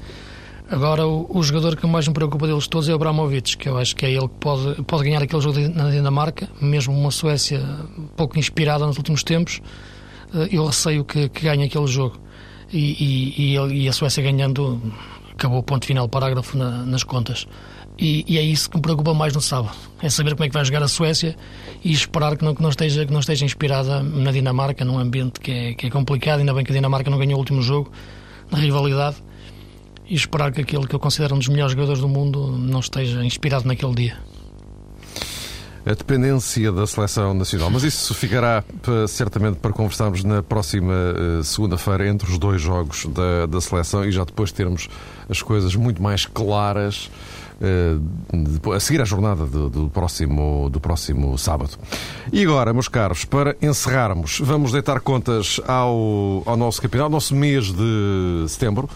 Agora, 0.73 1.07
o, 1.07 1.27
o, 1.29 1.43
jogador 1.43 1.77
que 1.77 1.87
mais 1.87 2.09
me 2.09 2.15
preocupa 2.15 2.47
deles 2.47 2.67
todos 2.67 2.89
é 2.89 2.93
o 2.93 2.95
Abramovich, 2.95 3.59
que 3.59 3.69
eu 3.69 3.77
acho 3.77 3.95
que 3.95 4.07
é 4.07 4.11
ele 4.11 4.27
que 4.27 4.37
pode, 4.41 4.83
pode 4.85 5.05
ganhar 5.05 5.23
aquele 5.23 5.43
jogo 5.43 5.59
na 5.69 5.91
Dinamarca, 5.91 6.49
mesmo 6.63 6.99
uma 6.99 7.11
Suécia 7.11 7.63
pouco 8.17 8.39
inspirada 8.39 8.87
nos 8.87 8.97
últimos 8.97 9.23
tempos. 9.23 9.61
Eh, 10.35 10.49
eu 10.53 10.65
receio 10.65 11.05
que, 11.05 11.29
que 11.29 11.43
ganhe 11.43 11.65
aquele 11.65 11.87
jogo. 11.87 12.19
E, 12.73 13.53
e, 13.53 13.83
e, 13.83 13.87
a 13.87 13.93
Suécia 13.93 14.23
ganhando, 14.23 14.81
acabou 15.35 15.59
o 15.59 15.63
ponto 15.63 15.85
final, 15.85 16.09
parágrafo 16.09 16.57
na, 16.57 16.71
nas 16.87 17.05
contas. 17.05 17.47
E, 17.99 18.25
e, 18.27 18.39
é 18.39 18.43
isso 18.43 18.71
que 18.71 18.77
me 18.77 18.83
preocupa 18.83 19.13
mais 19.13 19.35
no 19.35 19.43
sábado. 19.43 19.77
É 20.01 20.09
saber 20.09 20.31
como 20.31 20.45
é 20.45 20.49
que 20.49 20.55
vai 20.55 20.65
jogar 20.65 20.83
a 20.83 20.89
Suécia 20.89 21.37
e 21.85 21.93
esperar 21.93 22.35
que 22.35 22.47
não, 22.47 22.55
que 22.55 22.63
não, 22.63 22.71
esteja, 22.71 23.05
que 23.05 23.13
não 23.13 23.21
esteja 23.21 23.45
inspirada 23.45 24.03
na 24.03 24.33
Dinamarca, 24.33 24.87
num 24.87 24.99
ambiente 24.99 25.39
que 25.39 25.51
é, 25.51 25.75
que 25.75 25.89
é 25.89 25.91
complicado. 25.91 26.39
Ainda 26.39 26.55
bem 26.55 26.65
que 26.65 26.73
a 26.73 26.75
Dinamarca 26.75 27.11
não 27.11 27.19
ganhou 27.19 27.35
o 27.35 27.41
último 27.41 27.61
jogo, 27.61 27.93
na 28.51 28.57
rivalidade 28.57 29.17
e 30.13 30.15
esperar 30.15 30.53
que 30.53 30.61
aquele 30.61 30.87
que 30.87 30.95
eu 30.95 31.01
considero 31.01 31.35
um 31.35 31.39
dos 31.39 31.49
melhores 31.49 31.73
jogadores 31.73 32.03
do 32.03 32.07
mundo 32.07 32.49
não 32.49 32.81
esteja 32.81 33.25
inspirado 33.25 33.67
naquele 33.67 33.95
dia. 33.95 34.19
A 35.87 35.95
dependência 35.95 36.71
da 36.71 36.87
seleção 36.87 37.33
nacional, 37.33 37.71
mas 37.71 37.83
isso 37.83 38.13
ficará 38.15 38.63
certamente 39.09 39.57
para 39.57 39.73
conversarmos 39.73 40.23
na 40.23 40.43
próxima 40.43 40.93
eh, 40.93 41.43
segunda-feira 41.43 42.07
entre 42.07 42.31
os 42.31 42.39
dois 42.39 42.61
jogos 42.61 43.07
da, 43.07 43.47
da 43.47 43.61
seleção 43.61 44.05
e 44.05 44.13
já 44.13 44.23
depois 44.23 44.53
termos 44.53 44.87
as 45.31 45.41
coisas 45.41 45.75
muito 45.75 46.03
mais 46.03 46.27
claras 46.27 47.11
eh, 47.63 47.97
a 48.77 48.81
seguir 48.81 49.01
à 49.01 49.07
jornada 49.07 49.47
do, 49.47 49.71
do, 49.71 49.89
próximo, 49.89 50.69
do 50.69 50.79
próximo 50.79 51.39
sábado. 51.39 51.71
E 52.31 52.43
agora, 52.43 52.75
meus 52.75 52.87
caros, 52.87 53.25
para 53.25 53.57
encerrarmos, 53.63 54.41
vamos 54.41 54.73
deitar 54.73 55.01
contas 55.01 55.59
ao, 55.67 56.43
ao 56.45 56.57
nosso 56.57 56.83
campeonato, 56.83 57.07
ao 57.07 57.11
nosso 57.11 57.35
mês 57.35 57.73
de 57.73 58.45
setembro. 58.47 58.91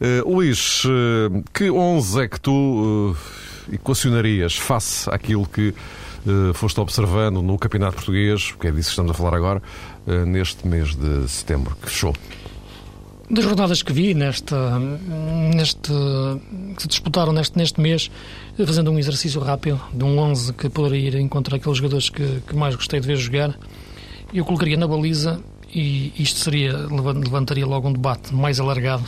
Uh, 0.00 0.28
Luís, 0.28 0.84
uh, 0.84 1.44
que 1.52 1.70
11 1.70 2.20
é 2.20 2.28
que 2.28 2.40
tu 2.40 2.52
uh, 2.52 3.16
equacionarias 3.72 4.56
face 4.56 5.08
àquilo 5.10 5.46
que 5.46 5.74
foste 6.54 6.80
observando 6.80 7.42
no 7.42 7.58
Campeonato 7.58 7.96
Português, 7.96 8.54
que 8.58 8.66
é 8.66 8.70
disso 8.70 8.88
que 8.88 8.92
estamos 8.92 9.10
a 9.10 9.14
falar 9.14 9.36
agora, 9.36 9.62
neste 10.26 10.66
mês 10.66 10.94
de 10.94 11.28
setembro 11.28 11.76
que 11.76 11.90
fechou? 11.90 12.14
Das 13.28 13.44
jornadas 13.44 13.82
que 13.82 13.92
vi 13.92 14.14
nesta, 14.14 14.78
neste, 15.54 15.92
que 16.76 16.82
se 16.82 16.88
disputaram 16.88 17.30
neste, 17.30 17.58
neste 17.58 17.78
mês, 17.78 18.10
fazendo 18.56 18.90
um 18.90 18.98
exercício 18.98 19.38
rápido 19.38 19.78
de 19.92 20.02
um 20.02 20.18
11 20.18 20.54
que 20.54 20.70
poderia 20.70 21.08
ir 21.08 21.14
encontrar 21.16 21.56
aqueles 21.56 21.76
jogadores 21.76 22.08
que, 22.08 22.40
que 22.48 22.56
mais 22.56 22.74
gostei 22.74 23.00
de 23.00 23.06
ver 23.06 23.16
jogar, 23.16 23.58
eu 24.32 24.46
colocaria 24.46 24.78
na 24.78 24.88
baliza 24.88 25.42
e 25.74 26.10
isto 26.18 26.40
seria 26.40 26.74
levantaria 26.88 27.66
logo 27.66 27.86
um 27.86 27.92
debate 27.92 28.34
mais 28.34 28.58
alargado 28.58 29.04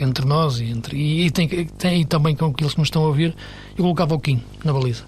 entre 0.00 0.24
nós 0.24 0.60
e, 0.60 0.64
entre, 0.64 0.96
e, 0.96 1.30
tem, 1.30 1.48
tem 1.48 2.04
também 2.04 2.34
com 2.34 2.46
aqueles 2.46 2.72
que 2.72 2.78
nos 2.78 2.86
estão 2.86 3.02
a 3.04 3.06
ouvir, 3.06 3.34
eu 3.76 3.82
colocava 3.82 4.14
o 4.14 4.18
Kim 4.18 4.42
na 4.64 4.72
baliza. 4.72 5.04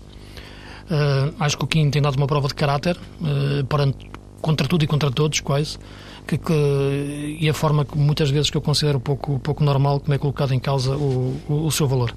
Uh, 0.87 1.35
acho 1.41 1.59
que 1.59 1.65
o 1.65 1.67
Kim 1.67 1.91
tem 1.91 2.01
dado 2.01 2.17
uma 2.17 2.27
prova 2.27 2.47
de 2.47 2.55
caráter 2.55 2.97
uh, 2.97 3.95
contra 4.41 4.69
tudo 4.69 4.85
e 4.85 4.87
contra 4.87 5.11
todos, 5.11 5.41
quase. 5.41 5.79
Que, 6.27 6.39
que, 6.39 7.39
e 7.41 7.49
a 7.49 7.55
forma 7.55 7.85
que 7.85 7.97
muitas 7.97 8.31
vezes 8.31 8.51
que 8.51 8.57
eu 8.57 8.61
considero 8.61 8.99
pouco, 8.99 9.39
pouco 9.39 9.63
normal 9.63 10.01
como 10.01 10.15
é 10.15 10.19
colocado 10.19 10.53
em 10.53 10.59
causa 10.59 10.97
o, 10.97 11.41
o, 11.49 11.67
o 11.67 11.71
seu 11.71 11.87
valor. 11.87 12.15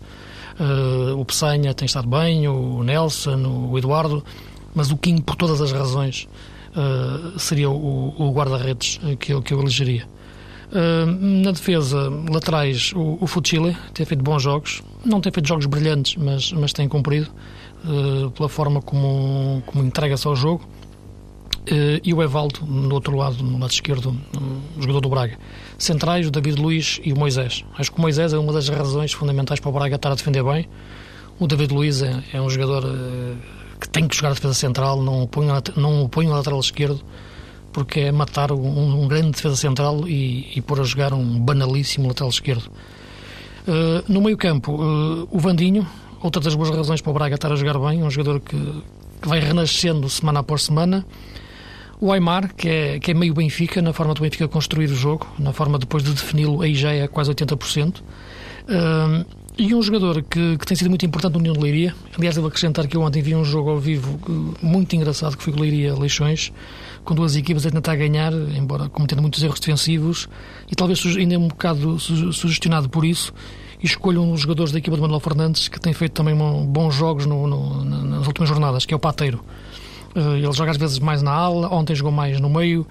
Uh, 0.59 1.20
o 1.20 1.26
Pessanha 1.26 1.74
tem 1.74 1.86
estado 1.86 2.07
bem, 2.07 2.47
o 2.47 2.84
Nelson, 2.84 3.70
o 3.72 3.78
Eduardo, 3.78 4.24
mas 4.76 4.91
o 4.91 4.97
Kim, 4.97 5.17
por 5.20 5.36
todas 5.36 5.61
as 5.61 5.72
razões, 5.72 6.28
seria 7.38 7.70
o, 7.70 8.13
o 8.17 8.32
guarda-redes 8.32 8.99
que 9.20 9.34
eu, 9.34 9.41
que 9.41 9.53
eu 9.53 9.59
elegeria. 9.59 10.07
Na 10.72 11.51
defesa, 11.51 12.11
laterais, 12.30 12.93
o, 12.95 13.17
o 13.20 13.28
Fuchile 13.28 13.76
tem 13.93 14.05
feito 14.05 14.24
bons 14.24 14.43
jogos. 14.43 14.84
Não 15.03 15.20
tem 15.20 15.32
feito 15.32 15.47
jogos 15.47 15.65
brilhantes, 15.65 16.15
mas, 16.15 16.51
mas 16.51 16.74
tem 16.74 16.88
cumprido 16.88 17.30
uh, 17.86 18.30
pela 18.32 18.47
forma 18.47 18.82
como, 18.82 19.63
como 19.65 19.84
entrega-se 19.84 20.28
ao 20.28 20.36
jogo. 20.36 20.63
Uh, 21.61 21.99
e 22.03 22.13
o 22.13 22.22
Evaldo, 22.22 22.65
no 22.65 22.93
outro 22.93 23.15
lado, 23.15 23.43
no 23.43 23.57
lado 23.57 23.72
esquerdo, 23.72 24.15
um 24.39 24.82
jogador 24.82 25.01
do 25.01 25.09
Braga. 25.09 25.38
Centrais, 25.78 26.28
o 26.28 26.32
David 26.32 26.61
Luiz 26.61 26.99
e 27.03 27.13
o 27.13 27.17
Moisés. 27.17 27.65
Acho 27.78 27.91
que 27.91 27.97
o 27.97 28.01
Moisés 28.01 28.34
é 28.34 28.38
uma 28.38 28.53
das 28.53 28.70
razões 28.70 29.11
fundamentais 29.11 29.59
para 29.59 29.70
o 29.70 29.74
Braga 29.74 29.95
estar 29.95 30.11
a 30.11 30.15
defender 30.15 30.43
bem. 30.43 30.67
O 31.39 31.47
David 31.47 31.74
Luiz 31.74 32.01
é, 32.01 32.24
é 32.34 32.41
um 32.41 32.49
jogador 32.49 32.84
que 33.80 33.88
tem 33.89 34.07
que 34.07 34.15
jogar 34.15 34.30
a 34.30 34.34
defesa 34.34 34.53
central, 34.53 35.01
não 35.01 35.24
o 35.24 35.28
põe, 35.28 35.47
não 35.76 36.03
o 36.03 36.09
põe 36.09 36.28
no 36.28 36.34
lateral 36.34 36.59
esquerdo 36.59 37.01
porque 37.80 38.01
é 38.01 38.11
matar 38.11 38.51
um, 38.51 39.03
um 39.03 39.07
grande 39.07 39.32
defesa 39.32 39.55
central 39.55 40.05
e, 40.05 40.51
e 40.53 40.61
pôr 40.61 40.82
a 40.82 40.84
jogar 40.84 41.13
um 41.13 41.39
banalíssimo 41.39 42.09
lateral 42.09 42.30
esquerdo. 42.30 42.69
Uh, 43.65 44.03
no 44.05 44.19
meio 44.19 44.36
campo, 44.36 44.73
uh, 44.73 45.25
o 45.32 45.39
Vandinho, 45.39 45.88
outra 46.21 46.41
das 46.41 46.55
boas 46.55 46.69
razões 46.69 46.99
para 46.99 47.09
o 47.09 47.13
Braga 47.13 47.36
estar 47.36 47.49
a 47.49 47.55
jogar 47.55 47.80
bem, 47.80 48.03
um 48.03 48.11
jogador 48.11 48.41
que, 48.41 48.57
que 49.21 49.27
vai 49.30 49.39
renascendo 49.39 50.09
semana 50.09 50.41
após 50.41 50.63
semana. 50.63 51.05
O 52.01 52.11
Aymar, 52.11 52.53
que 52.53 52.67
é, 52.67 52.99
que 52.99 53.11
é 53.11 53.13
meio 53.13 53.34
Benfica, 53.34 53.82
na 53.82 53.93
forma 53.93 54.13
do 54.13 54.21
Benfica 54.21 54.45
construir 54.49 54.88
o 54.88 54.95
jogo, 54.95 55.25
na 55.39 55.53
forma 55.53 55.80
depois 55.80 56.03
de 56.03 56.11
defini-lo, 56.11 56.61
aí 56.61 56.75
já 56.75 56.91
é 56.91 57.07
quase 57.07 57.32
80%. 57.32 57.99
Uh, 58.01 59.25
e 59.60 59.76
um 59.76 59.82
jogador 59.82 60.24
que, 60.24 60.57
que, 60.57 60.66
tem 60.66 60.78
sido 60.78 60.89
muito 60.89 61.05
importante 61.05 61.34
no 61.34 61.39
União 61.39 61.53
de 61.53 61.60
Leiria. 61.60 61.93
Aliás, 62.18 62.34
devo 62.34 62.47
acrescentar 62.47 62.88
que 62.88 62.95
eu 62.95 63.01
ontem 63.01 63.22
vi 63.22 63.36
um 63.36 63.43
jogo 63.43 63.72
ao 63.72 63.78
vivo 63.78 64.18
muito 64.62 64.95
engraçado 64.95 65.36
que 65.36 65.43
foi 65.43 65.51
com 65.51 65.60
Leiria 65.60 65.93
Leixões, 65.93 66.53
com 67.03 67.14
duas 67.14 67.36
equipas 67.36 67.66
a 67.66 67.70
tentar 67.70 67.97
ganhar, 67.97 68.32
embora 68.32 68.88
cometendo 68.88 69.22
muitos 69.22 69.43
erros 69.43 69.60
defensivos, 69.60 70.30
e 70.72 70.76
talvez 70.76 71.05
ainda 71.05 71.38
um 71.38 71.49
bocado 71.49 71.99
sugestionado 71.99 72.88
por 72.88 73.03
isso. 73.03 73.34
E 73.84 73.86
escolho 73.86 74.22
um 74.22 74.32
dos 74.32 74.41
jogadores 74.41 74.72
da 74.72 74.80
equipa 74.80 74.95
de 74.95 75.01
Manuel 75.01 75.20
Fernandes 75.20 75.68
que 75.68 75.80
tem 75.80 75.91
feito 75.91 76.14
também 76.14 76.36
bons 76.66 76.95
jogos 76.95 77.26
no, 77.26 77.45
no, 77.45 77.84
nas 77.84 78.28
últimas 78.28 78.47
jornadas, 78.47 78.86
que 78.86 78.93
é 78.93 78.97
o 78.97 78.99
Pateiro. 78.99 79.43
Eh, 80.16 80.38
ele 80.38 80.53
joga 80.53 80.72
às 80.72 80.78
vezes 80.78 80.99
mais 80.99 81.22
na 81.22 81.32
ala, 81.32 81.74
ontem 81.74 81.95
jogou 81.95 82.12
mais 82.12 82.39
no 82.39 82.49
meio 82.49 82.88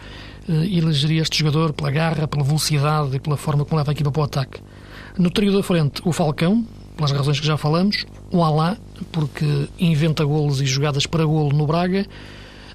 eh, 0.46 0.52
e 0.66 0.78
elegeria 0.78 1.22
este 1.22 1.38
jogador 1.38 1.72
pela 1.72 1.90
garra, 1.90 2.28
pela 2.28 2.44
velocidade 2.44 3.16
e 3.16 3.20
pela 3.20 3.36
forma 3.38 3.64
como 3.64 3.78
leva 3.78 3.90
a 3.90 3.92
equipa 3.92 4.10
para 4.10 4.20
o 4.20 4.24
ataque. 4.24 4.60
No 5.18 5.30
trio 5.30 5.52
da 5.52 5.64
frente, 5.64 6.00
o 6.04 6.12
Falcão, 6.12 6.64
pelas 6.96 7.10
razões 7.10 7.40
que 7.40 7.46
já 7.46 7.56
falamos, 7.56 8.06
o 8.30 8.44
Alá, 8.44 8.76
porque 9.10 9.68
inventa 9.76 10.24
golos 10.24 10.60
e 10.60 10.66
jogadas 10.66 11.06
para 11.06 11.24
golo 11.24 11.52
no 11.56 11.66
Braga, 11.66 12.06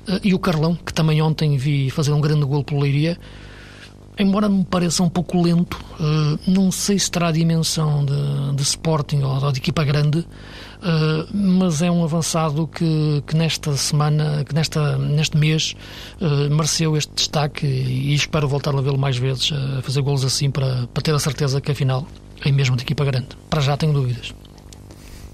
eh, 0.10 0.20
e 0.26 0.34
o 0.34 0.40
Carlão, 0.40 0.76
que 0.76 0.94
também 0.94 1.22
ontem 1.22 1.56
vi 1.56 1.90
fazer 1.90 2.12
um 2.12 2.20
grande 2.20 2.44
golo 2.46 2.66
pelo 2.66 2.82
Leiria. 2.82 3.18
Embora 4.20 4.50
me 4.50 4.66
pareça 4.66 5.02
um 5.02 5.10
pouco 5.10 5.42
lento, 5.42 5.80
eh, 6.02 6.38
não 6.46 6.70
sei 6.70 7.00
se 7.00 7.10
terá 7.10 7.30
a 7.30 7.32
dimensão 7.32 8.04
de, 8.04 8.56
de 8.58 8.62
Sporting 8.62 9.22
ou 9.22 9.50
de 9.50 9.60
equipa 9.60 9.86
grande, 9.86 10.28
eh, 10.84 11.26
mas 11.34 11.82
é 11.82 11.90
um 11.90 12.04
avançado 12.04 12.68
que, 12.68 13.24
que 13.26 13.38
nesta 13.38 13.74
semana, 13.78 14.44
que 14.44 14.54
nesta, 14.54 14.98
neste 14.98 15.38
mês, 15.38 15.78
mereceu 16.52 16.98
este 16.98 17.14
destaque 17.14 17.66
e 17.66 18.14
espero 18.14 18.50
voltar 18.50 18.76
a 18.76 18.82
vê-lo 18.82 18.98
mais 18.98 19.16
vezes 19.16 19.50
a 19.54 19.82
fazer 19.82 20.02
golos 20.02 20.26
assim 20.26 20.52
para, 20.52 20.88
para 20.94 21.02
ter 21.02 21.16
a 21.16 21.20
certeza 21.20 21.62
que 21.62 21.72
afinal 21.72 22.06
em 22.46 22.52
mesmo 22.52 22.76
de 22.76 22.84
equipa 22.84 23.06
grande. 23.06 23.30
Para 23.50 23.62
já 23.62 23.78
tenho 23.78 23.94
dúvidas. 23.94 24.34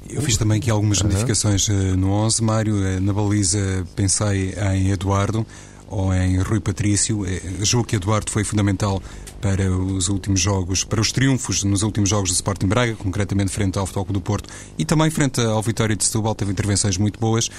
Eu 0.10 0.22
fiz 0.24 0.38
também 0.38 0.58
aqui 0.58 0.72
algumas 0.72 1.02
modificações 1.04 1.68
uh, 1.68 1.74
no 1.96 2.12
11, 2.12 2.44
Mário. 2.44 2.76
Uh, 2.76 3.00
na 3.00 3.14
baliza 3.14 3.86
pensei 3.96 4.56
em 4.74 4.90
Eduardo 4.90 5.46
ou 5.88 6.14
em 6.14 6.40
Rui 6.40 6.60
Patrício. 6.60 7.22
Uh, 7.22 7.66
julgo 7.66 7.88
que 7.88 7.96
Eduardo 7.96 8.32
foi 8.32 8.44
fundamental 8.44 9.02
para 9.40 9.72
os 9.72 10.10
últimos 10.10 10.40
jogos, 10.40 10.84
para 10.84 11.00
os 11.00 11.12
triunfos 11.12 11.64
nos 11.64 11.84
últimos 11.84 12.10
jogos 12.10 12.32
do 12.32 12.34
Sporting 12.34 12.68
Braga, 12.68 12.96
concretamente 12.96 13.52
frente 13.52 13.78
ao 13.78 13.86
Futebol 13.86 14.14
do 14.14 14.22
Porto 14.22 14.50
e 14.78 14.84
também 14.86 15.10
frente 15.10 15.40
ao 15.40 15.62
Vitória 15.62 15.96
de 15.96 16.04
Setúbal, 16.04 16.36
teve 16.36 16.52
intervenções 16.52 16.98
muito 16.98 17.20
boas. 17.20 17.50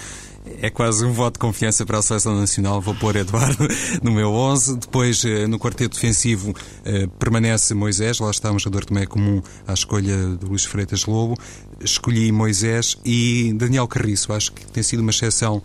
É 0.63 0.71
quase 0.71 1.05
um 1.05 1.13
voto 1.13 1.35
de 1.35 1.39
confiança 1.41 1.85
para 1.85 1.99
a 1.99 2.03
Seleção 2.03 2.35
Nacional. 2.35 2.81
Vou 2.81 2.95
pôr 2.95 3.17
Eduardo 3.17 3.69
no 4.03 4.11
meu 4.11 4.33
11. 4.33 4.79
Depois, 4.79 5.23
eh, 5.25 5.47
no 5.47 5.59
quarteto 5.59 5.95
defensivo, 5.95 6.55
eh, 6.85 7.07
permanece 7.19 7.75
Moisés. 7.75 8.19
Lá 8.21 8.31
está 8.31 8.51
um 8.51 8.59
jogador 8.59 8.87
também 8.87 9.07
comum 9.07 9.43
à 9.67 9.75
escolha 9.75 10.17
de 10.37 10.47
Luís 10.47 10.65
Freitas 10.65 11.05
Lobo. 11.05 11.37
Escolhi 11.81 12.33
Moisés 12.33 12.97
e 13.05 13.53
Daniel 13.55 13.87
Carriço. 13.87 14.33
Acho 14.33 14.53
que 14.53 14.67
tem 14.67 14.83
sido 14.83 15.01
uma 15.01 15.11
exceção 15.11 15.63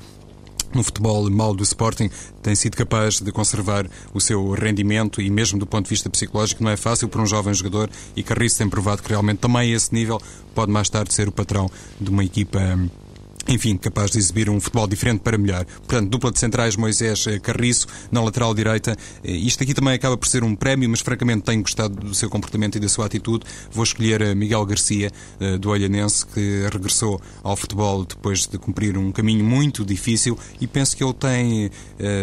no 0.74 0.84
futebol 0.84 1.30
mal 1.32 1.56
do 1.56 1.64
Sporting 1.64 2.10
tem 2.42 2.54
sido 2.54 2.76
capaz 2.76 3.22
de 3.22 3.32
conservar 3.32 3.88
o 4.14 4.20
seu 4.20 4.52
rendimento 4.52 5.22
e 5.22 5.30
mesmo 5.30 5.58
do 5.58 5.66
ponto 5.66 5.86
de 5.86 5.92
vista 5.92 6.10
psicológico 6.10 6.62
não 6.62 6.70
é 6.70 6.76
fácil 6.76 7.08
para 7.08 7.22
um 7.22 7.26
jovem 7.26 7.54
jogador 7.54 7.90
e 8.14 8.22
Carriço 8.22 8.58
tem 8.58 8.70
provado 8.70 9.02
que 9.02 9.10
realmente 9.10 9.38
também 9.38 9.72
a 9.72 9.76
esse 9.76 9.94
nível 9.94 10.22
pode 10.54 10.72
mais 10.72 10.90
tarde 10.90 11.14
ser 11.14 11.30
o 11.30 11.32
patrão 11.32 11.72
de 12.02 12.10
uma 12.10 12.26
equipa 12.26 12.60
enfim, 13.48 13.78
capaz 13.78 14.12
de 14.12 14.18
exibir 14.18 14.50
um 14.50 14.60
futebol 14.60 14.88
diferente 14.88 15.20
para 15.20 15.38
melhor. 15.38 15.66
Portanto, 15.66 16.10
dupla 16.10 16.32
de 16.32 16.40
centrais 16.40 16.76
Moisés 16.76 17.28
eh, 17.28 17.40
Carriço, 17.40 17.88
na 18.12 18.22
lateral 18.22 18.54
direita. 18.54 18.98
Eh, 19.24 19.32
isto 19.32 19.64
aqui 19.64 19.74
também 19.74 19.94
acaba 19.94 20.18
por 20.18 20.28
ser 20.28 20.44
um 20.44 20.56
prémio, 20.56 20.90
mas 20.90 21.02
francamente 21.02 21.44
tenho 21.44 21.62
gostado 21.62 21.96
do 21.96 22.16
seu 22.16 22.30
comportamento 22.30 22.76
e 22.76 22.80
da 22.80 22.90
sua 22.90 23.06
atitude. 23.06 23.46
Vou 23.72 23.84
escolher 23.84 24.22
eh, 24.22 24.36
Miguel 24.36 24.66
Garcia, 24.66 25.12
do 25.60 25.70
Olhanense, 25.70 26.26
que 26.26 26.68
regressou 26.72 27.22
ao 27.44 27.56
futebol 27.56 28.06
depois 28.06 28.48
de 28.48 28.58
cumprir 28.58 28.98
um 28.98 29.12
caminho 29.12 29.44
muito 29.44 29.86
difícil 29.86 30.38
e 30.60 30.68
penso 30.68 30.96
que 30.96 31.04
ele 31.04 31.14
tem 31.14 31.72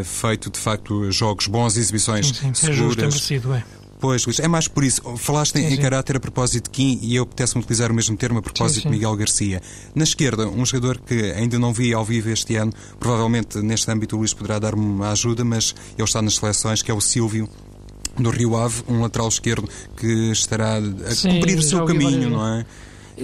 feito, 0.05 0.51
de 0.51 0.59
facto, 0.59 1.11
jogos 1.11 1.47
bons, 1.47 1.77
exibições 1.77 2.29
sim, 2.29 2.35
sim, 2.35 2.55
seguras. 2.55 2.79
É 2.79 2.83
justo, 2.83 3.01
é 3.01 3.07
merecido, 3.07 3.55
é. 3.55 3.82
Pois, 4.03 4.27
Luís, 4.27 4.41
é 4.41 4.49
mais 4.49 4.67
por 4.67 4.83
isso. 4.83 5.01
Falaste 5.17 5.61
sim, 5.61 5.65
em, 5.65 5.77
sim. 5.77 5.81
caráter 5.81 6.17
a 6.17 6.21
propósito 6.21 6.65
de 6.65 6.71
Kim 6.71 6.99
e 7.01 7.15
eu 7.15 7.23
apetece-me 7.23 7.63
utilizar 7.63 7.93
o 7.93 7.95
mesmo 7.95 8.17
termo 8.17 8.41
a 8.41 8.43
propósito 8.43 8.83
sim, 8.83 8.89
de 8.89 8.95
Miguel 8.97 9.15
Garcia. 9.15 9.63
Na 9.95 10.03
esquerda, 10.03 10.49
um 10.49 10.67
jogador 10.67 10.99
que 10.99 11.31
ainda 11.31 11.57
não 11.57 11.73
vi 11.73 11.95
ao 11.95 12.05
vivo 12.05 12.29
este 12.29 12.57
ano, 12.57 12.73
provavelmente 12.99 13.59
neste 13.59 13.89
âmbito 13.89 14.17
o 14.17 14.19
Luís 14.19 14.35
poderá 14.35 14.59
dar-me 14.59 14.85
uma 14.85 15.13
ajuda, 15.13 15.45
mas 15.45 15.73
ele 15.97 16.03
está 16.03 16.21
nas 16.21 16.35
seleções, 16.35 16.83
que 16.83 16.91
é 16.91 16.95
o 16.95 17.01
Silvio 17.01 17.49
do 18.19 18.31
Rio 18.31 18.57
Ave, 18.57 18.83
um 18.89 19.03
lateral 19.03 19.29
esquerdo 19.29 19.69
que 19.97 20.33
estará 20.33 20.79
a 20.79 20.83
cumprir 21.23 21.59
o 21.59 21.63
seu 21.63 21.85
caminho, 21.85 22.29
não 22.29 22.45
é? 22.45 22.67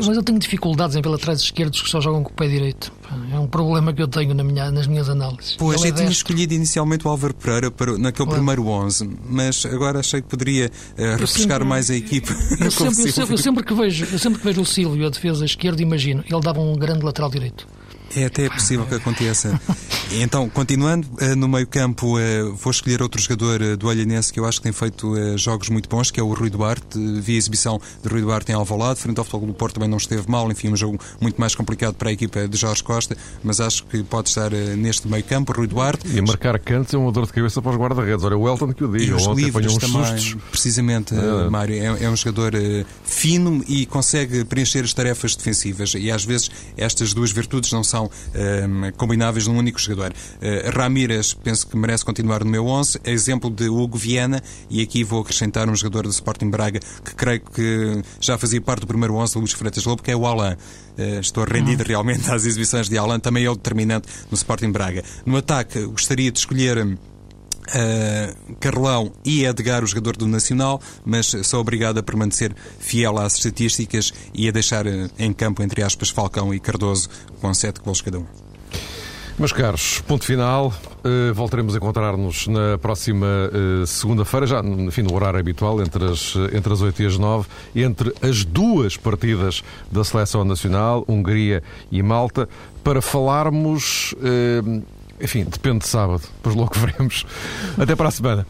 Mas 0.06 0.16
eu 0.16 0.22
tenho 0.22 0.38
dificuldades 0.38 0.96
em 0.96 1.02
ver 1.02 1.08
laterais 1.08 1.40
esquerdos 1.40 1.82
que 1.82 1.88
só 1.88 2.00
jogam 2.00 2.22
com 2.22 2.30
o 2.30 2.32
pé 2.32 2.46
direito. 2.48 2.92
É 3.32 3.38
um 3.38 3.46
problema 3.46 3.92
que 3.92 4.02
eu 4.02 4.08
tenho 4.08 4.34
na 4.34 4.44
minha, 4.44 4.70
nas 4.70 4.86
minhas 4.86 5.08
análises. 5.08 5.56
Pois, 5.56 5.82
eu 5.82 5.88
é 5.88 5.92
tinha 5.92 6.08
escolhido 6.08 6.54
inicialmente 6.54 7.06
o 7.06 7.10
Álvaro 7.10 7.34
Pereira 7.34 7.70
para, 7.70 7.92
naquele 7.98 8.26
claro. 8.26 8.32
primeiro 8.32 8.66
11, 8.66 9.10
mas 9.28 9.64
agora 9.66 10.00
achei 10.00 10.20
que 10.20 10.28
poderia 10.28 10.66
uh, 10.66 11.02
refrescar 11.12 11.58
sempre, 11.58 11.64
mais 11.64 11.90
a 11.90 11.96
equipa. 11.96 12.32
Eu 12.60 12.70
sempre, 12.70 12.86
eu, 12.86 13.12
sempre, 13.12 13.34
eu 13.34 13.38
sempre, 13.38 13.64
que 13.64 13.74
vejo, 13.74 14.06
eu 14.12 14.18
sempre 14.18 14.38
que 14.38 14.44
vejo 14.44 14.60
o 14.60 14.66
Silvio, 14.66 15.06
a 15.06 15.10
defesa 15.10 15.44
esquerda, 15.44 15.80
imagino, 15.82 16.22
ele 16.28 16.40
dava 16.40 16.60
um 16.60 16.74
grande 16.76 17.04
lateral 17.04 17.30
direito. 17.30 17.66
É 18.16 18.24
até 18.24 18.48
possível 18.48 18.86
que 18.86 18.94
aconteça. 18.94 19.60
Então, 20.10 20.48
continuando, 20.48 21.06
eh, 21.20 21.34
no 21.34 21.46
meio-campo, 21.46 22.18
eh, 22.18 22.42
vou 22.42 22.70
escolher 22.70 23.02
outro 23.02 23.20
jogador 23.20 23.60
eh, 23.60 23.76
do 23.76 23.88
Olhanense 23.88 24.32
que 24.32 24.40
eu 24.40 24.46
acho 24.46 24.58
que 24.58 24.62
tem 24.62 24.72
feito 24.72 25.14
jogos 25.36 25.68
muito 25.68 25.88
bons, 25.88 26.10
que 26.10 26.18
é 26.18 26.22
o 26.22 26.32
Rui 26.32 26.48
Duarte. 26.48 26.98
Vi 27.20 27.34
a 27.34 27.36
exibição 27.36 27.78
de 28.02 28.08
Rui 28.08 28.22
Duarte 28.22 28.50
em 28.50 28.54
Alvalade, 28.54 29.00
frente 29.00 29.18
ao 29.18 29.24
Futebol 29.24 29.48
do 29.48 29.54
Porto 29.54 29.74
também 29.74 29.88
não 29.88 29.98
esteve 29.98 30.28
mal. 30.30 30.50
Enfim, 30.50 30.70
um 30.70 30.76
jogo 30.76 30.98
muito 31.20 31.38
mais 31.38 31.54
complicado 31.54 31.94
para 31.94 32.08
a 32.08 32.12
equipa 32.12 32.48
de 32.48 32.56
Jorge 32.56 32.82
Costa, 32.82 33.16
mas 33.44 33.60
acho 33.60 33.84
que 33.84 34.02
pode 34.02 34.30
estar 34.30 34.50
neste 34.50 35.06
meio-campo, 35.06 35.52
Rui 35.52 35.66
Duarte. 35.66 36.08
E 36.08 36.20
marcar 36.22 36.58
cantos 36.58 36.94
é 36.94 36.98
uma 36.98 37.12
dor 37.12 37.26
de 37.26 37.32
cabeça 37.32 37.60
para 37.60 37.72
os 37.72 37.76
guarda-redes. 37.76 38.24
Olha, 38.24 38.36
o 38.36 38.48
Elton 38.48 38.72
que 38.72 38.84
o 38.84 38.90
diga. 38.90 39.16
Ontem 39.16 39.44
livres 39.44 39.76
também, 39.76 40.18
sustos. 40.18 40.36
precisamente, 40.50 41.14
é. 41.14 41.50
Mário. 41.50 41.74
É, 41.74 42.04
é, 42.04 42.10
um 42.10 42.16
jogador 42.16 42.52
fino 43.04 43.62
e 43.68 43.84
consegue 43.84 44.44
preencher 44.44 44.84
as 44.84 44.94
tarefas 44.94 45.36
defensivas. 45.36 45.92
E 45.94 46.10
às 46.10 46.24
vezes 46.24 46.50
estas 46.76 47.12
duas 47.12 47.30
virtudes 47.30 47.70
não 47.72 47.84
são 47.84 47.97
combináveis 48.96 49.46
num 49.46 49.56
único 49.56 49.78
jogador. 49.78 50.12
Uh, 50.12 50.76
Ramírez, 50.76 51.34
penso 51.34 51.66
que 51.66 51.76
merece 51.76 52.04
continuar 52.04 52.44
no 52.44 52.50
meu 52.50 52.66
11. 52.66 53.00
Exemplo 53.04 53.50
de 53.50 53.68
Hugo 53.68 53.96
Viana, 53.96 54.42
e 54.70 54.82
aqui 54.82 55.02
vou 55.02 55.22
acrescentar 55.22 55.68
um 55.68 55.74
jogador 55.74 56.04
do 56.04 56.10
Sporting 56.10 56.50
Braga 56.50 56.80
que 57.04 57.14
creio 57.14 57.40
que 57.40 58.02
já 58.20 58.36
fazia 58.38 58.60
parte 58.60 58.80
do 58.80 58.86
primeiro 58.86 59.14
11 59.14 59.32
de 59.32 59.38
Luís 59.38 59.52
Freitas 59.52 59.84
Lobo, 59.84 60.02
que 60.02 60.10
é 60.10 60.16
o 60.16 60.26
Alain. 60.26 60.54
Uh, 60.98 61.20
estou 61.20 61.44
rendido 61.44 61.82
uhum. 61.82 61.88
realmente 61.88 62.30
às 62.30 62.44
exibições 62.44 62.88
de 62.88 62.98
Alain, 62.98 63.20
também 63.20 63.44
é 63.44 63.50
o 63.50 63.54
determinante 63.54 64.08
no 64.30 64.34
Sporting 64.34 64.70
Braga. 64.70 65.02
No 65.24 65.36
ataque, 65.36 65.80
gostaria 65.86 66.30
de 66.30 66.38
escolher. 66.38 66.98
Uh, 67.68 68.54
Carlão 68.60 69.12
e 69.24 69.44
Edgar, 69.44 69.84
o 69.84 69.86
jogador 69.86 70.16
do 70.16 70.26
Nacional, 70.26 70.80
mas 71.04 71.34
sou 71.44 71.60
obrigado 71.60 71.98
a 71.98 72.02
permanecer 72.02 72.54
fiel 72.78 73.18
às 73.18 73.36
estatísticas 73.36 74.12
e 74.32 74.48
a 74.48 74.50
deixar 74.50 74.86
uh, 74.86 75.10
em 75.18 75.32
campo, 75.32 75.62
entre 75.62 75.82
aspas, 75.82 76.08
Falcão 76.08 76.54
e 76.54 76.60
Cardoso 76.60 77.08
com 77.40 77.52
sete 77.52 77.80
gols 77.80 78.00
cada 78.00 78.18
um. 78.18 78.26
Meus 79.38 79.52
caros, 79.52 80.00
ponto 80.00 80.24
final. 80.24 80.74
Uh, 81.04 81.32
voltaremos 81.32 81.72
a 81.72 81.76
encontrar-nos 81.76 82.48
na 82.48 82.76
próxima 82.76 83.26
uh, 83.26 83.86
segunda-feira, 83.86 84.48
já 84.48 84.60
no 84.60 85.14
horário 85.14 85.38
habitual, 85.38 85.80
entre 85.80 86.06
as, 86.06 86.34
entre 86.52 86.72
as 86.72 86.80
8 86.80 87.02
e 87.02 87.06
as 87.06 87.16
9, 87.16 87.48
entre 87.76 88.12
as 88.20 88.44
duas 88.44 88.96
partidas 88.96 89.62
da 89.92 90.02
Seleção 90.02 90.44
Nacional, 90.44 91.04
Hungria 91.06 91.62
e 91.92 92.02
Malta, 92.02 92.48
para 92.82 93.00
falarmos. 93.00 94.12
Uh, 94.14 94.82
enfim, 95.20 95.44
depende 95.44 95.80
de 95.80 95.88
sábado, 95.88 96.22
depois 96.36 96.54
logo 96.54 96.72
veremos. 96.78 97.24
Até 97.78 97.94
para 97.96 98.08
a 98.08 98.12
semana. 98.12 98.46